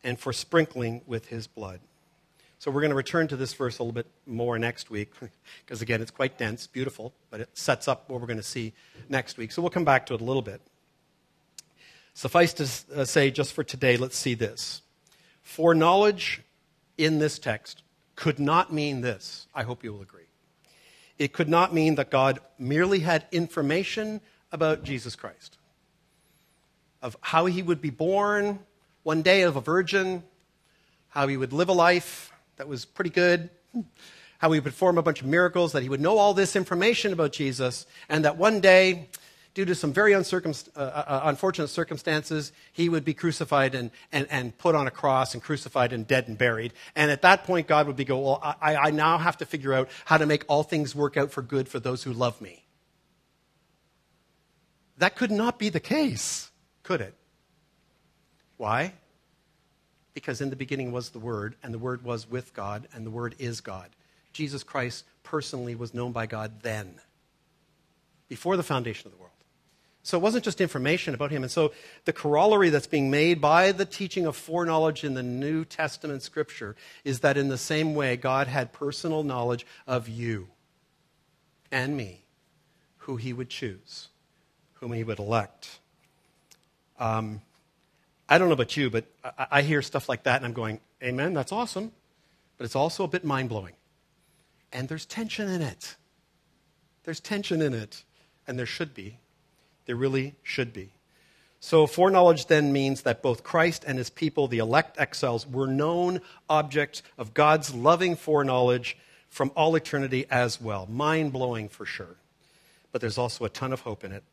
and 0.03 0.19
for 0.19 0.33
sprinkling 0.33 1.03
with 1.07 1.27
his 1.27 1.47
blood. 1.47 1.79
So 2.59 2.71
we're 2.71 2.81
going 2.81 2.89
to 2.89 2.95
return 2.95 3.27
to 3.27 3.35
this 3.35 3.53
verse 3.53 3.77
a 3.77 3.83
little 3.83 3.93
bit 3.93 4.07
more 4.25 4.57
next 4.57 4.89
week, 4.89 5.11
because 5.65 5.81
again, 5.81 6.01
it's 6.01 6.11
quite 6.11 6.37
dense, 6.37 6.65
beautiful, 6.65 7.13
but 7.29 7.39
it 7.39 7.49
sets 7.53 7.87
up 7.87 8.09
what 8.09 8.19
we're 8.19 8.27
going 8.27 8.37
to 8.37 8.43
see 8.43 8.73
next 9.09 9.37
week. 9.37 9.51
So 9.51 9.61
we'll 9.61 9.69
come 9.69 9.85
back 9.85 10.07
to 10.07 10.15
it 10.15 10.21
a 10.21 10.23
little 10.23 10.41
bit. 10.41 10.61
Suffice 12.13 12.53
to 12.53 13.01
uh, 13.01 13.05
say, 13.05 13.29
just 13.29 13.53
for 13.53 13.63
today, 13.63 13.95
let's 13.95 14.17
see 14.17 14.33
this. 14.33 14.81
Foreknowledge 15.43 16.41
in 16.97 17.19
this 17.19 17.37
text 17.37 17.83
could 18.15 18.39
not 18.39 18.73
mean 18.73 19.01
this. 19.01 19.45
I 19.53 19.61
hope 19.61 19.83
you 19.83 19.93
will 19.93 20.01
agree. 20.01 20.23
It 21.19 21.33
could 21.33 21.49
not 21.49 21.75
mean 21.75 21.95
that 21.95 22.09
God 22.09 22.39
merely 22.57 22.99
had 22.99 23.25
information 23.31 24.19
about 24.51 24.83
Jesus 24.83 25.15
Christ, 25.15 25.57
of 27.03 27.15
how 27.21 27.45
he 27.45 27.61
would 27.61 27.81
be 27.81 27.91
born 27.91 28.59
one 29.03 29.21
day 29.21 29.43
of 29.43 29.55
a 29.55 29.61
virgin, 29.61 30.23
how 31.09 31.27
he 31.27 31.37
would 31.37 31.53
live 31.53 31.69
a 31.69 31.73
life 31.73 32.31
that 32.57 32.67
was 32.67 32.85
pretty 32.85 33.09
good, 33.09 33.49
how 34.39 34.51
he 34.51 34.59
would 34.59 34.63
perform 34.63 34.97
a 34.97 35.01
bunch 35.01 35.21
of 35.21 35.27
miracles, 35.27 35.71
that 35.71 35.83
he 35.83 35.89
would 35.89 36.01
know 36.01 36.17
all 36.17 36.33
this 36.33 36.55
information 36.55 37.13
about 37.13 37.31
Jesus, 37.31 37.85
and 38.09 38.25
that 38.25 38.37
one 38.37 38.59
day 38.59 39.09
due 39.57 39.65
to 39.65 39.73
some 39.73 39.91
very 39.91 40.13
uh, 40.13 40.21
uh, 40.21 40.79
uh, 40.79 41.21
unfortunate 41.23 41.67
circumstances, 41.67 42.51
he 42.73 42.89
would 42.89 43.03
be 43.03 43.15
crucified 43.15 43.73
and, 43.73 43.89
and, 44.11 44.27
and 44.29 44.55
put 44.59 44.75
on 44.75 44.85
a 44.85 44.91
cross 44.91 45.33
and 45.33 45.41
crucified 45.41 45.91
and 45.93 46.07
dead 46.07 46.27
and 46.27 46.37
buried. 46.37 46.73
And 46.95 47.09
at 47.09 47.23
that 47.23 47.43
point, 47.43 47.65
God 47.65 47.87
would 47.87 47.95
be 47.95 48.05
go, 48.05 48.19
well, 48.19 48.55
I, 48.61 48.75
I 48.75 48.91
now 48.91 49.17
have 49.17 49.37
to 49.37 49.47
figure 49.47 49.73
out 49.73 49.89
how 50.05 50.17
to 50.17 50.27
make 50.27 50.45
all 50.47 50.61
things 50.61 50.93
work 50.93 51.17
out 51.17 51.31
for 51.31 51.41
good 51.41 51.67
for 51.67 51.79
those 51.79 52.03
who 52.03 52.13
love 52.13 52.39
me. 52.39 52.67
That 54.99 55.15
could 55.15 55.31
not 55.31 55.57
be 55.57 55.69
the 55.69 55.79
case, 55.79 56.51
could 56.83 57.01
it? 57.01 57.15
Why? 58.57 58.93
Because 60.17 60.41
in 60.41 60.49
the 60.49 60.55
beginning 60.55 60.91
was 60.91 61.11
the 61.11 61.19
Word, 61.19 61.57
and 61.61 61.71
the 61.71 61.77
Word 61.77 62.03
was 62.03 62.27
with 62.27 62.51
God, 62.55 62.87
and 62.91 63.05
the 63.05 63.11
Word 63.11 63.35
is 63.37 63.61
God. 63.61 63.91
Jesus 64.33 64.63
Christ 64.63 65.05
personally 65.21 65.75
was 65.75 65.93
known 65.93 66.11
by 66.11 66.25
God 66.25 66.63
then, 66.63 66.95
before 68.27 68.57
the 68.57 68.63
foundation 68.63 69.05
of 69.05 69.11
the 69.11 69.19
world. 69.19 69.29
So 70.01 70.17
it 70.17 70.21
wasn't 70.21 70.43
just 70.43 70.59
information 70.59 71.13
about 71.13 71.29
him. 71.29 71.43
And 71.43 71.51
so 71.51 71.71
the 72.05 72.13
corollary 72.13 72.71
that's 72.71 72.87
being 72.87 73.11
made 73.11 73.39
by 73.39 73.71
the 73.71 73.85
teaching 73.85 74.25
of 74.25 74.35
foreknowledge 74.35 75.03
in 75.03 75.13
the 75.13 75.21
New 75.21 75.63
Testament 75.63 76.23
scripture 76.23 76.75
is 77.03 77.19
that 77.19 77.37
in 77.37 77.49
the 77.49 77.57
same 77.57 77.93
way, 77.93 78.17
God 78.17 78.47
had 78.47 78.73
personal 78.73 79.21
knowledge 79.21 79.67
of 79.85 80.09
you 80.09 80.47
and 81.71 81.95
me, 81.95 82.23
who 82.97 83.17
he 83.17 83.33
would 83.33 83.49
choose, 83.49 84.07
whom 84.79 84.93
he 84.93 85.03
would 85.03 85.19
elect. 85.19 85.77
Um, 86.99 87.41
I 88.29 88.37
don't 88.37 88.49
know 88.49 88.53
about 88.53 88.75
you, 88.75 88.89
but 88.89 89.05
I, 89.23 89.47
I 89.51 89.61
hear 89.61 89.81
stuff 89.81 90.09
like 90.09 90.23
that 90.23 90.37
and 90.37 90.45
I'm 90.45 90.53
going, 90.53 90.79
Amen, 91.01 91.33
that's 91.33 91.51
awesome. 91.51 91.91
But 92.57 92.65
it's 92.65 92.75
also 92.75 93.03
a 93.03 93.07
bit 93.07 93.23
mind 93.23 93.49
blowing. 93.49 93.73
And 94.73 94.89
there's 94.89 95.05
tension 95.05 95.49
in 95.49 95.61
it. 95.61 95.95
There's 97.03 97.19
tension 97.19 97.61
in 97.61 97.73
it, 97.73 98.03
and 98.47 98.59
there 98.59 98.65
should 98.65 98.93
be. 98.93 99.19
There 99.85 99.95
really 99.95 100.35
should 100.43 100.73
be. 100.73 100.91
So, 101.59 101.87
foreknowledge 101.87 102.47
then 102.47 102.73
means 102.73 103.03
that 103.03 103.21
both 103.21 103.43
Christ 103.43 103.83
and 103.87 103.97
his 103.97 104.09
people, 104.09 104.47
the 104.47 104.57
elect 104.57 104.99
exiles, 104.99 105.47
were 105.47 105.67
known 105.67 106.21
objects 106.49 107.01
of 107.17 107.33
God's 107.33 107.73
loving 107.73 108.15
foreknowledge 108.15 108.97
from 109.29 109.51
all 109.55 109.75
eternity 109.75 110.25
as 110.29 110.61
well. 110.61 110.85
Mind 110.87 111.31
blowing 111.31 111.69
for 111.69 111.85
sure. 111.85 112.17
But 112.91 113.01
there's 113.01 113.17
also 113.17 113.45
a 113.45 113.49
ton 113.49 113.73
of 113.73 113.81
hope 113.81 114.03
in 114.03 114.11
it. 114.11 114.23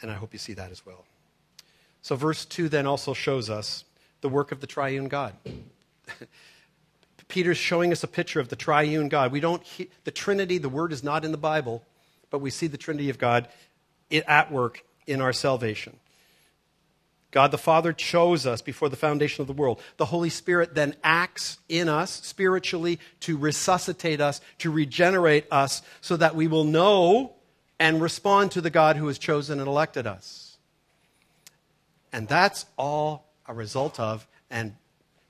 And 0.00 0.10
I 0.10 0.14
hope 0.14 0.32
you 0.32 0.38
see 0.38 0.54
that 0.54 0.70
as 0.70 0.84
well. 0.84 1.04
So, 2.02 2.16
verse 2.16 2.44
2 2.44 2.68
then 2.68 2.86
also 2.86 3.14
shows 3.14 3.48
us 3.48 3.84
the 4.20 4.28
work 4.28 4.52
of 4.52 4.60
the 4.60 4.66
triune 4.66 5.08
God. 5.08 5.34
Peter's 7.28 7.56
showing 7.56 7.92
us 7.92 8.04
a 8.04 8.08
picture 8.08 8.40
of 8.40 8.48
the 8.48 8.56
triune 8.56 9.08
God. 9.08 9.32
We 9.32 9.40
don't, 9.40 9.62
the 10.04 10.10
Trinity, 10.10 10.58
the 10.58 10.68
word 10.68 10.92
is 10.92 11.02
not 11.02 11.24
in 11.24 11.32
the 11.32 11.38
Bible, 11.38 11.82
but 12.28 12.40
we 12.40 12.50
see 12.50 12.66
the 12.66 12.76
Trinity 12.76 13.08
of 13.08 13.18
God 13.18 13.48
at 14.26 14.52
work 14.52 14.84
in 15.06 15.22
our 15.22 15.32
salvation. 15.32 15.96
God 17.30 17.50
the 17.50 17.58
Father 17.58 17.94
chose 17.94 18.46
us 18.46 18.60
before 18.60 18.90
the 18.90 18.96
foundation 18.96 19.40
of 19.40 19.46
the 19.46 19.54
world. 19.54 19.80
The 19.96 20.04
Holy 20.04 20.28
Spirit 20.28 20.74
then 20.74 20.94
acts 21.02 21.58
in 21.68 21.88
us 21.88 22.10
spiritually 22.22 23.00
to 23.20 23.38
resuscitate 23.38 24.20
us, 24.20 24.42
to 24.58 24.70
regenerate 24.70 25.46
us, 25.50 25.80
so 26.02 26.16
that 26.18 26.36
we 26.36 26.46
will 26.46 26.64
know 26.64 27.32
and 27.80 28.02
respond 28.02 28.50
to 28.52 28.60
the 28.60 28.68
God 28.68 28.96
who 28.96 29.06
has 29.06 29.18
chosen 29.18 29.58
and 29.58 29.66
elected 29.66 30.06
us. 30.06 30.51
And 32.12 32.28
that's 32.28 32.66
all 32.76 33.32
a 33.46 33.54
result 33.54 33.98
of 33.98 34.26
and 34.50 34.74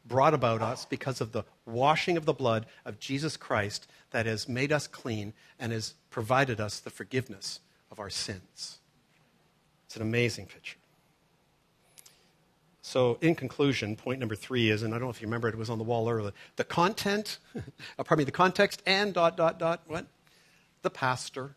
brought 0.04 0.34
about 0.34 0.62
us 0.62 0.84
because 0.84 1.20
of 1.20 1.32
the 1.32 1.44
washing 1.64 2.16
of 2.16 2.24
the 2.24 2.32
blood 2.32 2.66
of 2.84 2.98
Jesus 2.98 3.36
Christ 3.36 3.86
that 4.10 4.26
has 4.26 4.48
made 4.48 4.72
us 4.72 4.86
clean 4.86 5.32
and 5.58 5.72
has 5.72 5.94
provided 6.10 6.60
us 6.60 6.80
the 6.80 6.90
forgiveness 6.90 7.60
of 7.90 8.00
our 8.00 8.10
sins. 8.10 8.78
It's 9.86 9.96
an 9.96 10.02
amazing 10.02 10.46
picture. 10.46 10.78
So, 12.84 13.16
in 13.20 13.36
conclusion, 13.36 13.94
point 13.94 14.18
number 14.18 14.34
three 14.34 14.68
is, 14.68 14.82
and 14.82 14.92
I 14.92 14.98
don't 14.98 15.06
know 15.06 15.10
if 15.10 15.22
you 15.22 15.28
remember 15.28 15.48
it, 15.48 15.56
was 15.56 15.70
on 15.70 15.78
the 15.78 15.84
wall 15.84 16.10
earlier. 16.10 16.32
The 16.56 16.64
content, 16.64 17.38
uh, 17.56 18.02
pardon 18.02 18.22
me, 18.22 18.24
the 18.24 18.32
context 18.32 18.82
and 18.86 19.14
dot, 19.14 19.36
dot, 19.36 19.58
dot, 19.58 19.82
what? 19.86 20.06
The 20.82 20.90
pastor. 20.90 21.54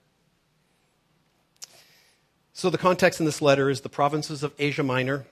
So, 2.58 2.70
the 2.70 2.78
context 2.78 3.20
in 3.20 3.26
this 3.26 3.41
letter 3.41 3.70
is 3.70 3.82
the 3.82 3.89
provinces 3.89 4.41
of 4.41 4.53
Asia 4.58 4.82
Minor, 4.82 5.26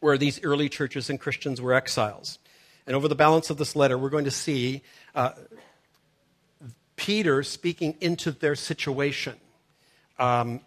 where 0.00 0.16
these 0.16 0.42
early 0.42 0.70
churches 0.70 1.10
and 1.10 1.20
Christians 1.20 1.60
were 1.60 1.74
exiles. 1.74 2.38
And 2.86 2.96
over 2.96 3.08
the 3.08 3.14
balance 3.14 3.50
of 3.50 3.58
this 3.58 3.76
letter, 3.76 3.98
we're 3.98 4.08
going 4.08 4.24
to 4.24 4.30
see 4.30 4.80
uh, 5.14 5.32
Peter 6.96 7.42
speaking 7.42 7.98
into 8.00 8.30
their 8.30 8.54
situation. 8.54 9.34
Um, 10.18 10.62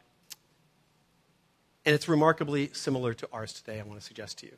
and 1.88 1.96
it's 1.96 2.08
remarkably 2.08 2.70
similar 2.74 3.16
to 3.16 3.28
ours 3.34 3.52
today, 3.52 3.80
I 3.80 3.84
want 3.84 4.00
to 4.00 4.06
suggest 4.06 4.38
to 4.40 4.46
you. 4.46 4.58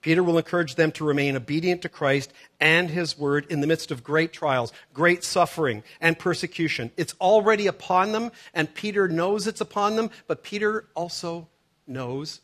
Peter 0.00 0.22
will 0.22 0.38
encourage 0.38 0.76
them 0.76 0.90
to 0.92 1.04
remain 1.04 1.36
obedient 1.36 1.82
to 1.82 1.88
Christ 1.88 2.32
and 2.58 2.90
his 2.90 3.18
word 3.18 3.46
in 3.50 3.60
the 3.60 3.66
midst 3.66 3.90
of 3.90 4.02
great 4.02 4.32
trials, 4.32 4.72
great 4.94 5.22
suffering, 5.24 5.82
and 6.00 6.18
persecution. 6.18 6.90
It's 6.96 7.14
already 7.20 7.66
upon 7.66 8.12
them, 8.12 8.32
and 8.54 8.74
Peter 8.74 9.08
knows 9.08 9.46
it's 9.46 9.60
upon 9.60 9.96
them, 9.96 10.10
but 10.26 10.42
Peter 10.42 10.86
also 10.94 11.48
knows, 11.86 12.40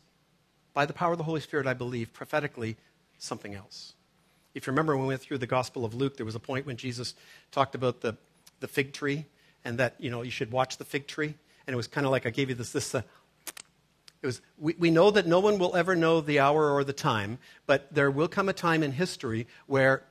by 0.73 0.85
the 0.85 0.93
power 0.93 1.13
of 1.13 1.17
the 1.17 1.23
Holy 1.23 1.41
Spirit, 1.41 1.65
I 1.65 1.73
believe, 1.73 2.13
prophetically, 2.13 2.77
something 3.17 3.55
else. 3.55 3.93
If 4.53 4.67
you 4.67 4.71
remember 4.71 4.95
when 4.95 5.05
we 5.05 5.09
went 5.09 5.21
through 5.21 5.39
the 5.39 5.47
Gospel 5.47 5.85
of 5.85 5.93
Luke, 5.93 6.17
there 6.17 6.25
was 6.25 6.35
a 6.35 6.39
point 6.39 6.65
when 6.65 6.77
Jesus 6.77 7.15
talked 7.51 7.75
about 7.75 8.01
the, 8.01 8.17
the 8.59 8.67
fig 8.67 8.93
tree 8.93 9.25
and 9.63 9.77
that, 9.79 9.95
you 9.99 10.09
know, 10.09 10.21
you 10.21 10.31
should 10.31 10.51
watch 10.51 10.77
the 10.77 10.85
fig 10.85 11.07
tree. 11.07 11.33
And 11.65 11.73
it 11.73 11.77
was 11.77 11.87
kind 11.87 12.05
of 12.05 12.11
like 12.11 12.25
I 12.25 12.29
gave 12.29 12.49
you 12.49 12.55
this, 12.55 12.71
this 12.71 12.95
uh, 12.95 13.01
it 14.21 14.25
was, 14.25 14.41
we, 14.57 14.75
we 14.79 14.91
know 14.91 15.11
that 15.11 15.27
no 15.27 15.39
one 15.39 15.59
will 15.59 15.75
ever 15.75 15.95
know 15.95 16.21
the 16.21 16.39
hour 16.39 16.71
or 16.71 16.83
the 16.83 16.93
time, 16.93 17.37
but 17.65 17.93
there 17.93 18.09
will 18.09 18.27
come 18.27 18.49
a 18.49 18.53
time 18.53 18.81
in 18.81 18.91
history 18.91 19.47
where 19.67 20.03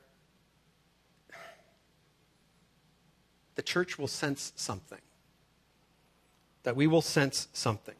the 3.55 3.61
church 3.61 3.99
will 3.99 4.07
sense 4.07 4.53
something. 4.55 5.01
That 6.63 6.75
we 6.75 6.87
will 6.87 7.01
sense 7.01 7.47
something. 7.53 7.95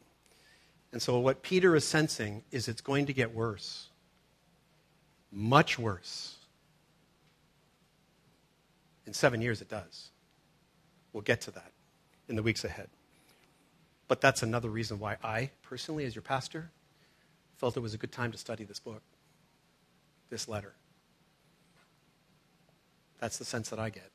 And 0.92 1.02
so, 1.02 1.18
what 1.18 1.42
Peter 1.42 1.76
is 1.76 1.84
sensing 1.84 2.42
is 2.50 2.68
it's 2.68 2.80
going 2.80 3.06
to 3.06 3.12
get 3.12 3.34
worse. 3.34 3.88
Much 5.30 5.78
worse. 5.78 6.36
In 9.06 9.12
seven 9.12 9.42
years, 9.42 9.60
it 9.60 9.68
does. 9.68 10.10
We'll 11.12 11.22
get 11.22 11.42
to 11.42 11.50
that 11.52 11.72
in 12.28 12.36
the 12.36 12.42
weeks 12.42 12.64
ahead. 12.64 12.88
But 14.08 14.22
that's 14.22 14.42
another 14.42 14.70
reason 14.70 14.98
why 14.98 15.18
I, 15.22 15.50
personally, 15.62 16.06
as 16.06 16.14
your 16.14 16.22
pastor, 16.22 16.70
felt 17.56 17.76
it 17.76 17.80
was 17.80 17.92
a 17.92 17.98
good 17.98 18.10
time 18.10 18.32
to 18.32 18.38
study 18.38 18.64
this 18.64 18.80
book, 18.80 19.02
this 20.30 20.48
letter. 20.48 20.72
That's 23.20 23.36
the 23.36 23.44
sense 23.44 23.68
that 23.68 23.78
I 23.78 23.90
get. 23.90 24.10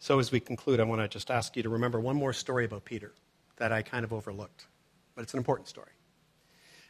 So, 0.00 0.18
as 0.18 0.32
we 0.32 0.40
conclude, 0.40 0.80
I 0.80 0.82
want 0.82 1.00
to 1.00 1.06
just 1.06 1.30
ask 1.30 1.56
you 1.56 1.62
to 1.62 1.68
remember 1.68 2.00
one 2.00 2.16
more 2.16 2.32
story 2.32 2.64
about 2.64 2.84
Peter 2.84 3.12
that 3.58 3.70
I 3.70 3.82
kind 3.82 4.04
of 4.04 4.12
overlooked, 4.12 4.66
but 5.14 5.22
it's 5.22 5.34
an 5.34 5.38
important 5.38 5.68
story. 5.68 5.92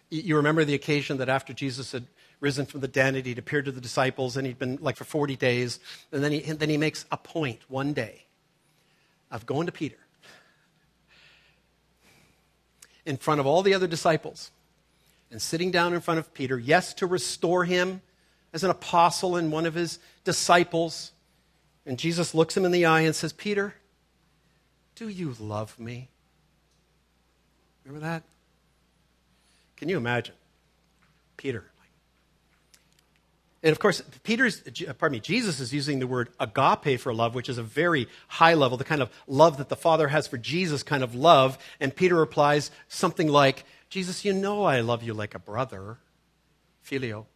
You 0.08 0.36
remember 0.36 0.64
the 0.64 0.74
occasion 0.74 1.18
that 1.18 1.28
after 1.28 1.52
Jesus 1.52 1.92
had 1.92 2.06
risen 2.40 2.64
from 2.64 2.80
the 2.80 2.88
dead, 2.88 3.14
and 3.14 3.26
he'd 3.26 3.38
appeared 3.38 3.66
to 3.66 3.72
the 3.72 3.80
disciples, 3.80 4.38
and 4.38 4.46
he'd 4.46 4.58
been 4.58 4.78
like 4.80 4.96
for 4.96 5.04
40 5.04 5.36
days, 5.36 5.78
and 6.10 6.24
then 6.24 6.32
he, 6.32 6.42
and 6.44 6.58
then 6.58 6.70
he 6.70 6.78
makes 6.78 7.04
a 7.10 7.18
point 7.18 7.60
one 7.68 7.92
day 7.92 8.24
of 9.32 9.46
going 9.46 9.66
to 9.66 9.72
Peter 9.72 9.96
in 13.04 13.16
front 13.16 13.40
of 13.40 13.46
all 13.46 13.62
the 13.62 13.74
other 13.74 13.88
disciples 13.88 14.52
and 15.30 15.40
sitting 15.42 15.70
down 15.70 15.94
in 15.94 16.00
front 16.00 16.20
of 16.20 16.32
Peter, 16.34 16.58
yes, 16.58 16.94
to 16.94 17.06
restore 17.06 17.64
him 17.64 18.02
as 18.52 18.62
an 18.62 18.70
apostle 18.70 19.34
and 19.36 19.50
one 19.50 19.66
of 19.66 19.74
his 19.74 19.98
disciples. 20.24 21.12
And 21.86 21.98
Jesus 21.98 22.34
looks 22.34 22.56
him 22.56 22.64
in 22.64 22.70
the 22.70 22.84
eye 22.84 23.00
and 23.00 23.16
says, 23.16 23.32
Peter, 23.32 23.74
do 24.94 25.08
you 25.08 25.34
love 25.40 25.78
me? 25.80 26.10
Remember 27.84 28.06
that? 28.06 28.22
Can 29.76 29.88
you 29.88 29.96
imagine? 29.96 30.34
Peter, 31.36 31.64
and 33.62 33.70
of 33.70 33.78
course, 33.78 34.02
Peter's, 34.24 34.62
uh, 34.88 34.92
pardon 34.94 35.16
me, 35.16 35.20
Jesus 35.20 35.60
is 35.60 35.72
using 35.72 36.00
the 36.00 36.06
word 36.06 36.30
agape 36.40 36.98
for 36.98 37.14
love, 37.14 37.34
which 37.34 37.48
is 37.48 37.58
a 37.58 37.62
very 37.62 38.08
high 38.26 38.54
level, 38.54 38.76
the 38.76 38.84
kind 38.84 39.00
of 39.00 39.10
love 39.28 39.58
that 39.58 39.68
the 39.68 39.76
Father 39.76 40.08
has 40.08 40.26
for 40.26 40.36
Jesus 40.36 40.82
kind 40.82 41.04
of 41.04 41.14
love. 41.14 41.58
And 41.78 41.94
Peter 41.94 42.16
replies 42.16 42.72
something 42.88 43.28
like, 43.28 43.64
Jesus, 43.88 44.24
you 44.24 44.32
know 44.32 44.64
I 44.64 44.80
love 44.80 45.04
you 45.04 45.14
like 45.14 45.34
a 45.34 45.38
brother. 45.38 45.98
Phileo. 46.84 47.26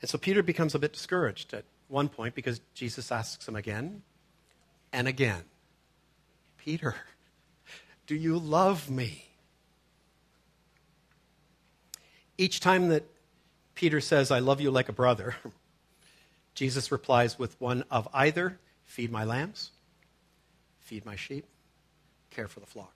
And 0.00 0.10
so 0.10 0.18
Peter 0.18 0.42
becomes 0.42 0.74
a 0.74 0.78
bit 0.78 0.92
discouraged 0.92 1.54
at 1.54 1.64
one 1.86 2.08
point 2.08 2.34
because 2.34 2.60
Jesus 2.74 3.12
asks 3.12 3.46
him 3.46 3.54
again 3.54 4.02
and 4.92 5.06
again, 5.06 5.44
Peter, 6.56 6.96
do 8.06 8.16
you 8.16 8.38
love 8.38 8.90
me? 8.90 9.27
Each 12.38 12.60
time 12.60 12.88
that 12.88 13.04
Peter 13.74 14.00
says, 14.00 14.30
I 14.30 14.38
love 14.38 14.60
you 14.60 14.70
like 14.70 14.88
a 14.88 14.92
brother, 14.92 15.34
Jesus 16.54 16.90
replies 16.90 17.38
with 17.38 17.60
one 17.60 17.84
of 17.90 18.08
either 18.14 18.58
feed 18.84 19.12
my 19.12 19.24
lambs, 19.24 19.72
feed 20.80 21.04
my 21.04 21.16
sheep, 21.16 21.44
care 22.30 22.48
for 22.48 22.60
the 22.60 22.66
flock. 22.66 22.94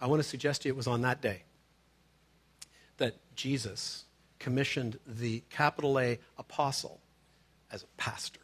I 0.00 0.06
want 0.06 0.22
to 0.22 0.28
suggest 0.28 0.62
to 0.62 0.68
you 0.68 0.74
it 0.74 0.76
was 0.76 0.86
on 0.86 1.02
that 1.02 1.20
day 1.20 1.42
that 2.98 3.16
Jesus 3.34 4.04
commissioned 4.38 4.98
the 5.06 5.42
capital 5.50 5.98
A 5.98 6.18
apostle 6.38 7.00
as 7.70 7.82
a 7.82 7.86
pastor. 7.96 8.40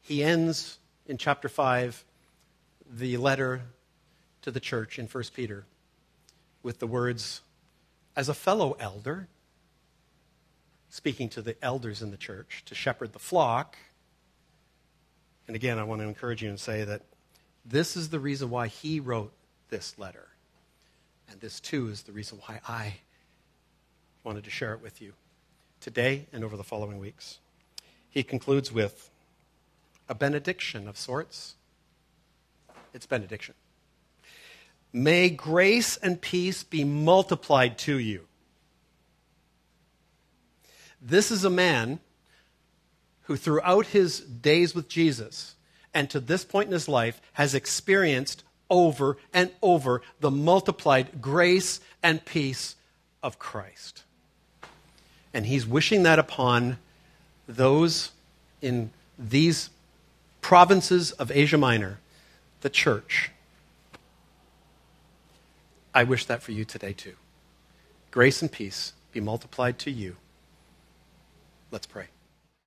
He 0.00 0.22
ends 0.22 0.78
in 1.06 1.16
chapter 1.16 1.48
5 1.48 2.04
the 2.90 3.16
letter 3.16 3.62
to 4.42 4.50
the 4.50 4.60
church 4.60 4.98
in 4.98 5.06
1 5.06 5.24
Peter 5.34 5.64
with 6.64 6.80
the 6.80 6.86
words, 6.86 7.42
as 8.16 8.28
a 8.28 8.34
fellow 8.34 8.76
elder, 8.80 9.28
speaking 10.88 11.28
to 11.28 11.42
the 11.42 11.62
elders 11.62 12.02
in 12.02 12.10
the 12.10 12.16
church, 12.16 12.62
to 12.66 12.74
shepherd 12.74 13.12
the 13.12 13.18
flock. 13.18 13.76
And 15.46 15.54
again, 15.54 15.78
I 15.78 15.84
want 15.84 16.00
to 16.00 16.08
encourage 16.08 16.42
you 16.42 16.48
and 16.48 16.58
say 16.58 16.82
that 16.82 17.02
this 17.64 17.96
is 17.96 18.08
the 18.08 18.18
reason 18.18 18.50
why 18.50 18.66
he 18.68 18.98
wrote 18.98 19.32
this 19.68 19.98
letter. 19.98 20.28
And 21.30 21.40
this, 21.40 21.60
too, 21.60 21.88
is 21.88 22.02
the 22.02 22.12
reason 22.12 22.38
why 22.46 22.60
I 22.66 22.94
wanted 24.24 24.44
to 24.44 24.50
share 24.50 24.72
it 24.72 24.82
with 24.82 25.02
you 25.02 25.12
today 25.80 26.26
and 26.32 26.42
over 26.42 26.56
the 26.56 26.64
following 26.64 26.98
weeks. 26.98 27.38
He 28.08 28.22
concludes 28.22 28.72
with 28.72 29.10
a 30.08 30.14
benediction 30.14 30.88
of 30.88 30.96
sorts. 30.96 31.56
It's 32.94 33.06
benediction. 33.06 33.54
May 34.96 35.28
grace 35.28 35.96
and 35.96 36.20
peace 36.20 36.62
be 36.62 36.84
multiplied 36.84 37.78
to 37.78 37.98
you. 37.98 38.28
This 41.02 41.32
is 41.32 41.44
a 41.44 41.50
man 41.50 41.98
who, 43.22 43.34
throughout 43.36 43.86
his 43.86 44.20
days 44.20 44.72
with 44.72 44.88
Jesus 44.88 45.56
and 45.92 46.08
to 46.10 46.20
this 46.20 46.44
point 46.44 46.68
in 46.68 46.72
his 46.72 46.88
life, 46.88 47.20
has 47.32 47.56
experienced 47.56 48.44
over 48.70 49.16
and 49.32 49.50
over 49.60 50.00
the 50.20 50.30
multiplied 50.30 51.20
grace 51.20 51.80
and 52.00 52.24
peace 52.24 52.76
of 53.20 53.40
Christ. 53.40 54.04
And 55.34 55.46
he's 55.46 55.66
wishing 55.66 56.04
that 56.04 56.20
upon 56.20 56.78
those 57.48 58.12
in 58.62 58.90
these 59.18 59.70
provinces 60.40 61.10
of 61.10 61.32
Asia 61.32 61.58
Minor, 61.58 61.98
the 62.60 62.70
church 62.70 63.32
I 65.94 66.04
wish 66.04 66.26
that 66.26 66.42
for 66.42 66.52
you 66.52 66.64
today, 66.64 66.92
too. 66.92 67.14
Grace 68.10 68.42
and 68.42 68.50
peace 68.50 68.92
be 69.12 69.20
multiplied 69.20 69.78
to 69.80 69.90
you. 69.90 70.16
Let's 71.70 71.86
pray. 71.86 72.06